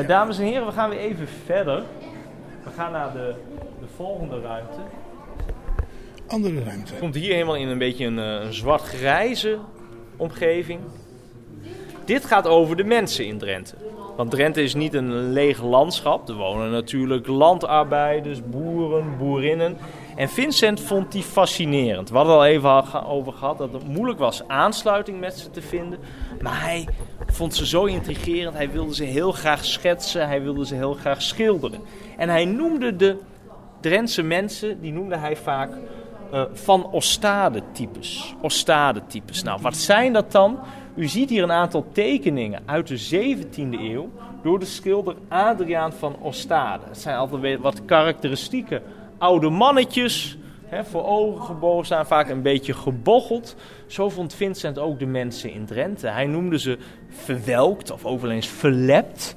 Uh, 0.00 0.08
dames 0.08 0.38
en 0.38 0.44
heren, 0.44 0.66
we 0.66 0.72
gaan 0.72 0.90
weer 0.90 0.98
even 0.98 1.28
verder. 1.44 1.82
We 2.64 2.70
gaan 2.76 2.92
naar 2.92 3.12
de, 3.12 3.34
de 3.80 3.86
volgende 3.96 4.40
ruimte. 4.40 4.80
Andere 6.28 6.62
ruimte. 6.62 6.94
Komt 6.94 7.14
hier 7.14 7.32
helemaal 7.32 7.56
in 7.56 7.68
een 7.68 7.78
beetje 7.78 8.06
een, 8.06 8.16
een 8.16 8.54
zwart-grijze 8.54 9.58
omgeving. 10.16 10.80
Dit 12.04 12.24
gaat 12.24 12.46
over 12.46 12.76
de 12.76 12.84
mensen 12.84 13.26
in 13.26 13.38
Drenthe. 13.38 13.74
Want 14.16 14.30
Drenthe 14.30 14.62
is 14.62 14.74
niet 14.74 14.94
een 14.94 15.32
leeg 15.32 15.62
landschap. 15.62 16.28
Er 16.28 16.34
wonen 16.34 16.70
natuurlijk 16.70 17.26
landarbeiders, 17.26 18.40
boeren, 18.50 19.18
boerinnen. 19.18 19.76
En 20.16 20.28
Vincent 20.28 20.80
vond 20.80 21.12
die 21.12 21.22
fascinerend. 21.22 22.10
We 22.10 22.16
hadden 22.16 22.34
al 22.34 22.44
even 22.44 23.04
over 23.06 23.32
gehad 23.32 23.58
dat 23.58 23.72
het 23.72 23.88
moeilijk 23.88 24.18
was 24.18 24.48
aansluiting 24.48 25.20
met 25.20 25.38
ze 25.38 25.50
te 25.50 25.62
vinden. 25.62 25.98
Maar 26.40 26.62
hij 26.62 26.88
vond 27.26 27.54
ze 27.54 27.66
zo 27.66 27.84
intrigerend. 27.84 28.54
Hij 28.54 28.70
wilde 28.70 28.94
ze 28.94 29.04
heel 29.04 29.32
graag 29.32 29.64
schetsen. 29.64 30.28
Hij 30.28 30.42
wilde 30.42 30.66
ze 30.66 30.74
heel 30.74 30.94
graag 30.94 31.22
schilderen. 31.22 31.80
En 32.16 32.28
hij 32.28 32.44
noemde 32.44 32.96
de 32.96 33.16
Drentse 33.80 34.22
mensen, 34.22 34.80
die 34.80 34.92
noemde 34.92 35.16
hij 35.16 35.36
vaak 35.36 35.70
uh, 36.32 36.42
van 36.52 36.90
Ostade-types. 36.90 38.34
Ostade-types. 38.40 39.42
Nou, 39.42 39.60
wat 39.62 39.76
zijn 39.76 40.12
dat 40.12 40.32
dan? 40.32 40.58
U 40.94 41.08
ziet 41.08 41.30
hier 41.30 41.42
een 41.42 41.52
aantal 41.52 41.86
tekeningen 41.92 42.62
uit 42.66 42.86
de 42.86 43.36
17e 43.44 43.80
eeuw 43.80 44.10
door 44.42 44.58
de 44.58 44.64
schilder 44.64 45.16
Adriaan 45.28 45.92
van 45.92 46.16
Ostade. 46.20 46.84
Het 46.88 46.98
zijn 46.98 47.16
altijd 47.16 47.60
wat 47.60 47.84
karakteristieke 47.84 48.82
oude 49.18 49.48
mannetjes, 49.48 50.38
voor 50.70 51.04
ogen 51.04 51.44
gebogen 51.44 51.86
staan, 51.86 52.06
vaak 52.06 52.28
een 52.28 52.42
beetje 52.42 52.74
gebocheld. 52.74 53.56
Zo 53.86 54.08
vond 54.08 54.34
Vincent 54.34 54.78
ook 54.78 54.98
de 54.98 55.06
mensen 55.06 55.52
in 55.52 55.66
Drenthe. 55.66 56.06
Hij 56.06 56.26
noemde 56.26 56.58
ze 56.58 56.78
verwelkt 57.08 57.90
of 57.90 58.04
overleens 58.04 58.46
verlept 58.46 59.36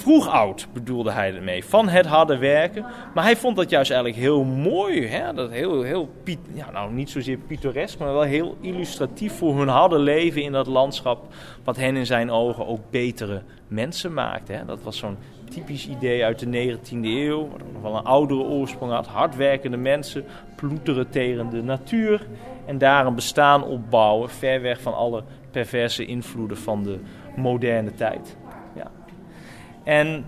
vroeg 0.00 0.28
oud 0.28 0.68
bedoelde 0.72 1.10
hij 1.10 1.34
ermee, 1.34 1.64
van 1.64 1.88
het 1.88 2.06
harde 2.06 2.38
werken. 2.38 2.84
Maar 3.14 3.24
hij 3.24 3.36
vond 3.36 3.56
dat 3.56 3.70
juist 3.70 3.90
eigenlijk 3.90 4.20
heel 4.20 4.44
mooi. 4.44 5.06
Hè? 5.06 5.34
Dat 5.34 5.50
heel, 5.50 5.82
heel, 5.82 6.08
ja, 6.52 6.70
nou 6.70 6.92
niet 6.92 7.10
zozeer 7.10 7.36
pittoresk, 7.36 7.98
maar 7.98 8.12
wel 8.12 8.22
heel 8.22 8.56
illustratief 8.60 9.32
voor 9.32 9.58
hun 9.58 9.68
harde 9.68 9.98
leven 9.98 10.42
in 10.42 10.52
dat 10.52 10.66
landschap. 10.66 11.34
Wat 11.64 11.76
hen 11.76 11.96
in 11.96 12.06
zijn 12.06 12.30
ogen 12.30 12.66
ook 12.66 12.80
betere 12.90 13.42
mensen 13.68 14.14
maakte. 14.14 14.52
Hè? 14.52 14.64
Dat 14.64 14.82
was 14.82 14.96
zo'n 14.96 15.16
typisch 15.50 15.88
idee 15.88 16.24
uit 16.24 16.38
de 16.38 16.78
19e 16.78 17.02
eeuw, 17.02 17.48
wat 17.48 17.60
nog 17.72 17.82
wel 17.82 17.96
een 17.96 18.04
oudere 18.04 18.42
oorsprong 18.42 18.92
had. 18.92 19.06
Hardwerkende 19.06 19.76
mensen, 19.76 20.24
ploeteren 20.56 21.50
de 21.50 21.62
natuur 21.62 22.26
en 22.66 22.78
daar 22.78 23.06
een 23.06 23.14
bestaan 23.14 23.64
opbouwen, 23.64 24.30
ver 24.30 24.62
weg 24.62 24.80
van 24.80 24.94
alle 24.94 25.22
perverse 25.50 26.04
invloeden 26.04 26.56
van 26.56 26.82
de 26.82 26.98
moderne 27.36 27.94
tijd. 27.94 28.36
En 29.82 30.26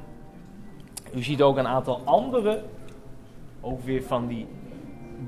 u 1.15 1.23
ziet 1.23 1.43
ook 1.43 1.57
een 1.57 1.67
aantal 1.67 2.01
andere, 2.05 2.63
ook 3.61 3.85
weer 3.85 4.03
van 4.03 4.27
die 4.27 4.47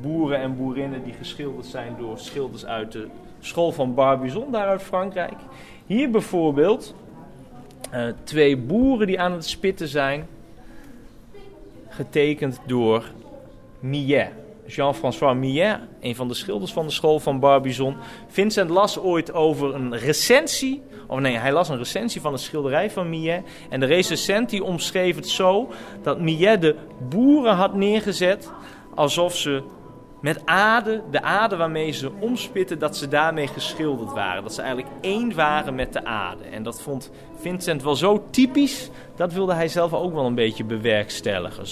boeren 0.01 0.39
en 0.39 0.57
boerinnen 0.57 1.05
die 1.05 1.13
geschilderd 1.13 1.67
zijn 1.67 1.95
door 1.99 2.19
schilders 2.19 2.67
uit 2.67 2.93
de 2.93 3.09
school 3.41 3.73
van 3.73 3.95
Barbizon 3.95 4.53
daar 4.53 4.67
uit 4.67 4.83
Frankrijk. 4.83 5.37
Hier 5.87 6.11
bijvoorbeeld 6.11 6.95
uh, 7.95 8.07
twee 8.25 8.57
boeren 8.57 9.07
die 9.07 9.21
aan 9.21 9.33
het 9.33 9.47
spitten 9.47 9.89
zijn, 9.89 10.27
getekend 11.89 12.61
door 12.67 13.11
Millet. 13.81 14.29
Jean-François 14.67 15.37
Millet, 15.37 15.79
een 16.01 16.17
van 16.17 16.29
de 16.29 16.35
schilders 16.35 16.73
van 16.73 16.87
de 16.87 16.93
school 16.93 17.21
van 17.21 17.41
Barbizon. 17.41 17.97
Vincent 18.27 18.71
las 18.71 18.99
ooit 18.99 19.33
over 19.33 19.75
een 19.75 19.97
recensie 19.97 20.83
of 21.15 21.21
nee, 21.21 21.39
hij 21.39 21.53
las 21.53 21.69
een 21.69 21.79
recensie 21.79 22.21
van 22.21 22.33
een 22.33 22.39
schilderij 22.39 22.91
van 22.91 23.09
Millet. 23.09 23.43
En 23.69 23.81
de 23.81 23.87
recensent 23.87 24.51
die 24.51 24.65
omschreef 24.65 25.17
het 25.17 25.29
zo 25.29 25.71
dat 26.03 26.21
Millet 26.21 26.61
de 26.61 26.77
boeren 27.09 27.55
had 27.55 27.75
neergezet 27.75 28.51
alsof 28.95 29.37
ze 29.37 29.63
met 30.21 30.47
aarde, 30.47 31.03
de 31.11 31.23
aarde 31.23 31.57
waarmee 31.57 31.91
ze 31.91 32.11
omspitten, 32.21 32.79
dat 32.79 32.97
ze 32.97 33.09
daarmee 33.09 33.47
geschilderd 33.47 34.13
waren. 34.13 34.43
Dat 34.43 34.55
ze 34.55 34.63
eigenlijk 34.63 34.95
één 35.01 35.35
waren 35.35 35.75
met 35.75 35.93
de 35.93 36.05
aarde. 36.05 36.45
En 36.45 36.63
dat 36.63 36.83
vond 36.83 37.11
Vincent 37.37 37.83
wel 37.83 37.97
zo 37.97 38.25
typisch, 38.31 38.91
dat 39.17 39.33
wilde 39.33 39.55
hij 39.55 39.69
zelf 39.69 39.93
ook 39.93 40.13
wel 40.15 40.27
een 40.27 40.35
beetje 40.35 40.65
bewerkstelligen. 40.65 41.65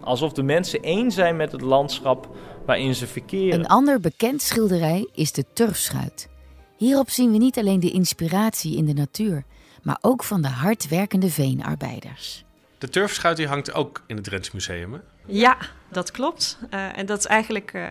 Alsof 0.00 0.32
de 0.32 0.42
mensen 0.42 0.82
één 0.82 1.10
zijn 1.10 1.36
met 1.36 1.52
het 1.52 1.60
landschap 1.60 2.28
waarin 2.66 2.94
ze 2.94 3.06
verkeren. 3.06 3.58
Een 3.58 3.66
ander 3.66 4.00
bekend 4.00 4.42
schilderij 4.42 5.08
is 5.14 5.32
de 5.32 5.44
turfschuit. 5.52 6.28
Hierop 6.76 7.10
zien 7.10 7.30
we 7.30 7.38
niet 7.38 7.58
alleen 7.58 7.80
de 7.80 7.90
inspiratie 7.90 8.76
in 8.76 8.84
de 8.84 8.92
natuur, 8.92 9.44
maar 9.82 9.98
ook 10.00 10.24
van 10.24 10.42
de 10.42 10.48
hardwerkende 10.48 11.30
veenarbeiders. 11.30 12.44
De 12.78 12.88
turfschuit 12.88 13.36
die 13.36 13.46
hangt 13.46 13.72
ook 13.72 14.02
in 14.06 14.16
het 14.16 14.24
Drents 14.24 14.50
Museum, 14.50 14.92
hè? 14.92 14.98
Ja, 15.26 15.56
dat 15.88 16.10
klopt. 16.10 16.58
Uh, 16.70 16.98
en 16.98 17.06
dat 17.06 17.18
is 17.18 17.26
eigenlijk 17.26 17.72
uh, 17.72 17.88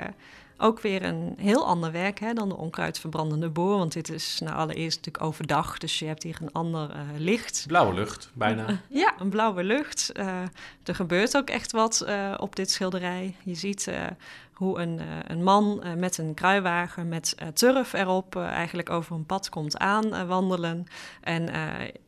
ook 0.57 0.81
weer 0.81 1.03
een 1.03 1.33
heel 1.37 1.65
ander 1.65 1.91
werk 1.91 2.19
hè, 2.19 2.33
dan 2.33 2.49
de 2.49 2.57
onkruidverbrandende 2.57 3.49
boor. 3.49 3.77
Want 3.77 3.93
dit 3.93 4.09
is 4.09 4.39
nou 4.43 4.55
allereerst 4.55 4.97
natuurlijk 4.97 5.23
overdag, 5.23 5.77
dus 5.77 5.99
je 5.99 6.05
hebt 6.05 6.23
hier 6.23 6.37
een 6.41 6.51
ander 6.51 6.89
uh, 6.89 7.01
licht. 7.17 7.63
Blauwe 7.67 7.93
lucht, 7.93 8.31
bijna. 8.33 8.81
ja, 8.89 9.13
een 9.19 9.29
blauwe 9.29 9.63
lucht. 9.63 10.11
er 10.83 10.95
gebeurt 10.95 11.37
ook 11.37 11.49
echt 11.49 11.71
wat 11.71 12.05
op 12.37 12.55
dit 12.55 12.71
schilderij. 12.71 13.35
Je 13.43 13.55
ziet 13.55 13.89
hoe 14.55 14.79
een, 14.79 14.99
uh, 14.99 15.05
een 15.27 15.43
man 15.43 15.81
uh, 15.83 15.93
met 15.93 16.17
een 16.17 16.33
kruiwagen 16.33 17.07
met 17.07 17.35
uh, 17.41 17.47
turf 17.47 17.93
erop 17.93 18.35
eigenlijk 18.35 18.89
over 18.89 19.15
een 19.15 19.25
pad 19.25 19.49
komt 19.49 19.77
aanwandelen. 19.77 20.85
en 21.21 21.49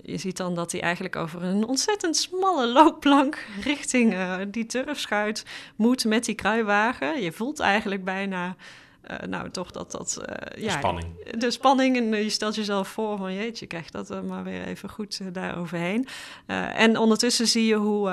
je 0.01 0.17
ziet 0.17 0.37
dan 0.37 0.55
dat 0.55 0.71
hij 0.71 0.81
eigenlijk 0.81 1.15
over 1.15 1.43
een 1.43 1.67
ontzettend 1.67 2.17
smalle 2.17 2.67
loopplank 2.67 3.45
richting 3.63 4.15
die 4.47 4.65
turfschuit 4.65 5.45
moet 5.75 6.05
met 6.05 6.25
die 6.25 6.35
kruiwagen. 6.35 7.21
Je 7.21 7.31
voelt 7.31 7.59
eigenlijk 7.59 8.03
bijna... 8.03 8.55
nou, 9.27 9.49
toch 9.49 9.71
dat 9.71 9.91
dat... 9.91 10.13
de 10.55 10.69
spanning. 10.69 11.31
De 11.37 11.51
spanning 11.51 11.97
en 11.97 12.23
je 12.23 12.29
stelt 12.29 12.55
jezelf 12.55 12.87
voor 12.87 13.17
van... 13.17 13.33
jeetje, 13.33 13.59
je 13.59 13.67
krijgt 13.67 13.91
dat 13.91 14.23
maar 14.23 14.43
weer 14.43 14.65
even 14.65 14.89
goed 14.89 15.33
daar 15.33 15.57
overheen. 15.57 16.07
en 16.75 16.97
ondertussen 16.97 17.47
zie 17.47 17.65
je 17.65 17.75
hoe 17.75 18.09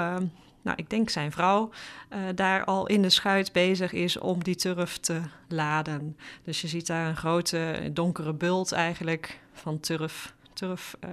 nou, 0.65 0.77
ik 0.77 0.91
denk 0.91 1.11
zijn 1.11 1.33
vrouw, 1.33 1.71
uh, 2.11 2.19
daar 2.35 2.65
al 2.65 2.87
in 2.87 3.03
de 3.03 3.11
schuit 3.11 3.53
bezig 3.53 3.93
is 3.93 4.19
om 4.19 4.45
die 4.45 4.55
turf 4.55 4.99
te 4.99 5.21
laden. 5.49 6.17
Dus 6.43 6.61
je 6.61 6.69
ziet 6.69 6.87
daar 6.87 7.09
een 7.09 7.17
grote 7.17 7.91
donkere 7.93 8.33
bult 8.33 8.73
eigenlijk 8.73 9.41
van 9.53 9.81
turf, 9.81 10.35
turf 10.53 10.97
uh, 11.05 11.11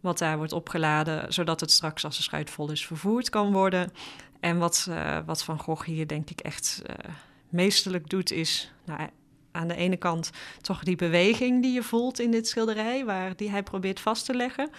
wat 0.00 0.18
daar 0.18 0.36
wordt 0.36 0.52
opgeladen, 0.52 1.32
zodat 1.32 1.60
het 1.60 1.70
straks 1.70 2.04
als 2.04 2.16
de 2.16 2.22
schuit 2.22 2.50
vol 2.50 2.70
is 2.70 2.86
vervoerd 2.86 3.30
kan 3.30 3.52
worden. 3.52 3.92
En 4.40 4.58
wat, 4.58 4.86
uh, 4.90 5.18
wat 5.26 5.44
Van 5.44 5.58
Gogh 5.58 5.84
hier 5.84 6.06
denk 6.06 6.30
ik 6.30 6.40
echt 6.40 6.82
meesterlijk 7.48 8.10
doet, 8.10 8.30
is 8.30 8.72
nou, 8.84 9.08
aan 9.52 9.68
de 9.68 9.74
ene 9.74 9.96
kant 9.96 10.30
toch 10.60 10.82
die 10.82 10.96
beweging 10.96 11.62
die 11.62 11.72
je 11.72 11.82
voelt 11.82 12.20
in 12.20 12.30
dit 12.30 12.48
schilderij, 12.48 13.04
waar 13.04 13.36
die 13.36 13.50
hij 13.50 13.62
probeert 13.62 14.00
vast 14.00 14.24
te 14.24 14.34
leggen. 14.34 14.70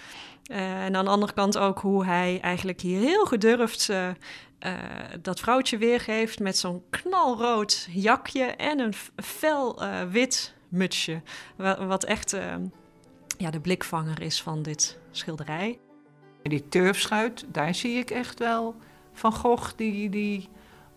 Uh, 0.52 0.86
en 0.86 0.96
aan 0.96 1.06
de 1.06 1.12
andere 1.12 1.34
kant 1.34 1.58
ook 1.58 1.80
hoe 1.80 2.06
hij 2.06 2.40
eigenlijk 2.42 2.82
hier 2.82 3.00
heel 3.00 3.26
gedurfd 3.26 3.90
uh, 3.90 4.08
uh, 4.08 4.74
dat 5.22 5.40
vrouwtje 5.40 5.78
weergeeft 5.78 6.40
met 6.40 6.58
zo'n 6.58 6.84
knalrood 6.90 7.88
jakje 7.92 8.44
en 8.44 8.80
een 8.80 8.94
fel 9.24 9.82
wit 10.10 10.54
mutsje. 10.68 11.22
Wat 11.80 12.04
echt 12.04 12.38
ja, 13.38 13.50
de 13.50 13.60
blikvanger 13.60 14.22
is 14.22 14.42
van 14.42 14.62
dit 14.62 15.00
schilderij. 15.12 15.80
Die 16.44 16.68
turfschuit, 16.68 17.46
daar 17.48 17.76
zie 17.76 17.98
ik 17.98 18.12
echt 18.12 18.40
wel 18.40 18.76
Van 19.14 19.34
Gogh 19.34 19.72
die, 19.76 20.10
die, 20.10 20.50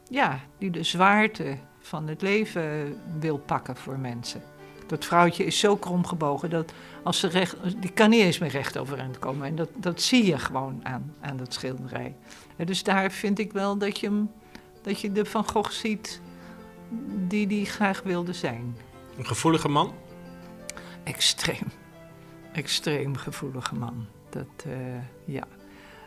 ja, 0.08 0.40
die 0.58 0.70
de 0.70 0.82
zwaarte 0.82 1.58
van 1.86 2.08
het 2.08 2.22
leven 2.22 2.96
wil 3.18 3.38
pakken 3.38 3.76
voor 3.76 3.98
mensen. 3.98 4.42
Dat 4.86 5.04
vrouwtje 5.04 5.44
is 5.44 5.58
zo 5.58 5.76
kromgebogen 5.76 6.50
dat 6.50 6.72
als 7.02 7.20
ze 7.20 7.26
recht, 7.26 7.56
die 7.80 7.90
kan 7.90 8.10
niet 8.10 8.20
eens 8.20 8.38
meer 8.38 8.50
recht 8.50 8.78
overeind 8.78 9.18
komen. 9.18 9.46
En 9.46 9.56
dat, 9.56 9.68
dat 9.76 10.00
zie 10.00 10.26
je 10.26 10.38
gewoon 10.38 10.80
aan, 10.82 11.14
aan 11.20 11.36
dat 11.36 11.54
schilderij. 11.54 12.14
dus 12.56 12.82
daar 12.82 13.10
vind 13.10 13.38
ik 13.38 13.52
wel 13.52 13.78
dat 13.78 13.98
je, 13.98 14.06
hem, 14.06 14.30
dat 14.82 15.00
je 15.00 15.12
de 15.12 15.24
Van 15.24 15.48
Gogh 15.48 15.70
ziet 15.70 16.20
die 17.28 17.46
die 17.46 17.66
graag 17.66 18.02
wilde 18.02 18.32
zijn. 18.32 18.76
Een 19.18 19.26
gevoelige 19.26 19.68
man? 19.68 19.94
Extreem. 21.02 21.70
Extreem 22.52 23.16
gevoelige 23.16 23.74
man. 23.74 24.06
Dat, 24.30 24.64
uh, 24.66 24.74
ja. 25.24 25.44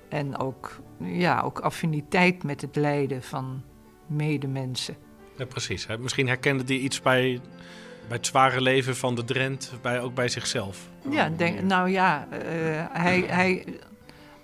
En 0.10 0.38
ook, 0.38 0.80
ja, 0.98 1.42
ook 1.42 1.60
affiniteit 1.60 2.44
met 2.44 2.62
het 2.62 2.76
lijden 2.76 3.24
van 3.24 3.62
medemensen. 4.08 4.96
Ja, 5.40 5.46
precies. 5.46 5.88
Misschien 6.00 6.28
herkende 6.28 6.64
hij 6.66 6.76
iets 6.76 7.02
bij, 7.02 7.40
bij 8.08 8.18
het 8.18 8.26
zware 8.26 8.62
leven 8.62 8.96
van 8.96 9.16
de 9.16 9.24
Drent, 9.24 9.74
bij, 9.82 10.02
ook 10.02 10.14
bij 10.14 10.28
zichzelf. 10.28 10.90
Ja, 11.10 11.30
denk, 11.30 11.62
nou 11.62 11.90
ja, 11.90 12.28
uh, 12.32 12.40
hij, 12.92 13.20
hij, 13.40 13.64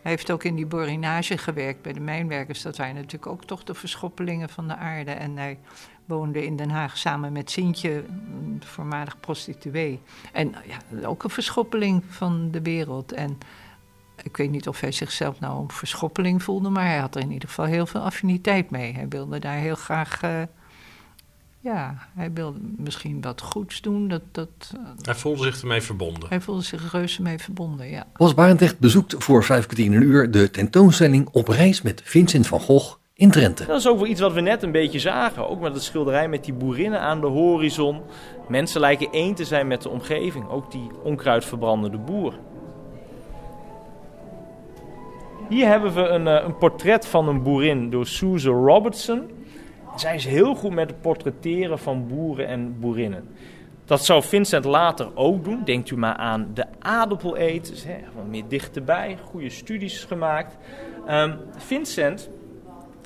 Hij 0.01 0.11
heeft 0.11 0.31
ook 0.31 0.43
in 0.43 0.55
die 0.55 0.65
borinage 0.65 1.37
gewerkt 1.37 1.81
bij 1.81 1.93
de 1.93 1.99
mijnwerkers. 1.99 2.61
Dat 2.61 2.77
waren 2.77 2.95
natuurlijk 2.95 3.27
ook 3.27 3.43
toch 3.43 3.63
de 3.63 3.73
verschoppelingen 3.73 4.49
van 4.49 4.67
de 4.67 4.75
aarde. 4.75 5.11
En 5.11 5.37
hij 5.37 5.57
woonde 6.05 6.45
in 6.45 6.55
Den 6.55 6.69
Haag 6.69 6.97
samen 6.97 7.31
met 7.31 7.51
Sintje, 7.51 8.03
een 8.07 8.61
voormalig 8.65 9.19
prostituee. 9.19 10.01
En 10.31 10.55
ja, 10.65 11.07
ook 11.07 11.23
een 11.23 11.29
verschoppeling 11.29 12.03
van 12.09 12.51
de 12.51 12.61
wereld. 12.61 13.11
En 13.11 13.37
ik 14.23 14.37
weet 14.37 14.51
niet 14.51 14.67
of 14.67 14.79
hij 14.79 14.91
zichzelf 14.91 15.39
nou 15.39 15.61
een 15.61 15.71
verschoppeling 15.71 16.43
voelde, 16.43 16.69
maar 16.69 16.85
hij 16.85 16.97
had 16.97 17.15
er 17.15 17.21
in 17.21 17.31
ieder 17.31 17.49
geval 17.49 17.65
heel 17.65 17.85
veel 17.85 18.01
affiniteit 18.01 18.69
mee. 18.69 18.93
Hij 18.93 19.07
wilde 19.07 19.39
daar 19.39 19.57
heel 19.57 19.75
graag. 19.75 20.23
Uh, 20.23 20.41
ja, 21.65 21.95
hij 22.15 22.33
wilde 22.33 22.59
misschien 22.77 23.21
wat 23.21 23.41
goeds 23.41 23.81
doen. 23.81 24.07
Dat, 24.07 24.21
dat, 24.31 24.49
uh, 24.75 24.81
hij 25.01 25.15
voelde 25.15 25.43
zich 25.43 25.61
ermee 25.61 25.81
verbonden. 25.81 26.29
Hij 26.29 26.41
voelde 26.41 26.61
zich 26.61 26.91
reuze 26.91 27.21
mee 27.21 27.37
verbonden, 27.37 27.89
ja. 27.89 28.07
Bos 28.13 28.33
Barendrecht 28.33 28.79
bezoekt 28.79 29.15
voor 29.17 29.43
vijf 29.43 29.65
kwartier 29.65 29.85
een 29.85 30.01
uur 30.01 30.31
de 30.31 30.51
tentoonstelling 30.51 31.29
Op 31.31 31.47
reis 31.47 31.81
met 31.81 32.01
Vincent 32.03 32.47
van 32.47 32.59
Gogh 32.59 32.95
in 33.13 33.31
Drenthe. 33.31 33.65
Dat 33.65 33.79
is 33.79 33.87
ook 33.87 33.97
wel 33.97 34.07
iets 34.07 34.21
wat 34.21 34.33
we 34.33 34.41
net 34.41 34.63
een 34.63 34.71
beetje 34.71 34.99
zagen. 34.99 35.49
Ook 35.49 35.61
met 35.61 35.73
het 35.73 35.83
schilderij 35.83 36.27
met 36.27 36.45
die 36.45 36.53
boerinnen 36.53 36.99
aan 36.99 37.21
de 37.21 37.27
horizon. 37.27 38.01
Mensen 38.47 38.79
lijken 38.79 39.11
één 39.11 39.35
te 39.35 39.45
zijn 39.45 39.67
met 39.67 39.81
de 39.81 39.89
omgeving. 39.89 40.49
Ook 40.49 40.71
die 40.71 40.89
onkruidverbrandende 41.03 41.97
boer. 41.97 42.33
Hier 45.49 45.67
hebben 45.67 45.93
we 45.93 46.01
een, 46.01 46.27
eh, 46.27 46.45
een 46.45 46.57
portret 46.57 47.07
van 47.07 47.27
een 47.27 47.43
boerin 47.43 47.89
door 47.89 48.07
Susan 48.07 48.65
Robertson. 48.65 49.21
Zij 49.95 50.15
is 50.15 50.25
heel 50.25 50.55
goed 50.55 50.73
met 50.73 50.89
het 50.89 51.01
portretteren 51.01 51.79
van 51.79 52.07
boeren 52.07 52.47
en 52.47 52.79
boerinnen. 52.79 53.27
Dat 53.85 54.05
zou 54.05 54.23
Vincent 54.23 54.65
later 54.65 55.15
ook 55.15 55.43
doen. 55.43 55.63
Denkt 55.63 55.89
u 55.89 55.97
maar 55.97 56.15
aan 56.15 56.51
de 56.53 56.65
aardappeleters. 56.79 57.83
Hè, 57.83 57.97
wat 58.15 58.25
meer 58.25 58.43
dichterbij. 58.47 59.17
Goede 59.23 59.49
studies 59.49 60.03
gemaakt. 60.03 60.57
Um, 61.09 61.37
Vincent 61.57 62.29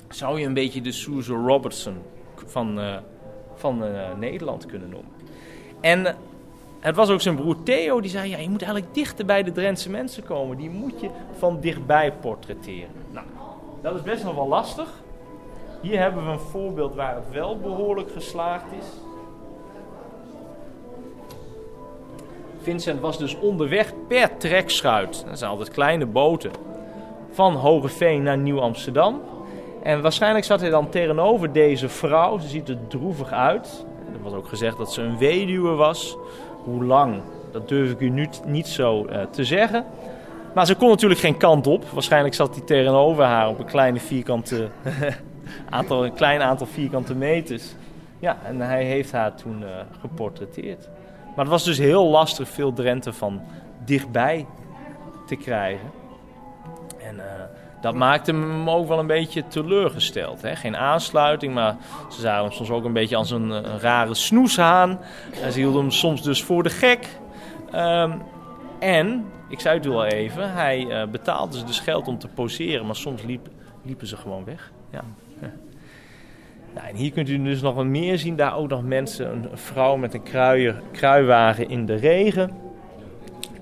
zou 0.08 0.40
je 0.40 0.46
een 0.46 0.54
beetje 0.54 0.80
de 0.80 0.92
Susan 0.92 1.46
Robertson 1.46 1.96
van, 2.46 2.78
uh, 2.78 2.96
van 3.54 3.84
uh, 3.84 4.14
Nederland 4.18 4.66
kunnen 4.66 4.88
noemen. 4.88 5.10
En 5.80 6.16
het 6.80 6.96
was 6.96 7.10
ook 7.10 7.20
zijn 7.20 7.36
broer 7.36 7.62
Theo 7.62 8.00
die 8.00 8.10
zei: 8.10 8.30
ja, 8.30 8.38
je 8.38 8.48
moet 8.48 8.62
eigenlijk 8.62 8.94
dichter 8.94 9.26
bij 9.26 9.42
de 9.42 9.52
Drentse 9.52 9.90
mensen 9.90 10.22
komen. 10.22 10.56
Die 10.56 10.70
moet 10.70 11.00
je 11.00 11.10
van 11.38 11.60
dichtbij 11.60 12.12
portretteren. 12.12 12.90
Nou, 13.10 13.26
dat 13.82 13.94
is 13.94 14.02
best 14.02 14.24
nog 14.24 14.34
wel 14.34 14.48
lastig. 14.48 15.02
Hier 15.80 15.98
hebben 15.98 16.24
we 16.24 16.30
een 16.30 16.38
voorbeeld 16.38 16.94
waar 16.94 17.14
het 17.14 17.30
wel 17.32 17.58
behoorlijk 17.58 18.10
geslaagd 18.10 18.72
is. 18.78 18.86
Vincent 22.62 23.00
was 23.00 23.18
dus 23.18 23.38
onderweg 23.38 23.92
per 24.08 24.36
trekschuit. 24.36 25.24
Dat 25.28 25.38
zijn 25.38 25.50
altijd 25.50 25.70
kleine 25.70 26.06
boten. 26.06 26.50
Van 27.30 27.54
Hogeveen 27.54 28.22
naar 28.22 28.38
Nieuw-Amsterdam. 28.38 29.20
En 29.82 30.02
waarschijnlijk 30.02 30.44
zat 30.44 30.60
hij 30.60 30.70
dan 30.70 30.88
tegenover 30.88 31.52
deze 31.52 31.88
vrouw. 31.88 32.38
Ze 32.38 32.48
ziet 32.48 32.68
er 32.68 32.78
droevig 32.88 33.32
uit. 33.32 33.86
Er 34.12 34.22
was 34.22 34.32
ook 34.32 34.48
gezegd 34.48 34.76
dat 34.76 34.92
ze 34.92 35.02
een 35.02 35.18
weduwe 35.18 35.74
was. 35.74 36.16
Hoe 36.64 36.84
lang, 36.84 37.20
dat 37.52 37.68
durf 37.68 37.90
ik 37.90 38.00
u 38.00 38.08
nu 38.08 38.28
niet 38.46 38.68
zo 38.68 39.06
uh, 39.06 39.22
te 39.30 39.44
zeggen. 39.44 39.84
Maar 40.54 40.66
ze 40.66 40.74
kon 40.74 40.88
natuurlijk 40.88 41.20
geen 41.20 41.36
kant 41.36 41.66
op. 41.66 41.84
Waarschijnlijk 41.84 42.34
zat 42.34 42.54
hij 42.54 42.64
tegenover 42.64 43.24
haar 43.24 43.48
op 43.48 43.58
een, 43.58 43.64
kleine 43.64 44.00
vierkante, 44.00 44.68
een 45.88 46.14
klein 46.14 46.42
aantal 46.42 46.66
vierkante 46.66 47.14
meters. 47.14 47.74
Ja, 48.18 48.38
en 48.44 48.60
hij 48.60 48.84
heeft 48.84 49.12
haar 49.12 49.34
toen 49.34 49.62
uh, 49.62 49.68
geportretteerd. 50.00 50.88
Maar 51.26 51.44
het 51.44 51.48
was 51.48 51.64
dus 51.64 51.78
heel 51.78 52.08
lastig 52.08 52.48
veel 52.48 52.72
Drenthe 52.72 53.12
van 53.12 53.42
dichtbij 53.84 54.46
te 55.26 55.36
krijgen. 55.36 55.90
En 57.02 57.16
uh, 57.16 57.22
dat 57.80 57.94
maakte 57.94 58.32
hem 58.32 58.70
ook 58.70 58.88
wel 58.88 58.98
een 58.98 59.06
beetje 59.06 59.46
teleurgesteld. 59.46 60.42
Hè? 60.42 60.56
Geen 60.56 60.76
aansluiting, 60.76 61.54
maar 61.54 61.76
ze 62.10 62.20
zagen 62.20 62.44
hem 62.44 62.52
soms 62.52 62.70
ook 62.70 62.84
een 62.84 62.92
beetje 62.92 63.16
als 63.16 63.30
een, 63.30 63.78
rare 63.78 64.14
snoeshaan. 64.14 65.00
En 65.42 65.52
ze 65.52 65.58
hielden 65.58 65.80
hem 65.80 65.90
soms 65.90 66.22
dus 66.22 66.42
voor 66.42 66.62
de 66.62 66.70
gek. 66.70 67.08
Um, 67.74 68.22
en, 68.78 69.24
ik 69.48 69.60
zei 69.60 69.78
het 69.78 69.86
al 69.86 70.04
even, 70.04 70.52
hij 70.52 70.80
uh, 70.80 71.10
betaalde 71.10 71.58
ze 71.58 71.64
dus 71.64 71.80
geld 71.80 72.08
om 72.08 72.18
te 72.18 72.28
poseren, 72.28 72.86
maar 72.86 72.96
soms 72.96 73.22
liep, 73.22 73.48
liepen 73.82 74.06
ze 74.06 74.16
gewoon 74.16 74.44
weg. 74.44 74.70
Ja. 74.90 75.02
Nou, 76.74 76.88
en 76.88 76.94
hier 76.94 77.12
kunt 77.12 77.28
u 77.28 77.42
dus 77.42 77.60
nog 77.60 77.74
wat 77.74 77.84
meer 77.84 78.18
zien. 78.18 78.36
Daar 78.36 78.56
ook 78.56 78.68
nog 78.68 78.82
mensen, 78.82 79.32
een 79.32 79.58
vrouw 79.58 79.96
met 79.96 80.14
een 80.14 80.22
kruier, 80.22 80.82
kruiwagen 80.92 81.68
in 81.68 81.86
de 81.86 81.94
regen. 81.94 82.50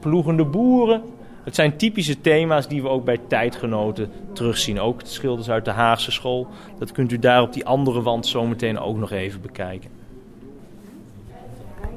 Ploegende 0.00 0.44
boeren, 0.44 1.02
het 1.44 1.54
zijn 1.54 1.76
typische 1.76 2.20
thema's 2.20 2.68
die 2.68 2.82
we 2.82 2.88
ook 2.88 3.04
bij 3.04 3.18
tijdgenoten 3.28 4.10
terugzien. 4.32 4.80
Ook 4.80 5.00
de 5.00 5.06
schilders 5.06 5.50
uit 5.50 5.64
de 5.64 5.70
Haagse 5.70 6.10
school. 6.10 6.46
Dat 6.78 6.92
kunt 6.92 7.12
u 7.12 7.18
daar 7.18 7.42
op 7.42 7.52
die 7.52 7.66
andere 7.66 8.02
wand 8.02 8.26
zometeen 8.26 8.78
ook 8.78 8.96
nog 8.96 9.10
even 9.10 9.40
bekijken. 9.40 9.90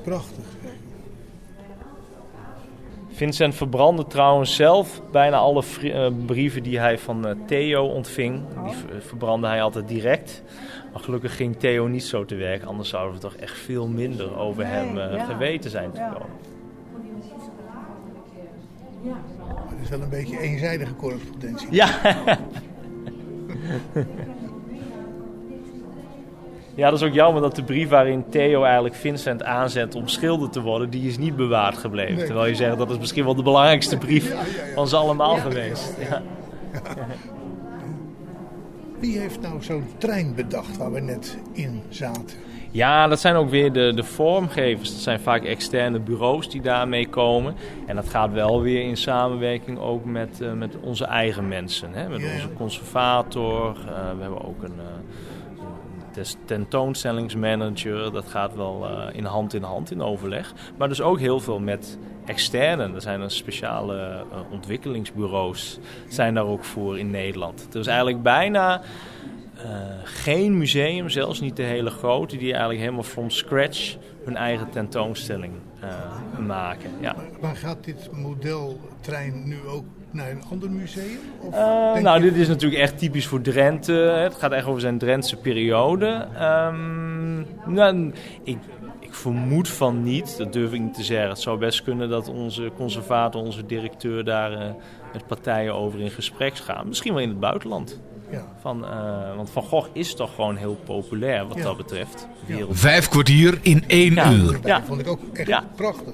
Prachtig. 0.03 0.45
Vincent 3.09 3.55
verbrandde 3.55 4.07
trouwens 4.07 4.55
zelf 4.55 5.01
bijna 5.11 5.37
alle 5.37 5.63
brieven 6.25 6.63
die 6.63 6.79
hij 6.79 6.97
van 6.97 7.37
Theo 7.47 7.85
ontving. 7.85 8.41
Die 8.63 8.73
verbrandde 8.99 9.47
hij 9.47 9.61
altijd 9.61 9.87
direct. 9.87 10.43
Maar 10.91 11.01
gelukkig 11.01 11.35
ging 11.35 11.55
Theo 11.59 11.87
niet 11.87 12.03
zo 12.03 12.25
te 12.25 12.35
werk, 12.35 12.63
anders 12.63 12.89
zouden 12.89 13.13
we 13.13 13.19
toch 13.19 13.35
echt 13.35 13.57
veel 13.57 13.87
minder 13.87 14.37
over 14.37 14.67
hem 14.67 14.97
uh, 14.97 15.25
geweten 15.25 15.69
zijn 15.69 15.91
te 15.91 15.99
komen. 16.13 16.27
Ja. 19.03 19.17
Het 19.69 19.81
is 19.83 19.89
wel 19.89 20.01
een 20.01 20.09
beetje 20.09 20.39
eenzijdige 20.39 20.95
correspondentie. 20.95 21.67
Ja. 21.71 21.89
ja, 26.75 26.89
dat 26.89 27.01
is 27.01 27.07
ook 27.07 27.13
jammer 27.13 27.41
dat 27.41 27.55
de 27.55 27.63
brief 27.63 27.89
waarin 27.89 28.25
Theo 28.29 28.63
eigenlijk 28.63 28.95
Vincent 28.95 29.43
aanzet 29.43 29.95
om 29.95 30.07
schilder 30.07 30.49
te 30.49 30.61
worden, 30.61 30.89
die 30.89 31.07
is 31.07 31.17
niet 31.17 31.35
bewaard 31.35 31.77
gebleven. 31.77 32.15
Nee. 32.15 32.25
Terwijl 32.25 32.47
je 32.47 32.55
zegt 32.55 32.77
dat 32.77 32.89
is 32.89 32.97
misschien 32.97 33.23
wel 33.23 33.35
de 33.35 33.43
belangrijkste 33.43 33.97
brief 33.97 34.29
ja, 34.29 34.35
ja, 34.35 34.41
ja, 34.65 34.73
van 34.73 34.87
ze 34.87 34.95
allemaal 34.95 35.35
geweest. 35.35 35.97
Wie 39.01 39.19
heeft 39.19 39.41
nou 39.41 39.63
zo'n 39.63 39.85
trein 39.97 40.35
bedacht 40.35 40.77
waar 40.77 40.91
we 40.91 40.99
net 40.99 41.37
in 41.51 41.81
zaten? 41.89 42.37
Ja, 42.71 43.07
dat 43.07 43.19
zijn 43.19 43.35
ook 43.35 43.49
weer 43.49 43.73
de, 43.73 43.93
de 43.95 44.03
vormgevers. 44.03 44.91
Dat 44.91 45.01
zijn 45.01 45.19
vaak 45.19 45.43
externe 45.43 45.99
bureaus 45.99 46.49
die 46.49 46.61
daarmee 46.61 47.07
komen. 47.07 47.55
En 47.85 47.95
dat 47.95 48.09
gaat 48.09 48.31
wel 48.31 48.61
weer 48.61 48.81
in 48.81 48.97
samenwerking 48.97 49.79
ook 49.79 50.05
met, 50.05 50.39
uh, 50.41 50.53
met 50.53 50.75
onze 50.81 51.05
eigen 51.05 51.47
mensen. 51.47 51.93
Hè? 51.93 52.09
Met 52.09 52.19
yeah. 52.19 52.33
onze 52.33 52.53
conservator. 52.53 53.77
Uh, 53.77 53.85
we 54.15 54.21
hebben 54.21 54.45
ook 54.45 54.63
een, 54.63 54.75
uh, 54.77 56.15
een 56.15 56.25
tentoonstellingsmanager. 56.45 58.11
Dat 58.11 58.25
gaat 58.27 58.55
wel 58.55 58.87
in 59.11 59.25
hand 59.25 59.53
in 59.53 59.63
hand 59.63 59.91
in 59.91 60.01
overleg. 60.01 60.53
Maar 60.77 60.87
dus 60.87 61.01
ook 61.01 61.19
heel 61.19 61.39
veel 61.39 61.59
met 61.59 61.97
externen. 62.31 62.95
Er 62.95 63.01
zijn 63.01 63.21
er 63.21 63.31
speciale 63.31 64.23
ontwikkelingsbureaus 64.51 65.79
zijn 66.09 66.33
daar 66.33 66.45
ook 66.45 66.63
voor 66.63 66.99
in 66.99 67.09
Nederland. 67.09 67.67
Dus 67.69 67.87
eigenlijk 67.87 68.23
bijna... 68.23 68.81
Uh, 69.65 69.67
geen 70.03 70.57
museum, 70.57 71.09
zelfs 71.09 71.39
niet 71.39 71.55
de 71.55 71.63
hele 71.63 71.89
grote, 71.89 72.37
die 72.37 72.49
eigenlijk 72.49 72.79
helemaal 72.79 73.03
from 73.03 73.29
scratch 73.29 73.97
hun 74.25 74.35
eigen 74.35 74.69
tentoonstelling 74.69 75.53
uh, 75.83 76.47
maken. 76.47 76.89
Ja. 76.99 77.13
Maar, 77.13 77.25
maar, 77.41 77.55
gaat 77.55 77.83
dit 77.83 78.09
modeltrein 78.11 79.47
nu 79.47 79.57
ook 79.67 79.85
naar 80.11 80.31
een 80.31 80.43
ander 80.51 80.71
museum? 80.71 81.19
Of 81.39 81.53
uh, 81.53 81.93
nou, 82.01 82.21
dit 82.21 82.35
is 82.35 82.47
natuurlijk 82.47 82.81
echt 82.81 82.97
typisch 82.97 83.27
voor 83.27 83.41
Drenthe. 83.41 83.93
Het 83.93 84.35
gaat 84.35 84.51
echt 84.51 84.65
over 84.65 84.81
zijn 84.81 84.97
Drentse 84.97 85.37
periode. 85.37 86.27
Um, 86.41 87.45
nou, 87.65 88.13
ik, 88.43 88.57
ik 89.11 89.17
vermoed 89.17 89.69
van 89.69 90.03
niet, 90.03 90.37
dat 90.37 90.53
durf 90.53 90.73
ik 90.73 90.79
niet 90.79 90.93
te 90.93 91.03
zeggen. 91.03 91.29
Het 91.29 91.39
zou 91.39 91.59
best 91.59 91.83
kunnen 91.83 92.09
dat 92.09 92.27
onze 92.27 92.71
conservator, 92.75 93.41
onze 93.41 93.65
directeur 93.65 94.23
daar 94.23 94.75
met 95.13 95.27
partijen 95.27 95.73
over 95.73 95.99
in 95.99 96.09
gesprek 96.09 96.55
gaan. 96.55 96.87
Misschien 96.87 97.13
wel 97.13 97.21
in 97.21 97.29
het 97.29 97.39
buitenland. 97.39 97.99
Ja. 98.31 98.45
Van, 98.61 98.83
uh, 98.83 99.35
want 99.35 99.49
Van 99.49 99.63
Gogh 99.63 99.89
is 99.93 100.15
toch 100.15 100.35
gewoon 100.35 100.55
heel 100.55 100.79
populair 100.85 101.47
wat 101.47 101.57
ja. 101.57 101.63
dat 101.63 101.77
betreft. 101.77 102.27
Vijf 102.69 103.09
kwartier 103.09 103.59
in 103.61 103.83
één 103.87 104.13
ja. 104.13 104.31
uur. 104.31 104.59
Ja. 104.63 104.77
Dat 104.77 104.87
vond 104.87 105.01
ik 105.01 105.07
ook 105.07 105.19
echt 105.33 105.75
prachtig. 105.75 106.13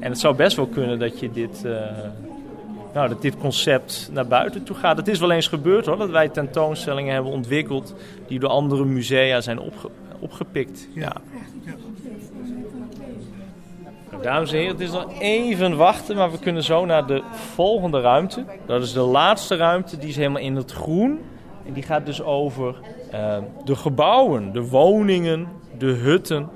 En 0.00 0.10
het 0.10 0.20
zou 0.20 0.36
best 0.36 0.56
wel 0.56 0.66
kunnen 0.66 0.98
dat 0.98 1.20
je 1.20 1.30
dit, 1.30 1.62
uh, 1.66 1.80
nou, 2.94 3.08
dat 3.08 3.22
dit 3.22 3.36
concept 3.36 4.10
naar 4.12 4.26
buiten 4.26 4.62
toe 4.62 4.76
gaat. 4.76 4.96
Het 4.96 5.08
is 5.08 5.18
wel 5.18 5.30
eens 5.30 5.48
gebeurd 5.48 5.86
hoor, 5.86 5.96
dat 5.96 6.10
wij 6.10 6.28
tentoonstellingen 6.28 7.14
hebben 7.14 7.32
ontwikkeld 7.32 7.94
die 8.26 8.38
door 8.38 8.50
andere 8.50 8.84
musea 8.84 9.40
zijn 9.40 9.58
opge 9.58 9.90
opgepikt. 10.18 10.88
Ja. 10.94 11.12
Dames 14.22 14.52
en 14.52 14.56
heren, 14.58 14.72
het 14.72 14.80
is 14.80 14.90
nog 14.90 15.20
even 15.20 15.76
wachten, 15.76 16.16
maar 16.16 16.30
we 16.30 16.38
kunnen 16.38 16.62
zo 16.62 16.84
naar 16.84 17.06
de 17.06 17.22
volgende 17.32 18.00
ruimte. 18.00 18.44
Dat 18.66 18.82
is 18.82 18.92
de 18.92 19.00
laatste 19.00 19.56
ruimte, 19.56 19.98
die 19.98 20.08
is 20.08 20.16
helemaal 20.16 20.42
in 20.42 20.56
het 20.56 20.72
groen. 20.72 21.20
En 21.66 21.72
die 21.72 21.82
gaat 21.82 22.06
dus 22.06 22.22
over 22.22 22.74
uh, 23.14 23.36
de 23.64 23.76
gebouwen, 23.76 24.52
de 24.52 24.68
woningen, 24.68 25.48
de 25.78 25.86
hutten 25.86 26.48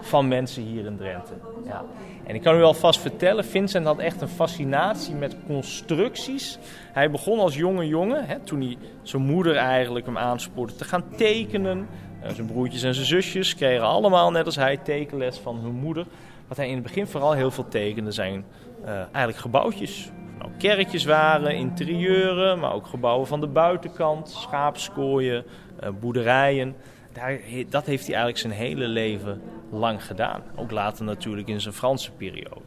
van 0.00 0.28
mensen 0.28 0.62
hier 0.62 0.86
in 0.86 0.96
Drenthe. 0.96 1.32
Ja. 1.66 1.84
En 2.26 2.34
ik 2.34 2.42
kan 2.42 2.56
u 2.56 2.62
alvast 2.62 3.00
vertellen, 3.00 3.44
Vincent 3.44 3.86
had 3.86 3.98
echt 3.98 4.20
een 4.20 4.28
fascinatie 4.28 5.14
met 5.14 5.36
constructies. 5.46 6.58
Hij 6.92 7.10
begon 7.10 7.38
als 7.38 7.56
jonge 7.56 7.86
jongen, 7.86 8.26
hè, 8.26 8.38
toen 8.38 8.60
hij 8.60 8.76
zijn 9.02 9.22
moeder 9.22 9.56
eigenlijk 9.56 10.06
hem 10.06 10.18
aanspoorde 10.18 10.74
te 10.74 10.84
gaan 10.84 11.04
tekenen. 11.16 11.88
Uh, 12.24 12.30
zijn 12.30 12.46
broertjes 12.46 12.82
en 12.82 12.94
zijn 12.94 13.06
zusjes 13.06 13.54
kregen 13.54 13.84
allemaal, 13.84 14.30
net 14.30 14.46
als 14.46 14.56
hij, 14.56 14.76
tekenles 14.76 15.38
van 15.38 15.58
hun 15.58 15.74
moeder. 15.74 16.06
Wat 16.50 16.58
hij 16.58 16.68
in 16.68 16.74
het 16.74 16.82
begin 16.82 17.06
vooral 17.06 17.32
heel 17.32 17.50
veel 17.50 17.68
tekende 17.68 18.12
zijn 18.12 18.44
uh, 18.84 18.90
eigenlijk 18.90 19.36
gebouwtjes. 19.36 20.10
Nou, 20.38 20.50
kerkjes 20.58 21.04
waren, 21.04 21.54
interieuren, 21.54 22.58
maar 22.58 22.72
ook 22.72 22.86
gebouwen 22.86 23.26
van 23.26 23.40
de 23.40 23.46
buitenkant, 23.46 24.28
schaapskooien, 24.28 25.44
uh, 25.82 25.88
boerderijen. 26.00 26.76
Daar, 27.12 27.40
dat 27.68 27.86
heeft 27.86 28.06
hij 28.06 28.14
eigenlijk 28.14 28.38
zijn 28.38 28.52
hele 28.52 28.88
leven 28.88 29.42
lang 29.70 30.04
gedaan. 30.04 30.42
Ook 30.56 30.70
later 30.70 31.04
natuurlijk 31.04 31.48
in 31.48 31.60
zijn 31.60 31.74
Franse 31.74 32.12
periode. 32.12 32.60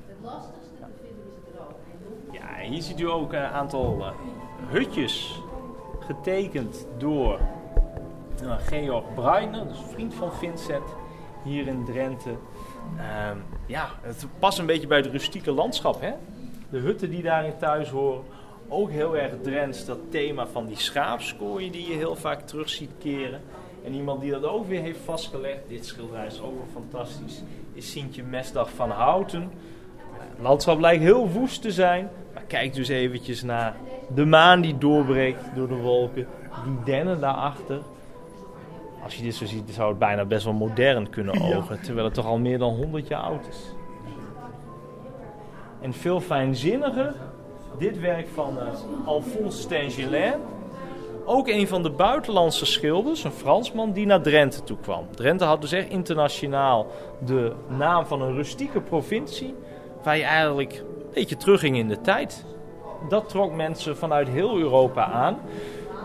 Ja, 2.32 2.70
hier 2.70 2.82
ziet 2.82 3.00
u 3.00 3.10
ook 3.10 3.34
een 3.34 3.40
aantal 3.40 3.98
uh, 4.00 4.08
hutjes 4.68 5.42
getekend 6.00 6.88
door 6.98 7.40
Georg 8.66 9.14
Bruiner, 9.14 9.68
dus 9.68 9.80
vriend 9.92 10.14
van 10.14 10.34
Vincent, 10.34 10.96
hier 11.44 11.68
in 11.68 11.86
Drenthe. 11.86 12.36
Uh, 12.98 13.32
ja, 13.68 13.90
het 14.02 14.26
past 14.40 14.60
een 14.60 14.66
beetje 14.66 14.88
bij 14.88 14.98
het 14.98 15.12
rustieke 15.12 15.52
landschap, 15.52 16.02
hè? 16.02 16.12
De 16.70 16.78
hutten 16.78 17.10
die 17.10 17.22
daarin 17.22 17.58
thuis 17.60 17.90
horen. 17.90 18.24
Ook 18.68 18.90
heel 18.90 19.18
erg 19.18 19.32
Drents, 19.42 19.86
dat 19.86 19.98
thema 20.10 20.48
van 20.48 20.66
die 20.66 20.78
schaapskooien 20.78 21.72
die 21.72 21.90
je 21.90 21.96
heel 21.96 22.16
vaak 22.16 22.42
terug 22.42 22.70
ziet 22.70 22.92
keren. 23.00 23.42
En 23.86 23.94
iemand 23.94 24.22
die 24.22 24.32
dat 24.32 24.44
ook 24.44 24.68
weer 24.68 24.82
heeft 24.82 25.00
vastgelegd, 25.06 25.60
dit 25.68 25.86
schilderij 25.86 26.26
is 26.26 26.42
ook 26.42 26.56
wel 26.56 26.68
fantastisch, 26.82 27.44
is 27.74 27.92
Sintje 27.92 28.24
Mesdag 28.24 28.70
van 28.72 28.90
Houten. 28.90 29.52
Het 30.20 30.42
landschap 30.42 30.80
lijkt 30.80 31.04
heel 31.04 31.30
woest 31.30 31.62
te 31.62 31.72
zijn, 31.72 32.10
maar 32.34 32.44
kijk 32.48 32.74
dus 32.74 32.88
eventjes 32.88 33.44
naar 33.44 33.76
de 34.16 34.26
maan 34.26 34.62
die 34.62 34.78
doorbreekt 34.78 35.56
door 35.56 35.68
de 35.68 35.76
wolken, 35.76 36.28
die 36.66 36.84
dennen 36.86 37.20
daarachter. 37.20 37.82
Als 39.04 39.16
je 39.16 39.24
dit 39.24 39.36
zo 39.36 39.46
ziet, 39.46 39.70
zou 39.70 39.90
het 39.90 40.00
bijna 40.00 40.26
best 40.26 40.44
wel 40.44 40.54
modern 40.54 41.10
kunnen 41.10 41.42
ogen, 41.42 41.82
terwijl 41.82 42.06
het 42.06 42.14
toch 42.14 42.26
al 42.26 42.38
meer 42.38 42.58
dan 42.58 42.76
100 42.76 43.08
jaar 43.08 43.22
oud 43.22 43.48
is. 43.48 43.74
En 45.82 45.94
veel 45.94 46.22
fijnzinniger, 46.22 47.14
dit 47.78 48.00
werk 48.00 48.28
van 48.34 48.58
uh, 48.58 49.08
Alphonse 49.08 49.62
Stengelin. 49.62 50.34
Ook 51.26 51.48
een 51.48 51.68
van 51.68 51.84
de 51.84 51.90
buitenlandse 51.90 52.66
schilders, 52.66 53.24
een 53.24 53.32
Fransman, 53.32 53.92
die 53.92 54.06
naar 54.06 54.22
Drenthe 54.22 54.64
toe 54.64 54.78
kwam. 54.82 55.08
Drenthe 55.16 55.46
had 55.46 55.62
dus 55.62 55.72
echt 55.72 55.90
internationaal 55.90 56.88
de 57.26 57.54
naam 57.68 58.06
van 58.06 58.22
een 58.22 58.36
rustieke 58.36 58.82
provincie, 58.82 59.56
waar 60.04 60.18
je 60.18 60.24
eigenlijk 60.24 60.74
een 60.74 61.14
beetje 61.14 61.38
terugging 61.38 61.78
in 61.78 61.88
de 61.88 62.02
tijd. 62.02 62.46
Dat 63.10 63.30
trok 63.30 63.56
mensen 63.56 63.98
vanuit 63.98 64.28
heel 64.28 64.58
Europa 64.58 65.06
aan. 65.06 65.40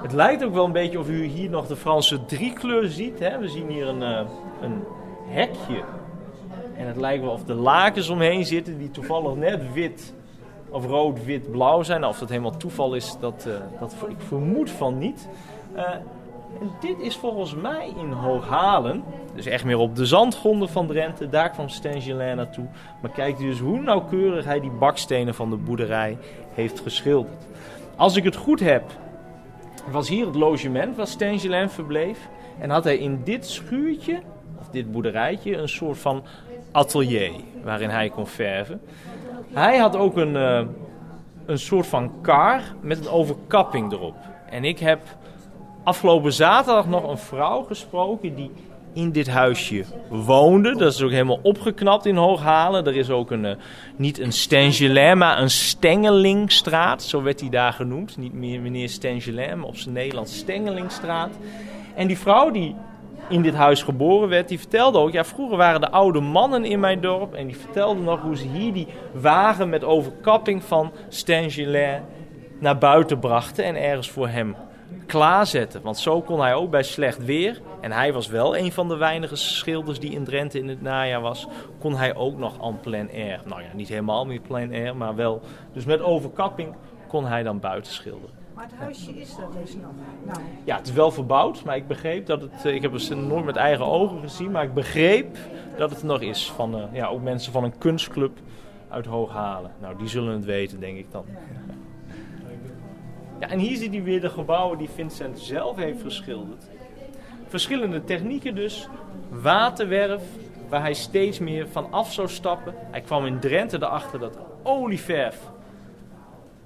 Het 0.02 0.12
lijkt 0.12 0.44
ook 0.44 0.54
wel 0.54 0.64
een 0.64 0.72
beetje 0.72 0.98
of 0.98 1.08
u 1.08 1.24
hier 1.24 1.50
nog 1.50 1.66
de 1.66 1.76
Franse 1.76 2.24
driekleur 2.24 2.88
ziet. 2.88 3.18
Hè? 3.18 3.38
We 3.38 3.48
zien 3.48 3.68
hier 3.68 3.88
een, 3.88 4.00
uh, 4.00 4.20
een 4.60 4.84
hekje. 5.26 5.82
En 6.76 6.86
het 6.86 6.96
lijkt 6.96 7.22
wel 7.24 7.32
of 7.32 7.44
de 7.44 7.54
lakens 7.54 8.08
omheen 8.08 8.46
zitten 8.46 8.78
die 8.78 8.90
toevallig 8.90 9.34
net 9.34 9.72
wit 9.72 10.14
of 10.70 10.86
rood, 10.86 11.24
wit, 11.24 11.50
blauw 11.50 11.82
zijn. 11.82 12.04
Of 12.04 12.18
dat 12.18 12.28
helemaal 12.28 12.56
toeval 12.56 12.94
is, 12.94 13.16
dat, 13.20 13.44
uh, 13.48 13.54
dat 13.80 13.94
ik 14.08 14.16
vermoed 14.18 14.70
van 14.70 14.98
niet. 14.98 15.28
En 16.60 16.70
dit 16.80 16.98
is 16.98 17.16
volgens 17.16 17.54
mij 17.54 17.92
in 18.00 18.12
Hooghalen, 18.12 19.04
dus 19.34 19.46
echt 19.46 19.64
meer 19.64 19.78
op 19.78 19.96
de 19.96 20.06
zandgronden 20.06 20.68
van 20.68 20.86
Drenthe. 20.86 21.28
Daar 21.28 21.50
kwam 21.50 21.68
Stengelin 21.68 22.36
naartoe. 22.36 22.66
Maar 23.02 23.10
kijkt 23.10 23.40
u 23.40 23.46
dus 23.46 23.58
hoe 23.58 23.80
nauwkeurig 23.80 24.44
hij 24.44 24.60
die 24.60 24.70
bakstenen 24.70 25.34
van 25.34 25.50
de 25.50 25.56
boerderij 25.56 26.18
heeft 26.54 26.80
geschilderd. 26.80 27.46
Als 27.96 28.16
ik 28.16 28.24
het 28.24 28.36
goed 28.36 28.60
heb, 28.60 28.82
was 29.90 30.08
hier 30.08 30.26
het 30.26 30.34
logement 30.34 30.96
waar 30.96 31.06
Stengelin 31.06 31.70
verbleef. 31.70 32.28
En 32.58 32.70
had 32.70 32.84
hij 32.84 32.98
in 32.98 33.20
dit 33.24 33.46
schuurtje, 33.46 34.20
of 34.60 34.68
dit 34.68 34.92
boerderijtje, 34.92 35.56
een 35.56 35.68
soort 35.68 35.98
van 35.98 36.22
atelier 36.72 37.32
waarin 37.62 37.88
hij 37.88 38.10
kon 38.10 38.26
verven. 38.26 38.80
Hij 39.52 39.78
had 39.78 39.96
ook 39.96 40.16
een, 40.16 40.34
uh, 40.34 40.60
een 41.46 41.58
soort 41.58 41.86
van 41.86 42.20
kar 42.20 42.62
met 42.80 42.98
een 42.98 43.08
overkapping 43.08 43.92
erop. 43.92 44.16
En 44.50 44.64
ik 44.64 44.78
heb 44.78 45.00
afgelopen 45.82 46.32
zaterdag 46.32 46.86
nog 46.86 47.08
een 47.08 47.18
vrouw 47.18 47.62
gesproken 47.62 48.34
die 48.34 48.50
in 48.92 49.12
dit 49.12 49.28
huisje 49.28 49.84
woonde. 50.08 50.76
Dat 50.76 50.92
is 50.92 51.02
ook 51.02 51.10
helemaal 51.10 51.40
opgeknapt 51.42 52.06
in 52.06 52.16
Hooghalen. 52.16 52.86
Er 52.86 52.96
is 52.96 53.10
ook 53.10 53.30
een, 53.30 53.44
uh, 53.44 53.52
niet 53.96 54.18
een 54.18 54.32
Stengelin, 54.32 55.18
maar 55.18 55.38
een 55.38 55.50
Stengelingstraat. 55.50 57.02
Zo 57.02 57.22
werd 57.22 57.40
hij 57.40 57.48
daar 57.48 57.72
genoemd. 57.72 58.16
Niet 58.16 58.32
meer 58.32 58.60
meneer 58.60 58.88
Stengelin, 58.88 59.58
maar 59.58 59.68
op 59.68 59.76
zijn 59.76 59.94
Nederlands 59.94 60.36
Stengelingstraat. 60.36 61.30
En 61.94 62.06
die 62.06 62.18
vrouw 62.18 62.50
die 62.50 62.74
in 63.28 63.42
dit 63.42 63.54
huis 63.54 63.82
geboren 63.82 64.28
werd, 64.28 64.48
die 64.48 64.58
vertelde 64.58 64.98
ook, 64.98 65.12
ja, 65.12 65.24
vroeger 65.24 65.56
waren 65.56 65.80
de 65.80 65.90
oude 65.90 66.20
mannen 66.20 66.64
in 66.64 66.80
mijn 66.80 67.00
dorp 67.00 67.34
en 67.34 67.46
die 67.46 67.56
vertelden 67.56 68.04
nog 68.04 68.20
hoe 68.20 68.36
ze 68.36 68.46
hier 68.46 68.72
die 68.72 68.86
wagen 69.12 69.68
met 69.68 69.84
overkapping 69.84 70.64
van 70.64 70.92
Stengelin 71.08 72.00
naar 72.58 72.78
buiten 72.78 73.18
brachten 73.18 73.64
en 73.64 73.82
ergens 73.82 74.10
voor 74.10 74.28
hem 74.28 74.56
klaarzetten. 75.06 75.82
Want 75.82 75.98
zo 75.98 76.20
kon 76.20 76.40
hij 76.40 76.54
ook 76.54 76.70
bij 76.70 76.82
slecht 76.82 77.24
weer, 77.24 77.60
en 77.80 77.92
hij 77.92 78.12
was 78.12 78.26
wel 78.26 78.56
een 78.56 78.72
van 78.72 78.88
de 78.88 78.96
weinige 78.96 79.36
schilders 79.36 80.00
die 80.00 80.10
in 80.10 80.24
Drenthe 80.24 80.58
in 80.58 80.68
het 80.68 80.82
najaar 80.82 81.20
was, 81.20 81.48
kon 81.78 81.96
hij 81.96 82.14
ook 82.14 82.38
nog 82.38 82.62
aan 82.62 82.80
plein 82.80 83.10
air. 83.10 83.40
Nou 83.44 83.62
ja, 83.62 83.68
niet 83.74 83.88
helemaal 83.88 84.26
met 84.26 84.42
plein 84.42 84.72
air, 84.72 84.96
maar 84.96 85.14
wel. 85.14 85.40
Dus 85.72 85.84
met 85.84 86.00
overkapping 86.00 86.74
kon 87.08 87.26
hij 87.26 87.42
dan 87.42 87.60
buiten 87.60 87.92
schilderen. 87.92 88.36
Maar 88.54 88.66
het 88.66 88.78
huisje 88.78 89.14
is 89.20 89.36
dat 89.36 89.52
dus 89.62 89.74
nog? 89.74 89.90
Nou. 90.26 90.38
Ja, 90.64 90.76
het 90.76 90.86
is 90.86 90.92
wel 90.92 91.10
verbouwd, 91.10 91.64
maar 91.64 91.76
ik 91.76 91.86
begreep 91.86 92.26
dat 92.26 92.40
het... 92.40 92.64
Ik 92.64 92.82
heb 92.82 92.92
het 92.92 93.10
nooit 93.10 93.44
met 93.44 93.56
eigen 93.56 93.86
ogen 93.86 94.20
gezien, 94.20 94.50
maar 94.50 94.62
ik 94.62 94.74
begreep 94.74 95.36
dat 95.76 95.90
het 95.90 96.00
er 96.00 96.06
nog 96.06 96.20
is. 96.20 96.50
Van 96.50 96.76
uh, 96.76 96.82
ja, 96.92 97.06
ook 97.06 97.22
mensen 97.22 97.52
van 97.52 97.64
een 97.64 97.78
kunstclub 97.78 98.38
uit 98.88 99.06
Hooghalen. 99.06 99.70
Nou, 99.80 99.98
die 99.98 100.08
zullen 100.08 100.32
het 100.32 100.44
weten, 100.44 100.80
denk 100.80 100.98
ik 100.98 101.10
dan. 101.10 101.24
Ja, 101.26 101.74
en 103.38 103.58
hier 103.58 103.76
ziet 103.76 103.92
hij 103.92 104.02
weer 104.02 104.20
de 104.20 104.30
gebouwen 104.30 104.78
die 104.78 104.88
Vincent 104.94 105.38
zelf 105.38 105.76
heeft 105.76 106.02
geschilderd. 106.02 106.64
Verschillende 107.48 108.04
technieken 108.04 108.54
dus. 108.54 108.88
Waterwerf, 109.28 110.22
waar 110.68 110.80
hij 110.80 110.94
steeds 110.94 111.38
meer 111.38 111.68
van 111.68 111.92
af 111.92 112.12
zou 112.12 112.28
stappen. 112.28 112.74
Hij 112.90 113.00
kwam 113.00 113.26
in 113.26 113.40
Drenthe 113.40 113.76
erachter 113.76 114.18
dat 114.18 114.38
olieverf, 114.62 115.40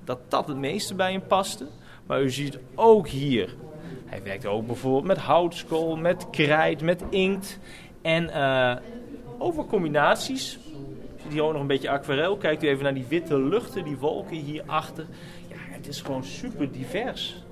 dat 0.04 0.18
dat 0.28 0.48
het 0.48 0.56
meeste 0.56 0.94
bij 0.94 1.12
hem 1.12 1.26
paste. 1.26 1.66
Maar 2.06 2.22
u 2.22 2.30
ziet 2.30 2.58
ook 2.74 3.08
hier, 3.08 3.54
hij 4.06 4.22
werkt 4.22 4.46
ook 4.46 4.66
bijvoorbeeld 4.66 5.04
met 5.04 5.18
houtskool, 5.18 5.96
met 5.96 6.30
krijt, 6.30 6.82
met 6.82 7.02
inkt. 7.10 7.58
En 8.02 8.24
uh, 8.24 8.76
over 9.38 9.64
combinaties, 9.64 10.58
ziet 11.22 11.32
hier 11.32 11.42
ook 11.42 11.52
nog 11.52 11.60
een 11.60 11.66
beetje 11.66 11.90
aquarel. 11.90 12.36
Kijkt 12.36 12.62
u 12.62 12.68
even 12.68 12.82
naar 12.82 12.94
die 12.94 13.06
witte 13.08 13.38
luchten, 13.38 13.84
die 13.84 13.96
wolken 13.96 14.36
hierachter. 14.36 15.06
Het 15.82 15.90
is 15.90 16.00
gewoon 16.00 16.24
super 16.24 16.72
divers 16.72 17.42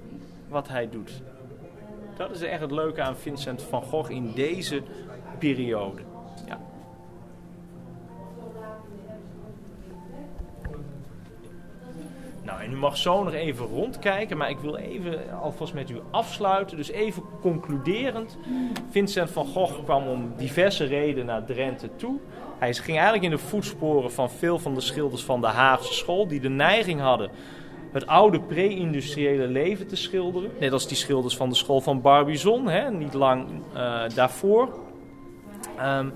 wat 0.49 0.69
hij 0.69 0.89
doet. 0.91 1.23
Dat 2.17 2.31
is 2.31 2.43
echt 2.43 2.61
het 2.61 2.71
leuke 2.71 3.03
aan 3.03 3.17
Vincent 3.17 3.63
van 3.63 3.83
Gogh 3.83 4.11
in 4.11 4.33
deze 4.35 4.83
periode. 5.39 6.03
Ja. 6.47 6.61
Nou, 12.43 12.63
en 12.63 12.73
u 12.73 12.77
mag 12.77 12.97
zo 12.97 13.23
nog 13.23 13.33
even 13.33 13.67
rondkijken, 13.67 14.37
maar 14.37 14.51
ik 14.51 14.59
wil 14.59 14.77
even 14.77 15.41
alvast 15.41 15.75
met 15.75 15.91
u 15.91 16.01
afsluiten. 16.11 16.77
Dus 16.77 16.91
even 16.91 17.23
concluderend. 17.41 18.39
Vincent 18.91 19.31
van 19.31 19.47
Gogh 19.47 19.85
kwam 19.85 20.07
om 20.07 20.33
diverse 20.37 20.85
redenen 20.85 21.27
naar 21.27 21.45
Drenthe 21.45 21.97
toe. 21.97 22.19
Hij 22.59 22.75
ging 22.75 22.97
eigenlijk 22.97 23.25
in 23.25 23.31
de 23.31 23.39
voetsporen 23.39 24.13
van 24.13 24.31
veel 24.31 24.59
van 24.59 24.75
de 24.75 24.81
schilders 24.81 25.25
van 25.25 25.41
de 25.41 25.47
Haagse 25.47 25.95
school, 25.95 26.29
die 26.29 26.41
de 26.41 26.49
neiging 26.49 27.01
hadden 27.01 27.31
het 27.93 28.07
oude 28.07 28.41
pre-industriële 28.41 29.47
leven 29.47 29.87
te 29.87 29.97
schilderen. 29.97 30.51
Net 30.59 30.73
als 30.73 30.89
die 30.89 30.97
schilders 30.97 31.37
van 31.37 31.49
de 31.49 31.55
school 31.55 31.81
van 31.81 32.01
Barbizon, 32.01 32.69
hè, 32.69 32.91
niet 32.91 33.15
lang 33.15 33.47
uh, 33.75 34.03
daarvoor. 34.15 34.69
Um, 35.81 36.13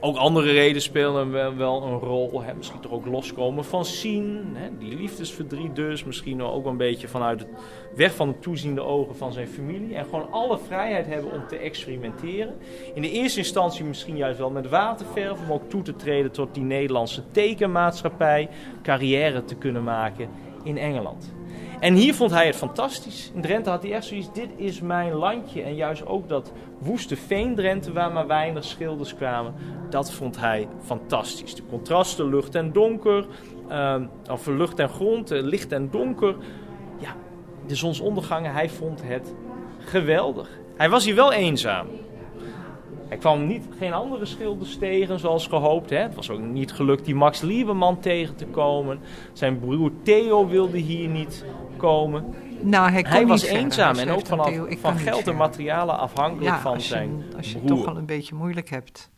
ook 0.00 0.16
andere 0.16 0.52
redenen 0.52 0.82
spelen 0.82 1.30
wel, 1.30 1.56
wel 1.56 1.82
een 1.82 1.98
rol. 1.98 2.42
Hè. 2.42 2.54
Misschien 2.54 2.80
toch 2.80 2.92
ook 2.92 3.06
loskomen 3.06 3.64
van 3.64 3.84
zien. 3.84 4.44
Hè. 4.52 4.78
Die 4.78 4.96
liefdesverdriet 4.96 5.76
dus. 5.76 6.04
Misschien 6.04 6.42
ook 6.42 6.66
een 6.66 6.76
beetje 6.76 7.08
vanuit 7.08 7.40
het 7.40 7.48
weg 7.96 8.14
van 8.14 8.28
de 8.28 8.38
toeziende 8.38 8.80
ogen 8.80 9.16
van 9.16 9.32
zijn 9.32 9.48
familie. 9.48 9.94
En 9.94 10.04
gewoon 10.04 10.30
alle 10.30 10.58
vrijheid 10.58 11.06
hebben 11.06 11.32
om 11.32 11.46
te 11.46 11.56
experimenteren. 11.56 12.54
In 12.94 13.02
de 13.02 13.10
eerste 13.10 13.38
instantie 13.38 13.84
misschien 13.84 14.16
juist 14.16 14.38
wel 14.38 14.50
met 14.50 14.68
waterverf. 14.68 15.38
Om 15.40 15.52
ook 15.52 15.70
toe 15.70 15.82
te 15.82 15.96
treden 15.96 16.30
tot 16.30 16.54
die 16.54 16.62
Nederlandse 16.62 17.22
tekenmaatschappij. 17.30 18.48
Carrière 18.82 19.44
te 19.44 19.54
kunnen 19.54 19.84
maken 19.84 20.28
in 20.68 20.78
Engeland. 20.78 21.32
En 21.80 21.94
hier 21.94 22.14
vond 22.14 22.30
hij 22.30 22.46
het 22.46 22.56
fantastisch. 22.56 23.30
In 23.34 23.40
Drenthe 23.40 23.70
had 23.70 23.82
hij 23.82 23.92
echt 23.92 24.04
zoiets, 24.04 24.32
dit 24.32 24.48
is 24.56 24.80
mijn 24.80 25.12
landje. 25.12 25.62
En 25.62 25.74
juist 25.74 26.06
ook 26.06 26.28
dat 26.28 26.52
woeste 26.78 27.16
Veendrenthe, 27.16 27.92
waar 27.92 28.12
maar 28.12 28.26
weinig 28.26 28.64
schilders 28.64 29.14
kwamen, 29.14 29.54
dat 29.90 30.12
vond 30.12 30.40
hij 30.40 30.68
fantastisch. 30.84 31.54
De 31.54 31.62
contrasten, 31.68 32.28
lucht 32.28 32.54
en 32.54 32.72
donker, 32.72 33.26
uh, 33.70 33.96
of 34.30 34.46
lucht 34.46 34.78
en 34.78 34.88
grond, 34.88 35.30
eh, 35.30 35.42
licht 35.42 35.72
en 35.72 35.90
donker. 35.90 36.36
Ja, 36.98 37.14
de 37.66 37.74
zonsondergangen, 37.74 38.52
hij 38.52 38.68
vond 38.68 39.02
het 39.02 39.34
geweldig. 39.78 40.48
Hij 40.76 40.90
was 40.90 41.04
hier 41.04 41.14
wel 41.14 41.32
eenzaam. 41.32 41.86
Hij 43.08 43.16
kwam 43.18 43.46
niet, 43.46 43.64
geen 43.78 43.92
andere 43.92 44.24
schilders 44.24 44.76
tegen 44.76 45.18
zoals 45.18 45.46
gehoopt. 45.46 45.90
Hè. 45.90 45.96
Het 45.96 46.14
was 46.14 46.30
ook 46.30 46.40
niet 46.40 46.72
gelukt 46.72 47.04
die 47.04 47.14
Max 47.14 47.40
Lieberman 47.40 48.00
tegen 48.00 48.36
te 48.36 48.46
komen. 48.46 48.98
Zijn 49.32 49.58
broer 49.58 49.92
Theo 50.02 50.46
wilde 50.46 50.78
hier 50.78 51.08
niet 51.08 51.44
komen. 51.76 52.34
Nou, 52.60 52.90
hij, 52.90 53.02
kon 53.02 53.26
was 53.26 53.42
eenzaam 53.42 53.96
en 53.96 54.06
Hij 54.06 54.16
ook 54.16 54.26
vanaf, 54.26 54.46
Theo, 54.46 54.66
van 54.78 54.98
geld 54.98 55.26
en 55.26 55.36
materialen 55.36 55.98
afhankelijk 55.98 56.46
Ja, 56.46 56.60
van 56.60 56.74
als 56.74 56.82
je, 56.82 56.88
zijn 56.88 57.24
als 57.36 57.52
je 57.52 57.58
broer. 57.58 57.76
toch 57.76 57.86
al 57.86 57.96
een 57.96 58.06
beetje 58.06 58.34
moeilijk 58.34 58.70
hebt, 58.70 59.10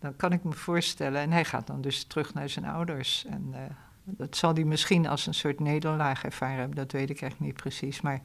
dan 0.00 0.16
kan 0.16 0.32
ik 0.32 0.44
me 0.44 0.52
voorstellen. 0.52 1.20
En 1.20 1.32
hij 1.32 1.44
gaat 1.44 1.66
dan 1.66 1.80
dus 1.80 2.04
terug 2.04 2.34
naar 2.34 2.48
zijn 2.48 2.64
ouders. 2.64 3.24
En 3.28 3.48
eh, 3.52 3.60
dat 4.04 4.36
zal 4.36 4.54
hij 4.54 4.64
misschien 4.64 5.06
als 5.06 5.26
een 5.26 5.34
soort 5.34 5.60
nederlaag 5.60 6.24
ervaren 6.24 6.58
hebben, 6.58 6.76
dat 6.76 6.92
weet 6.92 7.10
ik 7.10 7.20
echt 7.20 7.40
niet 7.40 7.54
precies. 7.54 8.00
Maar 8.00 8.20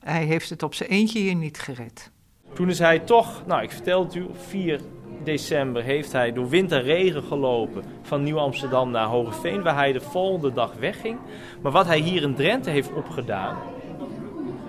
hij 0.00 0.24
heeft 0.24 0.50
het 0.50 0.62
op 0.62 0.74
zijn 0.74 0.90
eentje 0.90 1.18
hier 1.18 1.34
niet 1.34 1.58
gered. 1.58 2.10
Toen 2.52 2.68
is 2.68 2.78
hij 2.78 2.98
toch, 2.98 3.42
nou 3.46 3.62
ik 3.62 3.70
vertel 3.70 4.04
het 4.04 4.14
u, 4.14 4.22
op 4.22 4.38
4 4.38 4.80
december 5.24 5.82
heeft 5.82 6.12
hij 6.12 6.32
door 6.32 6.48
wind 6.48 6.72
en 6.72 6.82
regen 6.82 7.22
gelopen 7.22 7.82
van 8.02 8.22
Nieuw-Amsterdam 8.22 8.90
naar 8.90 9.06
Hogeveen, 9.06 9.62
waar 9.62 9.74
hij 9.74 9.92
de 9.92 10.00
volgende 10.00 10.52
dag 10.52 10.72
wegging. 10.78 11.18
Maar 11.62 11.72
wat 11.72 11.86
hij 11.86 11.98
hier 11.98 12.22
in 12.22 12.34
Drenthe 12.34 12.70
heeft 12.70 12.92
opgedaan, 12.92 13.56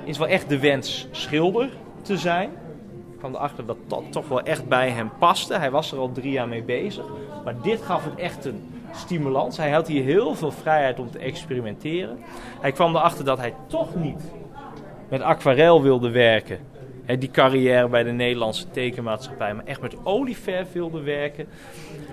is 0.04 0.18
wel 0.18 0.28
echt 0.28 0.50
de 0.50 0.60
wens 0.60 1.08
schilder 1.12 1.70
te 2.02 2.18
zijn. 2.18 2.50
Ik 3.12 3.18
kwam 3.18 3.36
erachter 3.36 3.66
dat 3.66 3.78
dat 3.88 4.04
toch 4.10 4.28
wel 4.28 4.42
echt 4.42 4.68
bij 4.68 4.90
hem 4.90 5.12
paste. 5.20 5.54
Hij 5.54 5.72
was 5.72 5.92
er 5.92 5.98
al 5.98 6.12
drie 6.12 6.32
jaar 6.32 6.48
mee 6.48 6.64
bezig. 6.64 7.06
Maar 7.44 7.62
dit 7.62 7.82
gaf 7.82 8.04
het 8.04 8.16
echt 8.16 8.46
een 8.46 8.64
stimulans. 8.94 9.58
Hij 9.58 9.72
had 9.72 9.88
hier 9.88 10.04
heel 10.04 10.36
veel 10.36 10.52
vrijheid 10.52 11.00
om 11.00 11.12
te 11.12 11.20
experimenteren. 11.20 12.18
Hij 12.62 12.72
kwam 12.72 12.96
erachter 12.96 13.26
dat 13.26 13.38
hij 13.38 13.54
toch 13.68 13.96
niet 13.96 14.22
met 15.10 15.22
aquarel 15.22 15.82
wilde 15.82 16.10
werken. 16.10 16.60
Die 17.16 17.32
carrière 17.32 17.88
bij 17.88 18.04
de 18.04 18.12
Nederlandse 18.12 18.70
tekenmaatschappij, 18.70 19.54
maar 19.54 19.66
echt 19.66 19.82
met 19.82 19.96
olieverf 20.04 20.72
wilde 20.72 21.02
werken. 21.02 21.48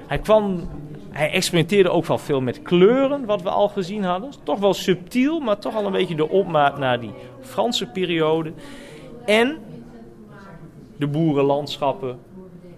Hij, 0.07 0.19
kwam, 0.19 0.69
hij 1.11 1.31
experimenteerde 1.31 1.91
ook 1.91 2.07
wel 2.07 2.19
veel 2.19 2.41
met 2.41 2.63
kleuren, 2.63 3.25
wat 3.25 3.43
we 3.43 3.51
al 3.51 3.69
gezien 3.69 4.05
hadden. 4.05 4.31
Toch 4.43 4.59
wel 4.59 4.75
subtiel, 4.75 5.41
maar 5.41 5.59
toch 5.59 5.75
al 5.75 5.87
een 5.87 5.93
beetje 5.93 6.15
de 6.15 6.29
opmaat 6.29 6.79
naar 6.79 7.01
die 7.01 7.13
Franse 7.41 7.87
periode. 7.87 8.53
En 9.25 9.59
de 10.97 11.07
boerenlandschappen, 11.07 12.19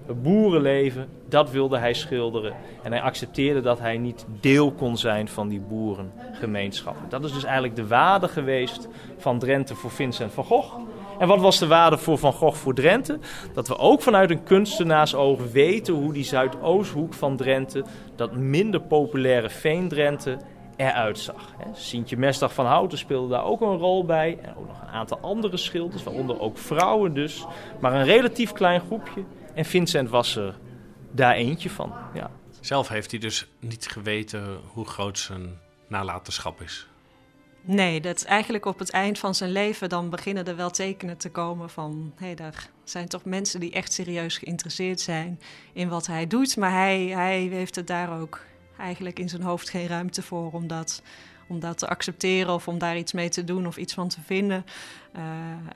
het 0.07 0.23
boerenleven, 0.23 1.09
dat 1.29 1.51
wilde 1.51 1.79
hij 1.79 1.95
schilderen. 1.95 2.55
En 2.83 2.93
hij 2.93 3.01
accepteerde 3.01 3.61
dat 3.61 3.79
hij 3.79 3.99
niet 3.99 4.27
deel 4.41 4.73
kon 4.73 4.97
zijn 4.97 5.29
van 5.29 5.49
die 5.49 5.61
boerengemeenschappen. 5.61 7.09
Dat 7.09 7.25
is 7.25 7.33
dus 7.33 7.45
eigenlijk 7.45 7.77
de 7.77 7.87
waarde 7.87 8.29
geweest 8.29 8.89
van 9.19 9.39
Drenthe 9.39 9.75
voor 9.75 9.91
Vincent 9.91 10.33
van 10.33 10.45
Gogh. 10.45 10.75
En 11.19 11.29
wat 11.29 11.41
was 11.41 11.59
de 11.59 11.67
waarde 11.67 11.99
voor 11.99 12.19
Van 12.19 12.33
Gogh 12.33 12.57
voor 12.57 12.75
Drenthe? 12.75 13.19
Dat 13.53 13.69
we 13.69 13.79
ook 13.79 14.03
vanuit 14.03 14.31
een 14.31 14.43
kunstenaarsoog 14.43 15.53
weten 15.53 15.95
hoe 15.95 16.13
die 16.13 16.25
Zuidoosthoek 16.25 17.15
van 17.15 17.37
Drenthe, 17.37 17.85
dat 18.17 18.35
minder 18.35 18.81
populaire 18.81 19.51
Veendrenthe, 19.51 20.39
eruit 20.77 21.19
zag. 21.19 21.55
Sintje 21.73 22.17
Mesdag 22.17 22.55
van 22.55 22.67
Houten 22.67 22.99
speelde 22.99 23.29
daar 23.29 23.45
ook 23.45 23.61
een 23.61 23.77
rol 23.77 24.05
bij. 24.05 24.39
En 24.43 24.57
ook 24.57 24.67
nog 24.67 24.83
een 24.83 24.89
aantal 24.89 25.19
andere 25.19 25.57
schilders, 25.57 26.03
waaronder 26.03 26.41
ook 26.41 26.59
vrouwen 26.59 27.15
dus. 27.15 27.47
Maar 27.81 27.95
een 27.95 28.05
relatief 28.05 28.53
klein 28.53 28.81
groepje. 28.81 29.25
En 29.55 29.65
Vincent 29.65 30.11
was 30.11 30.37
er 30.37 30.55
daar 31.11 31.35
eentje 31.35 31.71
van. 31.71 31.93
Ja. 32.15 32.31
Zelf 32.61 32.89
heeft 32.89 33.11
hij 33.11 33.21
dus 33.21 33.47
niet 33.61 33.87
geweten 33.87 34.59
hoe 34.73 34.87
groot 34.87 35.19
zijn 35.19 35.59
nalatenschap 35.89 36.61
is. 36.61 36.87
Nee, 37.69 38.01
dat 38.01 38.25
eigenlijk 38.25 38.65
op 38.65 38.79
het 38.79 38.91
eind 38.91 39.19
van 39.19 39.35
zijn 39.35 39.51
leven 39.51 39.89
dan 39.89 40.11
beginnen 40.11 40.45
er 40.45 40.57
wel 40.57 40.71
tekenen 40.71 41.17
te 41.17 41.31
komen 41.31 41.71
van... 41.71 42.13
hé, 42.17 42.35
daar 42.35 42.69
zijn 42.85 43.09
toch 43.09 43.25
mensen 43.25 43.61
die 43.61 43.73
echt 43.73 43.93
serieus 43.93 44.39
geïnteresseerd 44.39 45.01
zijn 45.01 45.41
in 45.73 45.89
wat 45.89 46.07
hij 46.07 46.27
doet. 46.27 46.57
Maar 46.57 46.71
hij, 46.71 47.07
hij 47.07 47.41
heeft 47.41 47.77
het 47.77 47.87
daar 47.87 48.21
ook 48.21 48.41
eigenlijk 48.79 49.19
in 49.19 49.29
zijn 49.29 49.43
hoofd 49.43 49.71
geen 49.71 49.87
ruimte 49.87 50.23
voor 50.23 50.53
om 50.53 50.67
dat, 50.67 51.03
om 51.49 51.61
dat 51.61 51.79
te 51.79 51.89
accepteren... 51.89 52.55
of 52.55 52.69
om 52.69 52.79
daar 52.79 52.97
iets 52.97 53.13
mee 53.13 53.29
te 53.29 53.45
doen 53.45 53.67
of 53.67 53.77
iets 53.77 53.95
van 53.95 54.09
te 54.09 54.21
vinden. 54.21 54.65
Uh, 55.17 55.23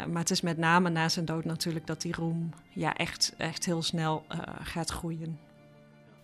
maar 0.07 0.22
het 0.22 0.30
is 0.30 0.41
met 0.41 0.59
name 0.59 0.91
na 0.91 1.09
zijn 1.09 1.24
dood 1.24 1.45
natuurlijk 1.45 1.86
dat 1.86 2.01
die 2.01 2.14
roem 2.14 2.51
ja, 2.68 2.95
echt, 2.95 3.34
echt 3.36 3.64
heel 3.64 3.82
snel 3.82 4.24
uh, 4.32 4.38
gaat 4.62 4.91
groeien. 4.91 5.38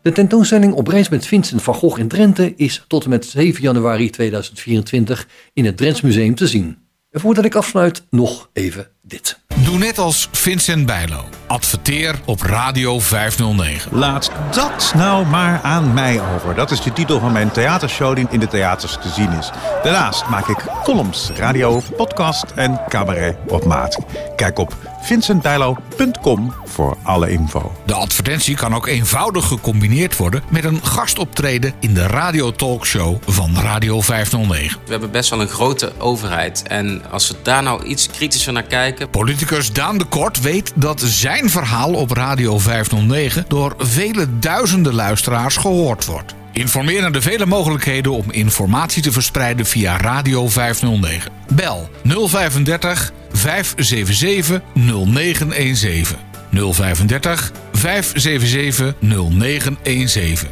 De 0.07 0.13
tentoonstelling 0.13 0.73
op 0.73 0.89
reis 0.89 1.09
met 1.09 1.27
Vincent 1.27 1.63
van 1.63 1.75
Gogh 1.75 1.99
in 1.99 2.09
Drenthe 2.09 2.55
is 2.57 2.85
tot 2.89 3.05
en 3.05 3.11
met 3.11 3.25
7 3.25 3.63
januari 3.63 4.11
2024 4.11 5.29
in 5.53 5.65
het 5.65 5.77
Drents 5.77 6.01
Museum 6.01 6.35
te 6.35 6.47
zien. 6.47 6.79
En 7.11 7.21
voordat 7.21 7.45
ik 7.45 7.55
afsluit, 7.55 8.07
nog 8.11 8.51
even 8.53 8.89
dit. 9.03 9.39
Doe 9.65 9.79
net 9.79 9.99
als 9.99 10.29
Vincent 10.33 10.87
Bijlo. 10.87 11.25
Adverteer 11.47 12.21
op 12.25 12.41
Radio 12.41 12.99
509. 12.99 13.99
Laat 13.99 14.31
dat 14.51 14.93
nou 14.97 15.27
maar 15.27 15.61
aan 15.63 15.95
mij 15.95 16.21
over. 16.35 16.55
Dat 16.55 16.71
is 16.71 16.81
de 16.81 16.93
titel 16.93 17.21
van 17.21 17.33
mijn 17.33 17.51
theatershow 17.51 18.17
die 18.17 18.27
in 18.31 18.41
de 18.41 18.49
theaters 18.49 18.93
te 18.93 19.09
zien 19.09 19.33
is. 19.33 19.51
Daarnaast 19.83 20.29
maak 20.29 20.49
ik 20.49 20.65
columns, 20.83 21.31
radio, 21.31 21.81
podcast 21.97 22.45
en 22.55 22.81
cabaret 22.89 23.37
op 23.49 23.65
maat. 23.65 23.99
Kijk 24.37 24.59
op 24.59 24.77
vincentbijlo.com 25.07 26.55
voor 26.65 26.97
alle 27.03 27.31
info. 27.31 27.73
De 27.87 27.95
advertentie 27.95 28.57
kan 28.57 28.75
ook 28.75 28.87
eenvoudig 28.87 29.47
gecombineerd 29.47 30.17
worden 30.17 30.43
met 30.49 30.65
een 30.65 30.85
gastoptreden 30.85 31.73
in 31.81 31.95
de 31.95 32.07
radiotalkshow 32.07 33.17
van 33.27 33.57
Radio 33.57 34.01
509. 34.01 34.81
We 34.85 34.91
hebben 34.91 35.11
best 35.11 35.31
wel 35.31 35.41
een 35.41 35.49
grote 35.49 35.93
overheid. 35.99 36.63
En 36.63 37.11
als 37.11 37.29
we 37.29 37.37
daar 37.43 37.63
nou 37.63 37.85
iets 37.85 38.07
kritischer 38.11 38.53
naar 38.53 38.63
kijken. 38.63 39.11
Politicus 39.11 39.73
Daan 39.73 39.99
de 39.99 40.05
Kort 40.05 40.41
weet 40.41 40.73
dat 40.75 41.01
zijn 41.01 41.51
verhaal 41.51 41.95
op 41.95 42.11
Radio 42.11 42.59
509 42.59 43.45
door 43.49 43.75
vele 43.79 44.39
duizenden 44.39 44.95
luisteraars 44.95 45.57
gehoord 45.57 46.05
wordt. 46.05 46.35
Informeer 46.53 47.01
naar 47.01 47.13
de 47.13 47.23
vele 47.23 47.47
mogelijkheden 47.47 48.13
om 48.13 48.31
informatie 48.31 49.03
te 49.03 49.13
verspreiden 49.13 49.67
via 49.67 49.97
Radio 49.97 50.49
509. 50.49 51.33
Bel 51.53 51.89
035 52.03 53.13
577 53.37 54.61
0917. 54.75 56.17
035 56.51 57.53
577 57.73 58.95
0917. 59.01 60.49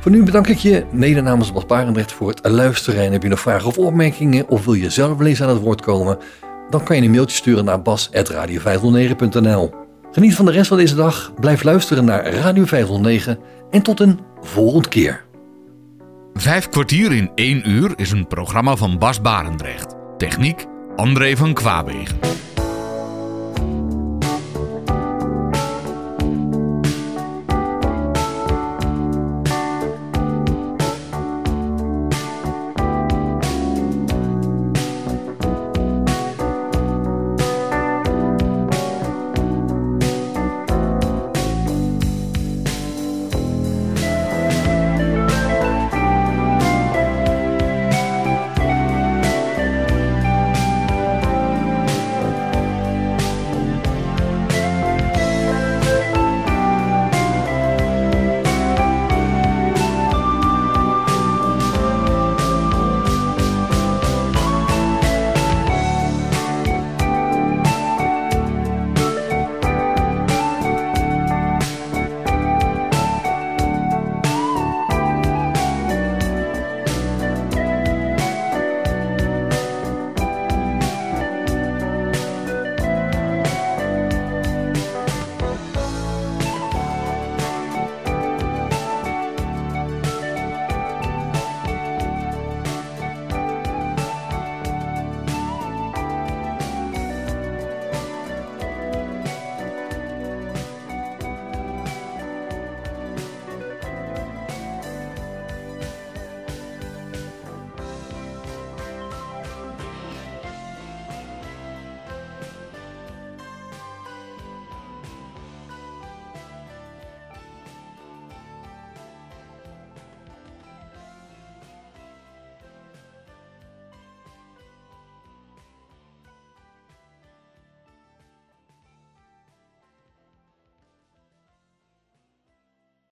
Voor 0.00 0.10
nu 0.10 0.22
bedank 0.22 0.48
ik 0.48 0.58
je, 0.58 0.84
mede 0.92 1.20
namens 1.20 1.52
Bas 1.52 1.66
Barendrecht, 1.66 2.12
voor 2.12 2.28
het 2.28 2.40
luisteren. 2.42 3.04
En 3.04 3.12
heb 3.12 3.22
je 3.22 3.28
nog 3.28 3.40
vragen 3.40 3.68
of 3.68 3.78
opmerkingen 3.78 4.48
of 4.48 4.64
wil 4.64 4.74
je 4.74 4.90
zelf 4.90 5.18
wel 5.18 5.26
eens 5.26 5.42
aan 5.42 5.48
het 5.48 5.60
woord 5.60 5.80
komen? 5.80 6.18
Dan 6.70 6.84
kan 6.84 6.96
je 6.96 7.02
een 7.02 7.10
mailtje 7.10 7.36
sturen 7.36 7.64
naar 7.64 7.82
bas.radio509.nl. 7.82 9.74
Geniet 10.12 10.34
van 10.34 10.44
de 10.44 10.50
rest 10.52 10.68
van 10.68 10.76
deze 10.76 10.94
dag, 10.94 11.32
blijf 11.40 11.62
luisteren 11.62 12.04
naar 12.04 12.26
Radio 12.26 12.64
509 12.64 13.38
en 13.70 13.82
tot 13.82 14.00
een 14.00 14.20
volgende 14.40 14.88
keer. 14.88 15.24
Vijf 16.34 16.68
kwartier 16.68 17.12
in 17.12 17.30
één 17.34 17.70
uur 17.70 17.92
is 17.96 18.10
een 18.10 18.26
programma 18.26 18.76
van 18.76 18.98
Bas 18.98 19.20
Barendrecht. 19.20 19.94
Techniek 20.16 20.66
André 20.96 21.36
van 21.36 21.54
Kwaabegen. 21.54 22.51